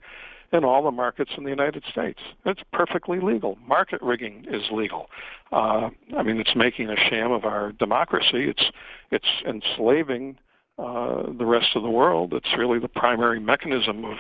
in 0.52 0.64
all 0.64 0.84
the 0.84 0.92
markets 0.92 1.32
in 1.38 1.44
the 1.44 1.50
United 1.50 1.84
States. 1.92 2.20
It's 2.46 2.62
perfectly 2.74 3.20
legal. 3.20 3.58
Market 3.68 4.02
rigging 4.02 4.46
is 4.50 4.64
legal. 4.72 5.08
Uh, 5.52 5.90
I 6.18 6.24
mean, 6.24 6.40
it's 6.40 6.56
making 6.56 6.90
a 6.90 6.96
sham 6.96 7.32
of 7.32 7.46
our 7.46 7.72
democracy. 7.74 8.50
It's 8.50 8.64
it's 9.12 9.28
enslaving 9.48 10.38
uh, 10.80 11.24
the 11.38 11.46
rest 11.46 11.76
of 11.76 11.84
the 11.84 11.90
world. 11.90 12.34
It's 12.34 12.58
really 12.58 12.80
the 12.80 12.88
primary 12.88 13.40
mechanism 13.40 14.06
of 14.06 14.18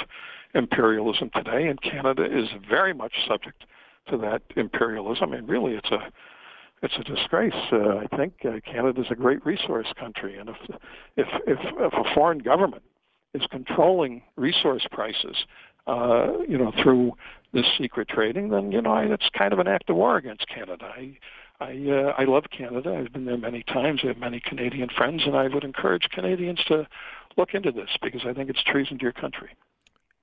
imperialism 0.54 1.32
today, 1.34 1.68
and 1.68 1.82
Canada 1.82 2.26
is 2.26 2.50
very 2.70 2.94
much 2.94 3.14
subject 3.28 3.64
to 4.10 4.18
that 4.18 4.42
imperialism. 4.56 5.34
I 5.34 5.38
And 5.38 5.50
really, 5.50 5.74
it's 5.74 5.92
a 5.92 6.12
it's 6.82 6.96
a 6.98 7.04
disgrace. 7.04 7.54
Uh, 7.72 7.98
I 7.98 8.08
think 8.16 8.34
uh, 8.46 8.60
Canada 8.66 9.02
is 9.02 9.08
a 9.10 9.16
great 9.16 9.46
resource 9.46 9.88
country, 10.00 10.38
and 10.38 10.50
if, 10.50 10.56
if 11.18 11.28
if 11.48 11.60
if 11.62 11.94
a 11.94 12.14
foreign 12.16 12.40
government 12.40 12.84
is 13.34 13.44
controlling 13.52 14.22
resource 14.38 14.86
prices, 14.92 15.36
uh, 15.88 16.40
you 16.48 16.58
know, 16.58 16.72
through 16.82 17.14
this 17.54 17.66
secret 17.78 18.08
trading, 18.08 18.50
then 18.50 18.72
you 18.72 18.82
know 18.82 18.96
it's 18.98 19.30
kind 19.38 19.54
of 19.54 19.60
an 19.60 19.68
act 19.68 19.90
of 19.90 19.96
war 19.96 20.18
against 20.18 20.48
Canada. 20.48 20.86
I 20.86 21.18
I 21.60 21.72
uh, 21.90 22.14
I 22.18 22.24
love 22.26 22.46
Canada. 22.56 22.96
I've 22.96 23.12
been 23.12 23.26
there 23.26 23.38
many 23.38 23.64
times. 23.64 24.02
I 24.04 24.08
have 24.08 24.18
many 24.18 24.40
Canadian 24.40 24.90
friends, 24.96 25.24
and 25.26 25.36
I 25.36 25.48
would 25.48 25.64
encourage 25.64 26.04
Canadians 26.12 26.64
to 26.68 26.88
look 27.38 27.54
into 27.54 27.72
this 27.72 27.90
because 28.02 28.22
I 28.26 28.34
think 28.34 28.50
it's 28.50 28.64
treason 28.64 28.98
to 29.00 29.04
your 29.04 29.14
country. 29.14 29.50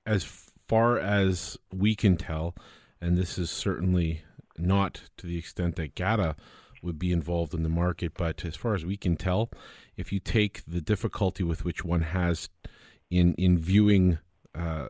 As 0.05 0.23
far 0.67 0.97
as 0.97 1.57
we 1.73 1.95
can 1.95 2.17
tell, 2.17 2.55
and 2.99 3.17
this 3.17 3.37
is 3.37 3.51
certainly 3.51 4.21
not 4.57 5.01
to 5.17 5.27
the 5.27 5.37
extent 5.37 5.75
that 5.75 5.95
GATA 5.95 6.35
would 6.81 6.99
be 6.99 7.11
involved 7.11 7.53
in 7.53 7.63
the 7.63 7.69
market. 7.69 8.13
But 8.15 8.45
as 8.45 8.55
far 8.55 8.75
as 8.75 8.85
we 8.85 8.97
can 8.97 9.15
tell, 9.15 9.49
if 9.95 10.11
you 10.11 10.19
take 10.19 10.63
the 10.65 10.81
difficulty 10.81 11.43
with 11.43 11.65
which 11.65 11.83
one 11.83 12.01
has 12.01 12.49
in 13.09 13.33
in 13.35 13.57
viewing 13.57 14.19
uh, 14.55 14.89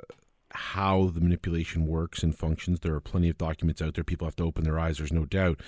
how 0.51 1.07
the 1.07 1.21
manipulation 1.21 1.85
works 1.85 2.23
and 2.23 2.35
functions, 2.35 2.79
there 2.79 2.95
are 2.95 3.01
plenty 3.01 3.29
of 3.29 3.37
documents 3.37 3.81
out 3.81 3.95
there. 3.95 4.03
People 4.03 4.27
have 4.27 4.35
to 4.37 4.43
open 4.43 4.63
their 4.63 4.79
eyes. 4.79 4.97
There's 4.97 5.13
no 5.13 5.25
doubt. 5.25 5.59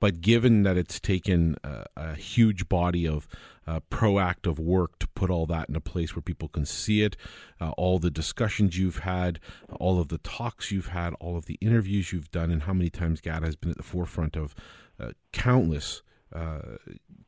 But 0.00 0.20
given 0.20 0.62
that 0.62 0.76
it's 0.76 1.00
taken 1.00 1.56
a, 1.64 1.84
a 1.96 2.14
huge 2.14 2.68
body 2.68 3.06
of 3.06 3.26
uh, 3.66 3.80
proactive 3.90 4.58
work 4.58 4.98
to 5.00 5.08
put 5.08 5.30
all 5.30 5.46
that 5.46 5.68
in 5.68 5.76
a 5.76 5.80
place 5.80 6.14
where 6.14 6.22
people 6.22 6.48
can 6.48 6.64
see 6.64 7.02
it, 7.02 7.16
uh, 7.60 7.70
all 7.72 7.98
the 7.98 8.10
discussions 8.10 8.78
you've 8.78 8.98
had, 8.98 9.40
all 9.78 10.00
of 10.00 10.08
the 10.08 10.18
talks 10.18 10.70
you've 10.70 10.88
had, 10.88 11.14
all 11.20 11.36
of 11.36 11.46
the 11.46 11.58
interviews 11.60 12.12
you've 12.12 12.30
done, 12.30 12.50
and 12.50 12.62
how 12.62 12.72
many 12.72 12.90
times 12.90 13.20
GATA 13.20 13.44
has 13.44 13.56
been 13.56 13.70
at 13.70 13.76
the 13.76 13.82
forefront 13.82 14.36
of 14.36 14.54
uh, 15.00 15.10
countless, 15.32 16.02
uh, 16.32 16.60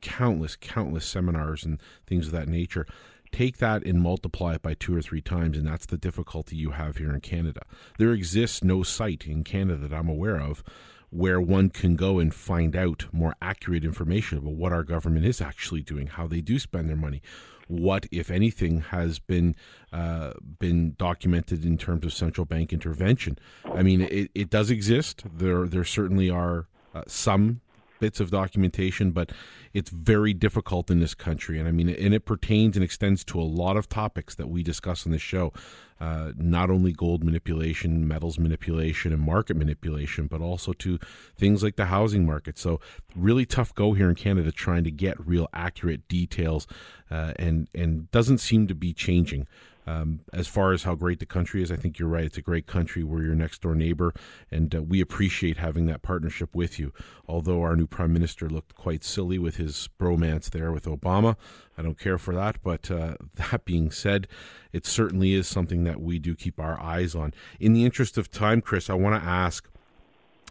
countless, 0.01 0.57
countless 0.57 1.05
seminars 1.05 1.65
and 1.65 1.81
things 2.07 2.27
of 2.27 2.33
that 2.33 2.49
nature 2.49 2.87
take 3.33 3.59
that 3.59 3.85
and 3.85 4.01
multiply 4.01 4.55
it 4.55 4.63
by 4.63 4.75
two 4.75 4.97
or 4.97 5.03
three 5.03 5.21
times, 5.21 5.57
and 5.57 5.67
that's 5.67 5.87
the 5.87 5.99
difficulty 5.99 6.57
you 6.57 6.71
have 6.71 6.97
here 6.97 7.13
in 7.13 7.21
Canada. 7.21 7.63
There 7.99 8.13
exists 8.13 8.65
no 8.65 8.83
site 8.83 9.27
in 9.27 9.45
Canada 9.45 9.89
that 9.89 9.97
I'm 9.97 10.09
aware 10.09 10.41
of 10.41 10.63
where 11.11 11.41
one 11.41 11.69
can 11.69 11.97
go 11.97 12.19
and 12.19 12.33
find 12.35 12.75
out 12.77 13.07
more 13.13 13.35
accurate 13.43 13.85
information 13.85 14.39
about 14.39 14.53
what 14.53 14.73
our 14.73 14.85
government 14.85 15.27
is 15.27 15.41
actually 15.41 15.83
doing, 15.83 16.07
how 16.07 16.27
they 16.27 16.41
do 16.41 16.59
spend 16.59 16.89
their 16.89 16.97
money, 16.97 17.21
what, 17.67 18.07
if 18.11 18.31
anything, 18.31 18.81
has 18.81 19.19
been 19.19 19.55
uh, 19.93 20.33
been 20.59 20.95
documented 20.99 21.65
in 21.65 21.79
terms 21.79 22.05
of 22.05 22.13
central 22.13 22.45
bank 22.45 22.73
intervention. 22.73 23.39
I 23.65 23.83
mean, 23.83 24.01
it, 24.03 24.31
it 24.35 24.51
does 24.51 24.71
exist. 24.71 25.25
There 25.33 25.67
there 25.67 25.85
certainly 25.85 26.31
are 26.31 26.67
uh, 26.95 27.03
some 27.07 27.61
bits 28.01 28.19
of 28.21 28.31
documentation, 28.31 29.13
but 29.13 29.31
it's 29.73 29.91
very 29.91 30.33
difficult 30.33 30.91
in 30.91 31.01
this 31.01 31.15
country. 31.15 31.59
And 31.59 31.69
I 31.69 31.73
mean, 31.73 31.89
and 31.89 32.15
it 32.15 32.25
pertains 32.25 32.77
and 32.77 32.85
extends 32.85 33.25
to 33.25 33.41
a 33.41 33.43
lot 33.43 33.77
of 33.77 33.89
topics 33.89 34.35
that 34.35 34.49
we 34.49 34.63
discuss 34.63 35.07
on 35.07 35.13
this 35.13 35.23
show. 35.23 35.53
Uh, 36.01 36.33
not 36.39 36.71
only 36.71 36.93
gold 36.93 37.23
manipulation, 37.23 38.09
metals 38.09 38.39
manipulation, 38.39 39.13
and 39.13 39.21
market 39.21 39.55
manipulation, 39.55 40.27
but 40.27 40.41
also 40.41 40.73
to 40.73 40.99
things 41.37 41.63
like 41.63 41.77
the 41.77 41.85
housing 41.85 42.25
market. 42.25 42.57
So, 42.59 42.81
really 43.15 43.45
tough 43.45 43.75
go 43.75 43.93
here 43.93 44.09
in 44.09 44.15
Canada 44.15 44.51
trying 44.51 44.83
to 44.85 44.91
get 44.91 45.21
real 45.25 45.47
accurate 45.53 46.09
details, 46.09 46.67
uh, 47.11 47.35
and 47.37 47.69
and 47.75 48.11
doesn't 48.13 48.39
seem 48.39 48.67
to 48.69 48.75
be 48.75 48.95
changing. 48.95 49.47
Um, 49.91 50.21
as 50.33 50.47
far 50.47 50.73
as 50.73 50.85
how 50.85 50.95
great 50.95 51.19
the 51.19 51.27
country 51.27 51.63
is, 51.63 51.73
I 51.73 51.77
think 51.77 51.99
you're 51.99 52.09
right. 52.09 52.25
It's 52.25 52.39
a 52.39 52.43
great 52.43 52.69
country. 52.69 53.03
We're 53.03 53.25
your 53.25 53.35
next 53.35 53.61
door 53.63 53.75
neighbor, 53.75 54.15
and 54.51 54.73
uh, 54.73 54.83
we 54.83 55.01
appreciate 55.01 55.57
having 55.57 55.87
that 55.87 56.03
partnership 56.03 56.55
with 56.55 56.79
you. 56.79 56.93
Although 57.27 57.63
our 57.63 57.75
new 57.75 57.89
prime 57.89 58.13
minister 58.13 58.49
looked 58.49 58.77
quite 58.77 59.03
silly 59.03 59.39
with 59.39 59.57
his 59.57 59.89
bromance 59.99 60.51
there 60.51 60.71
with 60.71 60.85
Obama, 60.85 61.37
I 61.77 61.83
don't 61.83 61.99
care 61.99 62.19
for 62.19 62.35
that. 62.37 62.63
But 62.63 62.89
uh, 62.89 63.17
that 63.35 63.65
being 63.65 63.91
said, 63.91 64.29
it 64.73 64.87
certainly 64.87 65.35
is 65.35 65.49
something 65.49 65.83
that 65.85 66.01
we 66.01 66.21
do 66.21 66.37
keep 66.37 66.61
our 66.61 66.81
eyes 66.81 67.17
on. 67.17 67.35
In 67.59 67.73
the 67.73 67.85
interest 67.85 68.17
of 68.17 68.31
time, 68.31 68.61
Chris, 68.61 68.89
I 68.89 68.95
want 68.95 69.21
to 69.21 69.29
ask. 69.29 69.69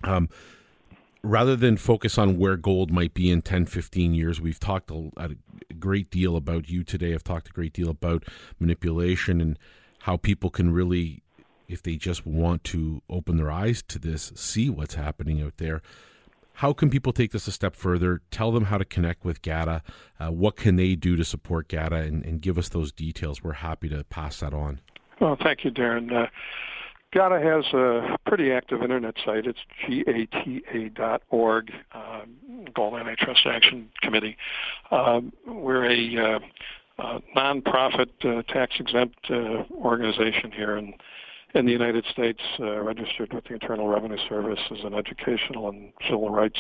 Um, 0.04 0.30
rather 1.22 1.56
than 1.56 1.78
focus 1.78 2.18
on 2.18 2.38
where 2.38 2.56
gold 2.56 2.92
might 2.92 3.14
be 3.14 3.30
in 3.30 3.42
10, 3.42 3.66
15 3.66 4.14
years, 4.14 4.40
we've 4.40 4.60
talked 4.60 4.92
a, 4.92 5.10
a, 5.18 5.30
great 5.80 6.10
deal 6.10 6.36
about 6.36 6.70
you 6.70 6.84
today. 6.84 7.14
I've 7.14 7.24
talked 7.24 7.50
a 7.50 7.52
great 7.52 7.74
deal 7.74 7.90
about 7.90 8.24
manipulation 8.60 9.42
and 9.42 9.58
how 10.00 10.18
people 10.18 10.50
can 10.50 10.72
really, 10.72 11.24
if 11.68 11.84
they 11.84 11.96
just 11.96 12.26
want 12.26 12.64
to 12.66 13.02
open 13.10 13.38
their 13.38 13.52
eyes 13.52 13.82
to 13.90 14.00
this, 14.00 14.32
see 14.36 14.70
what's 14.70 14.96
happening 14.96 15.42
out 15.42 15.58
there. 15.58 15.82
How 16.54 16.74
can 16.74 16.90
people 16.90 17.14
take 17.14 17.32
this 17.32 17.48
a 17.48 17.54
step 17.54 17.76
further? 17.76 18.22
Tell 18.32 18.52
them 18.52 18.66
how 18.66 18.78
to 18.78 18.84
connect 18.84 19.24
with 19.24 19.42
GATA. 19.42 19.82
Uh, 20.20 20.28
what 20.30 20.58
can 20.58 20.76
they 20.76 20.96
do 20.96 21.16
to 21.16 21.24
support 21.24 21.70
GATA 21.70 21.96
and, 21.96 22.26
and, 22.26 22.42
give 22.42 22.58
us 22.58 22.68
those 22.68 22.92
details? 22.92 23.42
We're 23.42 23.54
happy 23.54 23.88
to 23.88 24.04
pass 24.04 24.42
that 24.42 24.54
on. 24.54 24.82
Well, 25.22 25.38
thank 25.42 25.64
you, 25.64 25.72
Darren. 25.72 26.12
Uh, 26.12 26.28
GATA 27.12 27.40
has 27.40 27.74
a 27.74 28.18
pretty 28.28 28.52
active 28.52 28.84
internet 28.84 29.16
site. 29.26 29.46
It's 29.48 29.60
gata.org, 29.88 31.72
uh, 31.92 32.22
Gold 32.76 32.94
Antitrust 33.00 33.48
Action 33.48 33.90
Committee. 34.02 34.38
Uh, 34.92 35.22
we're 35.48 35.86
a 35.86 36.36
uh, 36.36 36.40
uh, 37.00 37.20
nonprofit, 37.36 38.10
uh, 38.24 38.44
tax-exempt 38.44 39.18
uh, 39.32 39.64
organization 39.74 40.52
here 40.52 40.78
in 40.78 40.94
in 41.56 41.66
the 41.66 41.72
United 41.72 42.06
States, 42.12 42.40
uh, 42.60 42.80
registered 42.82 43.34
with 43.34 43.44
the 43.46 43.54
Internal 43.54 43.88
Revenue 43.88 44.20
Service 44.30 44.60
as 44.70 44.84
an 44.84 44.94
educational 44.94 45.68
and 45.68 45.92
civil 46.04 46.30
rights 46.30 46.60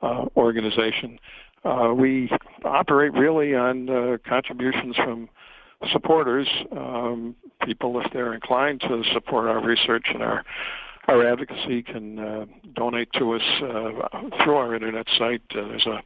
uh, 0.00 0.24
organization. 0.34 1.18
Uh, 1.62 1.92
we 1.94 2.30
operate 2.64 3.12
really 3.12 3.54
on 3.54 4.18
contributions 4.26 4.96
from 4.96 5.28
supporters, 5.92 6.48
um, 6.72 7.34
people 7.64 8.00
if 8.00 8.12
they're 8.12 8.34
inclined 8.34 8.80
to 8.82 9.02
support 9.12 9.48
our 9.48 9.64
research 9.64 10.06
and 10.12 10.22
our 10.22 10.44
our 11.06 11.26
advocacy 11.26 11.82
can 11.82 12.18
uh, 12.18 12.46
donate 12.74 13.12
to 13.12 13.32
us 13.34 13.42
uh, 13.62 14.18
through 14.42 14.56
our 14.56 14.74
internet 14.74 15.06
site. 15.18 15.42
Uh, 15.50 15.68
there's 15.68 15.86
a 15.86 16.02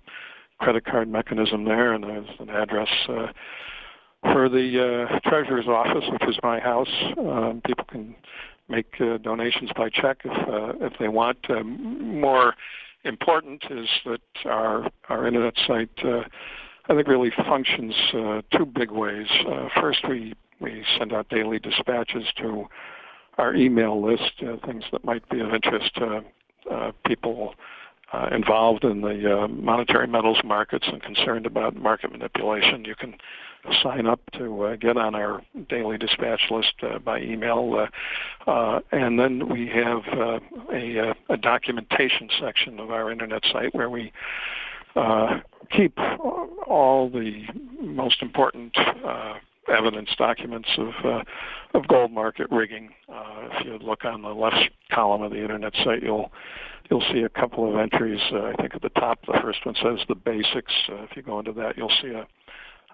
credit 0.58 0.84
card 0.84 1.08
mechanism 1.08 1.64
there, 1.64 1.92
and 1.92 2.02
there's 2.02 2.28
an 2.40 2.50
address 2.50 2.88
uh, 3.08 3.28
for 4.22 4.48
the 4.48 5.08
uh, 5.08 5.30
treasurer's 5.30 5.68
office, 5.68 6.04
which 6.10 6.28
is 6.28 6.36
my 6.42 6.58
house. 6.58 6.90
Um, 7.16 7.62
people 7.64 7.84
can 7.84 8.16
make 8.68 8.92
uh, 9.00 9.18
donations 9.18 9.70
by 9.76 9.88
check 9.88 10.18
if 10.24 10.82
if 10.92 10.98
they 10.98 11.08
want. 11.08 11.38
Uh, 11.48 11.62
more 11.62 12.54
important 13.04 13.62
is 13.70 13.88
that 14.04 14.20
our 14.46 14.90
our 15.08 15.26
internet 15.28 15.54
site 15.66 15.96
I 16.88 16.94
think 16.94 17.06
really 17.06 17.30
functions 17.46 17.94
uh, 18.14 18.40
two 18.56 18.64
big 18.64 18.90
ways. 18.90 19.26
Uh, 19.46 19.68
first, 19.80 20.08
we 20.08 20.34
we 20.60 20.84
send 20.98 21.12
out 21.12 21.28
daily 21.28 21.58
dispatches 21.58 22.24
to 22.38 22.66
our 23.36 23.54
email 23.54 24.04
list, 24.04 24.32
uh, 24.42 24.56
things 24.66 24.84
that 24.90 25.04
might 25.04 25.28
be 25.28 25.40
of 25.40 25.54
interest 25.54 25.94
to 25.94 26.24
uh, 26.70 26.92
people 27.06 27.54
uh, 28.12 28.28
involved 28.32 28.84
in 28.84 29.02
the 29.02 29.42
uh, 29.42 29.48
monetary 29.48 30.06
metals 30.06 30.38
markets 30.44 30.86
and 30.88 31.02
concerned 31.02 31.46
about 31.46 31.76
market 31.76 32.10
manipulation. 32.10 32.84
You 32.84 32.96
can 32.96 33.14
sign 33.82 34.06
up 34.06 34.20
to 34.32 34.76
get 34.80 34.96
on 34.96 35.14
our 35.14 35.42
daily 35.68 35.98
dispatch 35.98 36.40
list 36.50 36.74
by 37.04 37.20
email. 37.20 37.86
And 38.46 39.18
then 39.18 39.48
we 39.48 39.68
have 39.68 40.02
a, 40.72 41.14
a 41.28 41.36
documentation 41.36 42.30
section 42.40 42.80
of 42.80 42.90
our 42.90 43.12
internet 43.12 43.42
site 43.52 43.74
where 43.74 43.90
we 43.90 44.12
uh, 44.98 45.40
keep 45.70 45.98
all 46.66 47.10
the 47.10 47.44
most 47.80 48.22
important 48.22 48.76
uh, 49.04 49.34
evidence 49.72 50.08
documents 50.16 50.68
of 50.78 50.92
uh, 51.04 51.22
of 51.74 51.86
gold 51.88 52.12
market 52.12 52.46
rigging. 52.50 52.90
Uh, 53.08 53.48
if 53.52 53.66
you 53.66 53.78
look 53.78 54.04
on 54.04 54.22
the 54.22 54.28
left 54.28 54.70
column 54.90 55.22
of 55.22 55.30
the 55.30 55.40
internet 55.40 55.72
site, 55.84 56.02
you'll 56.02 56.32
you'll 56.90 57.04
see 57.12 57.22
a 57.22 57.28
couple 57.28 57.68
of 57.68 57.78
entries. 57.78 58.20
Uh, 58.32 58.44
I 58.44 58.54
think 58.54 58.74
at 58.74 58.82
the 58.82 58.88
top, 58.90 59.18
the 59.26 59.38
first 59.42 59.64
one 59.64 59.74
says 59.76 59.98
the 60.08 60.14
basics. 60.14 60.72
Uh, 60.88 61.02
if 61.02 61.16
you 61.16 61.22
go 61.22 61.38
into 61.38 61.52
that, 61.52 61.76
you'll 61.76 61.92
see 62.02 62.08
a 62.08 62.26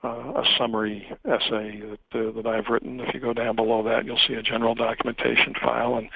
uh, 0.05 0.33
a 0.37 0.45
summary 0.59 1.07
essay 1.25 1.81
that 1.81 2.29
uh, 2.29 2.31
that 2.33 2.47
I've 2.47 2.67
written. 2.69 3.01
If 3.01 3.15
you 3.15 3.21
go 3.21 3.33
down 3.33 3.57
below 3.57 3.83
that, 3.85 4.05
you'll 4.05 4.19
see 4.19 4.35
a 4.35 4.43
general 4.43 4.75
documentation 4.75 5.55
file, 5.63 5.97
and 5.97 6.09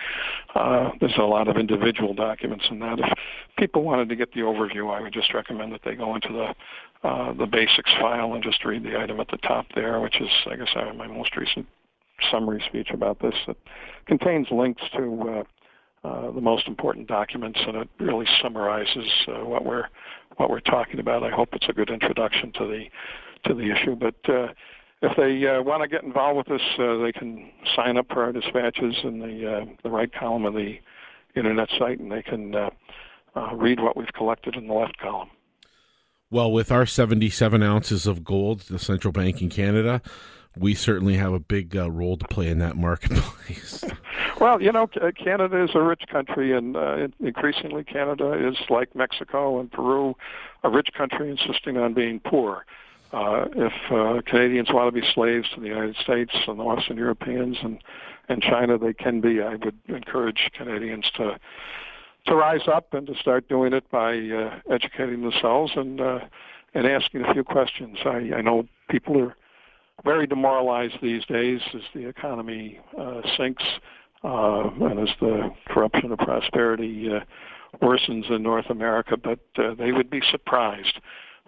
uh, 0.54 0.90
there's 1.00 1.16
a 1.18 1.22
lot 1.22 1.48
of 1.48 1.56
individual 1.56 2.12
documents 2.12 2.66
in 2.70 2.80
that. 2.80 2.98
If 2.98 3.18
people 3.56 3.82
wanted 3.82 4.10
to 4.10 4.16
get 4.16 4.32
the 4.32 4.40
overview, 4.40 4.94
I 4.94 5.00
would 5.00 5.14
just 5.14 5.32
recommend 5.32 5.72
that 5.72 5.80
they 5.84 5.94
go 5.94 6.14
into 6.14 6.28
the 6.28 7.08
uh, 7.08 7.32
the 7.32 7.46
basics 7.46 7.90
file 7.98 8.34
and 8.34 8.42
just 8.42 8.64
read 8.64 8.82
the 8.82 8.98
item 8.98 9.20
at 9.20 9.28
the 9.28 9.38
top 9.38 9.66
there, 9.74 10.00
which 10.00 10.20
is, 10.20 10.28
I 10.50 10.56
guess, 10.56 10.68
uh, 10.76 10.92
my 10.92 11.06
most 11.06 11.36
recent 11.36 11.66
summary 12.30 12.62
speech 12.68 12.90
about 12.92 13.20
this. 13.20 13.34
It 13.46 13.56
contains 14.06 14.48
links 14.50 14.82
to 14.96 15.44
uh, 16.04 16.32
the 16.32 16.40
most 16.40 16.66
important 16.66 17.06
documents, 17.06 17.60
and 17.66 17.76
it 17.76 17.88
really 18.00 18.26
summarizes 18.42 19.06
what 19.26 19.64
we're 19.64 19.84
what 20.38 20.50
we're 20.50 20.60
talking 20.60 20.98
about. 20.98 21.22
I 21.22 21.30
hope 21.30 21.50
it's 21.52 21.68
a 21.68 21.72
good 21.72 21.90
introduction 21.90 22.52
to 22.52 22.66
the 22.66 22.84
to 23.44 23.54
the 23.54 23.70
issue. 23.70 23.94
But 23.94 24.16
uh, 24.28 24.48
if 25.02 25.16
they 25.16 25.46
uh, 25.46 25.62
want 25.62 25.82
to 25.82 25.88
get 25.88 26.02
involved 26.02 26.48
with 26.48 26.60
us, 26.60 26.66
uh, 26.78 26.96
they 26.98 27.12
can 27.12 27.50
sign 27.76 27.96
up 27.96 28.06
for 28.08 28.24
our 28.24 28.32
dispatches 28.32 28.96
in 29.04 29.18
the 29.18 29.52
uh, 29.52 29.64
the 29.82 29.90
right 29.90 30.12
column 30.12 30.46
of 30.46 30.54
the 30.54 30.78
internet 31.34 31.68
site, 31.78 32.00
and 32.00 32.10
they 32.10 32.22
can 32.22 32.54
uh, 32.54 32.70
uh, 33.36 33.54
read 33.54 33.80
what 33.80 33.96
we've 33.96 34.12
collected 34.14 34.56
in 34.56 34.66
the 34.66 34.74
left 34.74 34.96
column. 34.98 35.28
Well, 36.30 36.52
with 36.52 36.70
our 36.70 36.84
77 36.84 37.62
ounces 37.62 38.06
of 38.06 38.22
gold, 38.22 38.60
the 38.60 38.78
central 38.78 39.12
bank 39.12 39.40
in 39.40 39.48
Canada, 39.48 40.02
we 40.58 40.74
certainly 40.74 41.14
have 41.14 41.32
a 41.32 41.38
big 41.38 41.76
uh, 41.76 41.90
role 41.90 42.16
to 42.16 42.26
play 42.28 42.48
in 42.48 42.58
that 42.58 42.76
marketplace. 42.76 43.84
well, 44.40 44.60
you 44.60 44.72
know, 44.72 44.86
Canada 44.86 45.62
is 45.62 45.70
a 45.74 45.82
rich 45.82 46.02
country, 46.10 46.56
and 46.56 46.76
uh, 46.76 47.08
increasingly 47.20 47.84
Canada 47.84 48.32
is 48.32 48.56
like 48.68 48.94
Mexico 48.94 49.60
and 49.60 49.70
Peru, 49.70 50.14
a 50.62 50.70
rich 50.70 50.88
country 50.96 51.30
insisting 51.30 51.76
on 51.76 51.94
being 51.94 52.20
poor. 52.20 52.64
Uh, 53.12 53.46
if 53.56 53.72
uh, 53.90 54.20
Canadians 54.26 54.68
want 54.70 54.94
to 54.94 55.00
be 55.00 55.06
slaves 55.14 55.48
to 55.54 55.60
the 55.60 55.68
United 55.68 55.96
States 55.96 56.32
and 56.46 56.58
the 56.58 56.64
Western 56.64 56.96
Europeans 56.96 57.56
and 57.62 57.82
and 58.30 58.42
China, 58.42 58.76
they 58.76 58.92
can 58.92 59.22
be. 59.22 59.40
I 59.40 59.54
would 59.54 59.78
encourage 59.88 60.50
Canadians 60.52 61.10
to 61.16 61.38
to 62.26 62.34
rise 62.34 62.68
up 62.68 62.92
and 62.92 63.06
to 63.06 63.14
start 63.14 63.48
doing 63.48 63.72
it 63.72 63.90
by 63.90 64.18
uh, 64.18 64.60
educating 64.70 65.22
themselves 65.22 65.72
and 65.74 66.00
uh, 66.00 66.20
and 66.74 66.86
asking 66.86 67.24
a 67.24 67.32
few 67.32 67.44
questions. 67.44 67.98
I, 68.04 68.32
I 68.36 68.42
know 68.42 68.68
people 68.90 69.18
are 69.18 69.34
very 70.04 70.26
demoralized 70.26 70.94
these 71.02 71.24
days 71.26 71.60
as 71.74 71.82
the 71.94 72.08
economy 72.08 72.80
uh, 72.98 73.20
sinks 73.36 73.64
uh, 74.24 74.70
and 74.80 75.00
as 75.00 75.14
the 75.20 75.50
corruption 75.68 76.12
of 76.12 76.18
prosperity 76.18 77.08
uh, 77.12 77.20
worsens 77.82 78.30
in 78.30 78.42
North 78.42 78.70
America, 78.70 79.16
but 79.16 79.40
uh, 79.56 79.74
they 79.74 79.92
would 79.92 80.10
be 80.10 80.22
surprised 80.30 81.00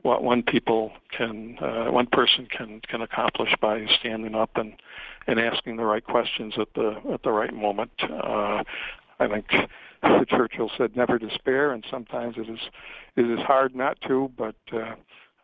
what 0.02 0.22
one 0.22 0.42
people 0.42 0.92
can 1.16 1.58
uh, 1.60 1.90
one 1.90 2.06
person 2.06 2.46
can 2.46 2.80
can 2.88 3.02
accomplish 3.02 3.54
by 3.60 3.84
standing 3.98 4.34
up 4.34 4.50
and 4.56 4.74
and 5.26 5.38
asking 5.38 5.76
the 5.76 5.84
right 5.84 6.04
questions 6.04 6.54
at 6.58 6.68
the 6.74 6.96
at 7.12 7.22
the 7.22 7.30
right 7.30 7.52
moment. 7.52 7.90
Uh, 8.02 8.62
I 9.18 9.28
think 9.28 9.46
Churchill 10.28 10.70
said, 10.78 10.96
"Never 10.96 11.18
despair," 11.18 11.72
and 11.72 11.84
sometimes 11.90 12.36
it 12.38 12.48
is 12.48 12.60
it 13.16 13.30
is 13.30 13.40
hard 13.40 13.74
not 13.74 14.00
to, 14.06 14.30
but. 14.36 14.56
Uh, 14.72 14.94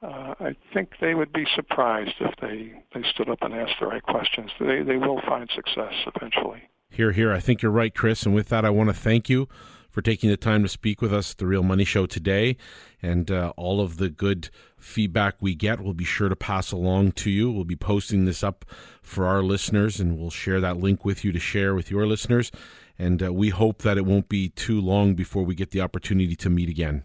uh, 0.02 0.34
I 0.40 0.56
think 0.74 0.94
they 1.00 1.14
would 1.14 1.32
be 1.32 1.46
surprised 1.54 2.14
if 2.20 2.34
they, 2.40 2.72
they 2.94 3.06
stood 3.14 3.28
up 3.28 3.38
and 3.42 3.54
asked 3.54 3.80
the 3.80 3.86
right 3.86 4.02
questions. 4.02 4.50
They 4.60 4.82
they 4.82 4.96
will 4.96 5.20
find 5.26 5.48
success 5.54 5.92
eventually. 6.14 6.62
Here, 6.90 7.12
here. 7.12 7.32
I 7.32 7.40
think 7.40 7.62
you're 7.62 7.72
right, 7.72 7.94
Chris. 7.94 8.24
And 8.24 8.34
with 8.34 8.48
that, 8.48 8.64
I 8.64 8.70
want 8.70 8.88
to 8.90 8.94
thank 8.94 9.28
you 9.28 9.48
for 9.90 10.02
taking 10.02 10.28
the 10.28 10.36
time 10.36 10.62
to 10.62 10.68
speak 10.68 11.00
with 11.00 11.12
us 11.12 11.32
at 11.32 11.38
the 11.38 11.46
Real 11.46 11.62
Money 11.62 11.84
Show 11.84 12.06
today. 12.06 12.58
And 13.02 13.30
uh, 13.30 13.54
all 13.56 13.80
of 13.80 13.96
the 13.96 14.10
good 14.10 14.50
feedback 14.78 15.36
we 15.40 15.54
get, 15.54 15.80
we'll 15.80 15.94
be 15.94 16.04
sure 16.04 16.28
to 16.28 16.36
pass 16.36 16.70
along 16.70 17.12
to 17.12 17.30
you. 17.30 17.50
We'll 17.50 17.64
be 17.64 17.76
posting 17.76 18.26
this 18.26 18.44
up 18.44 18.66
for 19.02 19.26
our 19.26 19.42
listeners, 19.42 19.98
and 19.98 20.18
we'll 20.18 20.30
share 20.30 20.60
that 20.60 20.76
link 20.76 21.04
with 21.04 21.24
you 21.24 21.32
to 21.32 21.38
share 21.38 21.74
with 21.74 21.90
your 21.90 22.06
listeners. 22.06 22.52
And 22.98 23.22
uh, 23.22 23.32
we 23.32 23.48
hope 23.48 23.78
that 23.82 23.96
it 23.96 24.04
won't 24.04 24.28
be 24.28 24.50
too 24.50 24.80
long 24.80 25.14
before 25.14 25.44
we 25.44 25.54
get 25.54 25.70
the 25.70 25.80
opportunity 25.80 26.36
to 26.36 26.50
meet 26.50 26.68
again. 26.68 27.04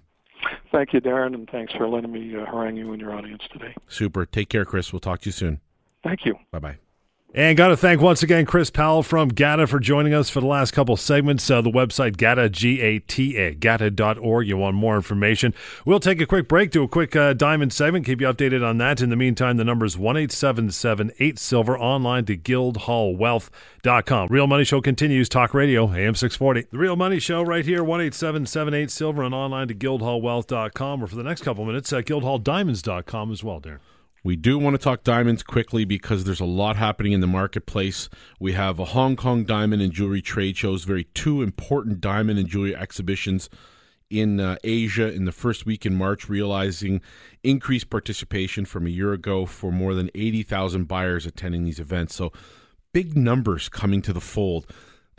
Thank 0.71 0.93
you, 0.93 1.01
Darren, 1.01 1.33
and 1.33 1.49
thanks 1.49 1.73
for 1.73 1.87
letting 1.87 2.11
me 2.11 2.35
uh, 2.35 2.45
harangue 2.45 2.77
you 2.77 2.93
and 2.93 3.01
your 3.01 3.13
audience 3.13 3.43
today. 3.51 3.75
Super. 3.87 4.25
Take 4.25 4.49
care, 4.49 4.63
Chris. 4.63 4.93
We'll 4.93 5.01
talk 5.01 5.21
to 5.21 5.27
you 5.27 5.33
soon. 5.33 5.59
Thank 6.03 6.25
you. 6.25 6.35
Bye 6.51 6.59
bye. 6.59 6.77
And 7.33 7.55
got 7.55 7.69
to 7.69 7.77
thank 7.77 8.01
once 8.01 8.21
again 8.23 8.45
Chris 8.45 8.69
Powell 8.69 9.03
from 9.03 9.29
GATA 9.29 9.65
for 9.65 9.79
joining 9.79 10.13
us 10.13 10.29
for 10.29 10.41
the 10.41 10.47
last 10.47 10.71
couple 10.71 10.97
segments. 10.97 11.49
Uh, 11.49 11.61
the 11.61 11.71
website 11.71 12.17
GATA, 12.17 12.49
G-A-T-A, 12.49 13.55
GATA.org. 13.55 14.47
You 14.47 14.57
want 14.57 14.75
more 14.75 14.97
information. 14.97 15.53
We'll 15.85 16.01
take 16.01 16.19
a 16.19 16.25
quick 16.25 16.49
break, 16.49 16.71
do 16.71 16.83
a 16.83 16.89
quick 16.89 17.15
uh, 17.15 17.31
diamond 17.31 17.71
segment, 17.71 18.05
keep 18.05 18.19
you 18.19 18.27
updated 18.27 18.67
on 18.67 18.79
that. 18.79 18.99
In 18.99 19.09
the 19.09 19.15
meantime, 19.15 19.55
the 19.55 19.63
number 19.63 19.85
is 19.85 19.95
1-877-8 19.95 21.39
Silver, 21.39 21.79
online 21.79 22.25
to 22.25 22.35
guildhallwealth.com. 22.35 24.27
Real 24.29 24.47
Money 24.47 24.65
Show 24.65 24.81
continues, 24.81 25.29
Talk 25.29 25.53
Radio, 25.53 25.85
AM 25.85 26.15
640. 26.15 26.67
The 26.69 26.77
Real 26.77 26.97
Money 26.97 27.19
Show 27.19 27.43
right 27.43 27.63
here, 27.63 27.81
1-877-8 27.81 28.89
Silver, 28.89 29.23
and 29.23 29.33
online 29.33 29.69
to 29.69 29.73
guildhallwealth.com. 29.73 31.01
Or 31.01 31.07
for 31.07 31.15
the 31.15 31.23
next 31.23 31.43
couple 31.43 31.63
minutes, 31.63 31.93
at 31.93 32.03
guildhalldiamonds.com 32.03 33.31
as 33.31 33.41
well, 33.41 33.61
Darren. 33.61 33.79
We 34.23 34.35
do 34.35 34.59
want 34.59 34.75
to 34.75 34.77
talk 34.77 35.03
diamonds 35.03 35.41
quickly 35.41 35.83
because 35.83 36.25
there's 36.25 36.39
a 36.39 36.45
lot 36.45 36.75
happening 36.75 37.11
in 37.11 37.21
the 37.21 37.27
marketplace. 37.27 38.07
We 38.39 38.53
have 38.53 38.77
a 38.77 38.85
Hong 38.85 39.15
Kong 39.15 39.45
diamond 39.45 39.81
and 39.81 39.91
jewelry 39.91 40.21
trade 40.21 40.57
shows, 40.57 40.83
very 40.83 41.05
two 41.05 41.41
important 41.41 42.01
diamond 42.01 42.37
and 42.37 42.47
jewelry 42.47 42.75
exhibitions 42.75 43.49
in 44.11 44.39
uh, 44.39 44.57
Asia 44.63 45.11
in 45.11 45.25
the 45.25 45.31
first 45.31 45.65
week 45.65 45.87
in 45.87 45.95
March, 45.95 46.29
realizing 46.29 47.01
increased 47.43 47.89
participation 47.89 48.65
from 48.65 48.85
a 48.85 48.91
year 48.91 49.11
ago 49.13 49.47
for 49.47 49.71
more 49.71 49.95
than 49.95 50.11
80,000 50.13 50.87
buyers 50.87 51.25
attending 51.25 51.63
these 51.63 51.79
events. 51.79 52.13
So 52.13 52.31
big 52.93 53.17
numbers 53.17 53.69
coming 53.69 54.03
to 54.03 54.13
the 54.13 54.21
fold. 54.21 54.67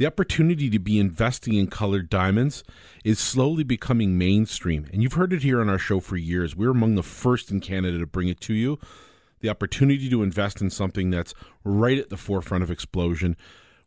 The 0.03 0.09
opportunity 0.09 0.68
to 0.68 0.80
be 0.80 0.98
investing 0.98 1.55
in 1.55 1.68
colored 1.68 2.11
diamonds 2.11 2.64
is 3.05 3.20
slowly 3.20 3.62
becoming 3.62 4.18
mainstream. 4.18 4.88
And 4.92 5.00
you've 5.00 5.12
heard 5.12 5.32
it 5.32 5.44
here 5.44 5.61
on 5.61 5.68
our 5.68 5.78
show 5.78 6.00
for 6.00 6.16
years. 6.16 6.57
We're 6.57 6.72
among 6.72 6.96
the 6.96 7.05
first 7.05 7.53
in 7.53 7.61
Canada 7.61 8.00
to 8.00 8.07
bring 8.07 8.26
it 8.26 8.40
to 8.40 8.53
you. 8.53 8.80
The 9.42 9.48
opportunity 9.48 10.11
to 10.11 10.24
invest 10.24 10.61
in 10.61 10.70
something 10.70 11.11
that's 11.11 11.34
right 11.62 12.00
at 12.00 12.11
the 12.11 12.16
forefront 12.16 12.64
of 12.64 12.70
explosion, 12.72 13.36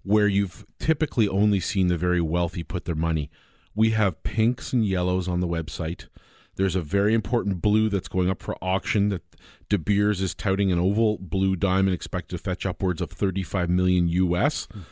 where 0.03 0.30
you've 0.30 0.66
typically 0.80 1.28
only 1.28 1.59
seen 1.59 1.88
the 1.88 1.97
very 1.97 2.22
wealthy 2.22 2.63
put 2.63 2.86
their 2.86 2.95
money. 2.95 3.30
We 3.76 3.89
have 3.89 4.24
pinks 4.24 4.72
and 4.72 4.86
yellows 4.86 5.28
on 5.28 5.41
the 5.41 5.49
website. 5.49 6.07
There's 6.55 6.78
a 6.78 6.82
very 6.82 7.13
important 7.13 7.61
blue 7.61 7.89
that's 7.89 8.07
going 8.07 8.30
up 8.30 8.41
for 8.41 8.55
auction 8.61 9.09
that 9.09 9.24
De 9.68 9.78
Beers 9.78 10.22
is 10.22 10.34
touting 10.34 10.72
an 10.72 10.80
oval 10.80 11.18
blue 11.18 11.57
diamond 11.57 11.93
expected 11.93 12.38
to 12.38 12.41
fetch 12.41 12.66
upwards 12.66 13.01
of 13.01 13.11
35 13.11 13.70
million 13.70 14.07
US. 14.07 14.68
Mm. 14.68 14.84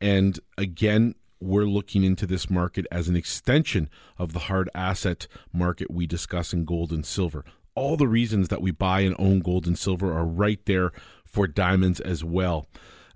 And 0.00 0.38
again, 0.56 1.14
we're 1.40 1.64
looking 1.64 2.04
into 2.04 2.26
this 2.26 2.50
market 2.50 2.86
as 2.90 3.08
an 3.08 3.16
extension 3.16 3.88
of 4.18 4.32
the 4.32 4.40
hard 4.40 4.68
asset 4.74 5.26
market 5.52 5.90
we 5.90 6.06
discuss 6.06 6.52
in 6.52 6.64
gold 6.64 6.92
and 6.92 7.04
silver. 7.04 7.44
All 7.74 7.96
the 7.96 8.08
reasons 8.08 8.48
that 8.48 8.60
we 8.60 8.70
buy 8.70 9.00
and 9.00 9.16
own 9.18 9.40
gold 9.40 9.66
and 9.66 9.78
silver 9.78 10.12
are 10.12 10.26
right 10.26 10.64
there 10.66 10.92
for 11.24 11.46
diamonds 11.46 12.00
as 12.00 12.22
well. 12.24 12.66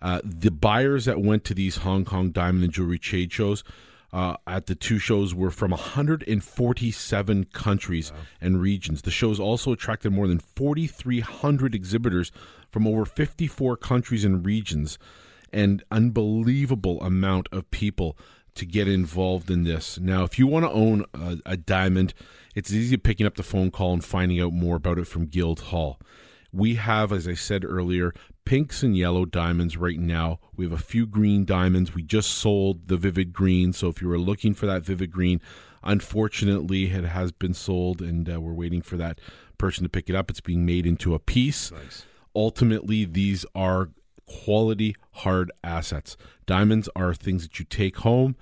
Uh, 0.01 0.21
the 0.23 0.51
buyers 0.51 1.07
that 1.07 1.21
went 1.21 1.45
to 1.45 1.55
these 1.55 1.77
Hong 1.79 2.05
Kong 2.05 2.31
diamond 2.31 2.65
and 2.65 2.73
jewelry 2.73 2.99
trade 2.99 3.33
shows 3.33 3.65
uh, 4.15 4.37
at 4.47 4.67
the 4.67 4.77
two 4.77 4.99
shows 5.01 5.35
were 5.35 5.51
from 5.51 5.73
147 5.73 7.45
countries 7.47 8.13
wow. 8.13 8.19
and 8.41 8.61
regions. 8.61 9.03
The 9.03 9.11
shows 9.11 9.41
also 9.41 9.73
attracted 9.73 10.13
more 10.13 10.29
than 10.29 10.39
4,300 10.39 11.75
exhibitors 11.75 12.31
from 12.71 12.87
over 12.87 13.05
54 13.05 13.77
countries 13.77 14.25
and 14.25 14.47
regions, 14.47 14.99
and 15.55 15.85
unbelievable 15.91 17.01
amount 17.01 17.49
of 17.53 17.71
people 17.71 18.19
to 18.57 18.67
get 18.67 18.89
involved 18.89 19.51
in 19.51 19.63
this. 19.63 19.99
Now, 19.99 20.25
if 20.25 20.39
you 20.39 20.47
want 20.47 20.67
to 20.67 20.71
own 20.71 21.05
a, 21.15 21.39
a 21.47 21.57
diamond, 21.57 22.13
it's 22.55 22.73
easy 22.73 22.97
picking 22.97 23.27
up 23.27 23.37
the 23.37 23.43
phone 23.43 23.71
call 23.71 23.93
and 23.95 24.05
finding 24.05 24.41
out 24.41 24.53
more 24.53 24.77
about 24.77 24.99
it 24.99 25.07
from 25.07 25.27
Guildhall. 25.27 26.01
We 26.53 26.75
have, 26.75 27.13
as 27.13 27.27
I 27.27 27.35
said 27.35 27.65
earlier, 27.65 28.13
pinks 28.45 28.83
and 28.83 28.97
yellow 28.97 29.25
diamonds 29.25 29.77
right 29.77 29.99
now. 29.99 30.39
We 30.57 30.65
have 30.65 30.73
a 30.73 30.79
few 30.79 31.07
green 31.07 31.45
diamonds. 31.45 31.95
We 31.95 32.03
just 32.03 32.31
sold 32.33 32.89
the 32.89 32.97
vivid 32.97 33.33
green. 33.33 33.73
So 33.73 33.89
if 33.89 34.03
you 34.03 34.09
were 34.09 34.19
looking 34.19 34.55
for 34.55 34.67
that 34.67 34.85
vivid 34.85 35.11
green, 35.11 35.41
unfortunately, 35.83 36.91
it 36.91 37.05
has 37.05 37.33
been 37.33 37.55
sold 37.55 38.03
and 38.03 38.33
uh, 38.33 38.41
we're 38.41 38.53
waiting 38.53 38.83
for 38.83 38.97
that 38.97 39.21
person 39.59 39.85
to 39.85 39.89
pick 39.89 40.09
it 40.09 40.15
up. 40.15 40.31
It's 40.31 40.41
being 40.41 40.67
made 40.67 40.87
into 40.87 41.15
a 41.15 41.19
piece. 41.19 41.73
Nice. 41.73 42.07
Ultimately, 42.37 43.05
these 43.05 43.47
are 43.55 43.91
quality 44.27 44.97
hard 45.13 45.51
assets. 45.63 46.17
Diamonds 46.47 46.89
are 46.95 47.15
things 47.15 47.43
that 47.43 47.59
you 47.59 47.65
take 47.65 47.99
home. 47.99 48.37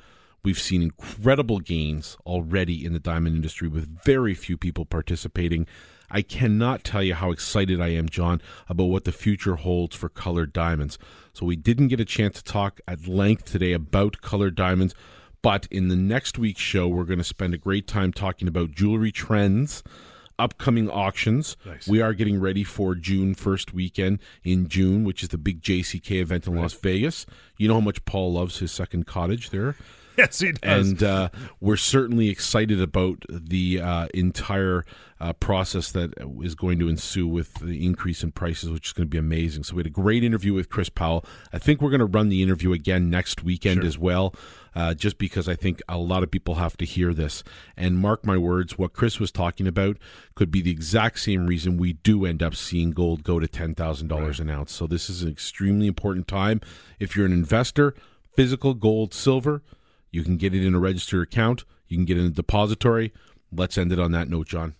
We've 0.44 0.58
seen 0.58 0.82
incredible 0.82 1.60
gains 1.60 2.16
already 2.26 2.84
in 2.84 2.92
the 2.92 2.98
diamond 2.98 3.36
industry 3.36 3.68
with 3.68 4.02
very 4.04 4.34
few 4.34 4.56
people 4.56 4.84
participating. 4.84 5.66
I 6.10 6.22
cannot 6.22 6.84
tell 6.84 7.02
you 7.02 7.14
how 7.14 7.30
excited 7.30 7.80
I 7.80 7.88
am, 7.88 8.08
John, 8.08 8.42
about 8.68 8.84
what 8.84 9.04
the 9.04 9.12
future 9.12 9.56
holds 9.56 9.94
for 9.94 10.08
colored 10.08 10.52
diamonds. 10.52 10.98
So, 11.32 11.46
we 11.46 11.56
didn't 11.56 11.88
get 11.88 12.00
a 12.00 12.04
chance 12.04 12.36
to 12.36 12.44
talk 12.44 12.80
at 12.86 13.06
length 13.06 13.46
today 13.46 13.72
about 13.72 14.20
colored 14.20 14.54
diamonds, 14.54 14.94
but 15.42 15.66
in 15.70 15.88
the 15.88 15.96
next 15.96 16.38
week's 16.38 16.60
show, 16.60 16.88
we're 16.88 17.04
going 17.04 17.18
to 17.18 17.24
spend 17.24 17.54
a 17.54 17.58
great 17.58 17.86
time 17.86 18.12
talking 18.12 18.46
about 18.46 18.72
jewelry 18.72 19.12
trends 19.12 19.82
upcoming 20.42 20.90
auctions. 20.90 21.56
Nice. 21.64 21.86
We 21.86 22.00
are 22.00 22.12
getting 22.12 22.40
ready 22.40 22.64
for 22.64 22.94
June 22.94 23.34
1st 23.34 23.72
weekend 23.72 24.18
in 24.42 24.68
June, 24.68 25.04
which 25.04 25.22
is 25.22 25.28
the 25.28 25.38
big 25.38 25.62
JCK 25.62 26.20
event 26.20 26.46
in 26.46 26.54
right. 26.54 26.62
Las 26.62 26.74
Vegas. 26.74 27.26
You 27.56 27.68
know 27.68 27.74
how 27.74 27.80
much 27.80 28.04
Paul 28.04 28.32
loves 28.32 28.58
his 28.58 28.72
second 28.72 29.06
cottage 29.06 29.50
there. 29.50 29.76
yes, 30.18 30.40
he 30.40 30.52
does. 30.52 30.90
And 30.90 31.02
uh, 31.02 31.28
we're 31.60 31.76
certainly 31.76 32.28
excited 32.28 32.80
about 32.80 33.24
the 33.28 33.80
uh, 33.80 34.08
entire 34.12 34.84
uh, 35.20 35.32
process 35.34 35.92
that 35.92 36.12
is 36.42 36.54
going 36.54 36.78
to 36.80 36.88
ensue 36.88 37.26
with 37.26 37.54
the 37.54 37.86
increase 37.86 38.22
in 38.22 38.32
prices, 38.32 38.70
which 38.70 38.88
is 38.88 38.92
going 38.92 39.06
to 39.06 39.10
be 39.10 39.18
amazing. 39.18 39.62
So 39.62 39.76
we 39.76 39.80
had 39.80 39.86
a 39.86 39.90
great 39.90 40.24
interview 40.24 40.52
with 40.52 40.68
Chris 40.68 40.88
Powell. 40.88 41.24
I 41.52 41.58
think 41.58 41.80
we're 41.80 41.90
going 41.90 42.00
to 42.00 42.06
run 42.06 42.28
the 42.28 42.42
interview 42.42 42.72
again 42.72 43.08
next 43.08 43.44
weekend 43.44 43.80
sure. 43.82 43.86
as 43.86 43.98
well. 43.98 44.34
Uh, 44.74 44.94
just 44.94 45.18
because 45.18 45.48
I 45.48 45.54
think 45.54 45.82
a 45.86 45.98
lot 45.98 46.22
of 46.22 46.30
people 46.30 46.54
have 46.54 46.78
to 46.78 46.86
hear 46.86 47.12
this. 47.12 47.44
And 47.76 47.98
mark 47.98 48.24
my 48.24 48.38
words, 48.38 48.78
what 48.78 48.94
Chris 48.94 49.20
was 49.20 49.30
talking 49.30 49.66
about 49.66 49.98
could 50.34 50.50
be 50.50 50.62
the 50.62 50.70
exact 50.70 51.18
same 51.18 51.46
reason 51.46 51.76
we 51.76 51.92
do 51.92 52.24
end 52.24 52.42
up 52.42 52.54
seeing 52.54 52.90
gold 52.92 53.22
go 53.22 53.38
to 53.38 53.46
$10,000 53.46 54.10
right. 54.10 54.38
an 54.38 54.48
ounce. 54.48 54.72
So 54.72 54.86
this 54.86 55.10
is 55.10 55.22
an 55.22 55.28
extremely 55.28 55.86
important 55.86 56.26
time. 56.26 56.62
If 56.98 57.14
you're 57.14 57.26
an 57.26 57.32
investor, 57.32 57.94
physical 58.34 58.72
gold, 58.72 59.12
silver, 59.12 59.62
you 60.10 60.22
can 60.22 60.36
get 60.36 60.54
it 60.54 60.64
in 60.64 60.74
a 60.74 60.78
registered 60.78 61.22
account. 61.22 61.64
You 61.88 61.98
can 61.98 62.04
get 62.04 62.16
it 62.16 62.20
in 62.20 62.26
a 62.26 62.30
depository. 62.30 63.12
Let's 63.54 63.76
end 63.76 63.92
it 63.92 63.98
on 63.98 64.12
that 64.12 64.28
note, 64.28 64.46
John. 64.48 64.74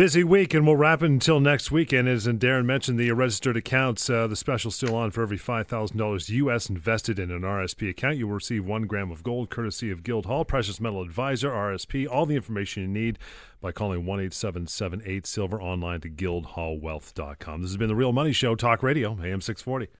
Busy 0.00 0.24
week, 0.24 0.54
and 0.54 0.66
we'll 0.66 0.76
wrap 0.76 1.02
it 1.02 1.10
until 1.10 1.40
next 1.40 1.70
weekend. 1.70 2.08
As 2.08 2.26
Darren 2.26 2.64
mentioned, 2.64 2.98
the 2.98 3.12
registered 3.12 3.58
accounts, 3.58 4.08
uh, 4.08 4.26
the 4.26 4.34
special 4.34 4.70
still 4.70 4.94
on 4.94 5.10
for 5.10 5.20
every 5.20 5.36
$5,000 5.36 6.28
U.S. 6.30 6.70
invested 6.70 7.18
in 7.18 7.30
an 7.30 7.42
RSP 7.42 7.90
account. 7.90 8.16
You 8.16 8.26
will 8.26 8.36
receive 8.36 8.64
one 8.64 8.86
gram 8.86 9.10
of 9.10 9.22
gold 9.22 9.50
courtesy 9.50 9.90
of 9.90 10.02
Guildhall, 10.02 10.46
Precious 10.46 10.80
Metal 10.80 11.02
Advisor, 11.02 11.50
RSP. 11.50 12.08
All 12.10 12.24
the 12.24 12.34
information 12.34 12.82
you 12.82 12.88
need 12.88 13.18
by 13.60 13.72
calling 13.72 14.06
1 14.06 14.20
877 14.20 15.02
8 15.04 15.26
Silver 15.26 15.60
online 15.60 16.00
to 16.00 16.08
guildhallwealth.com. 16.08 17.60
This 17.60 17.70
has 17.70 17.76
been 17.76 17.88
The 17.88 17.94
Real 17.94 18.12
Money 18.12 18.32
Show, 18.32 18.54
Talk 18.54 18.82
Radio, 18.82 19.10
AM 19.22 19.42
640. 19.42 19.86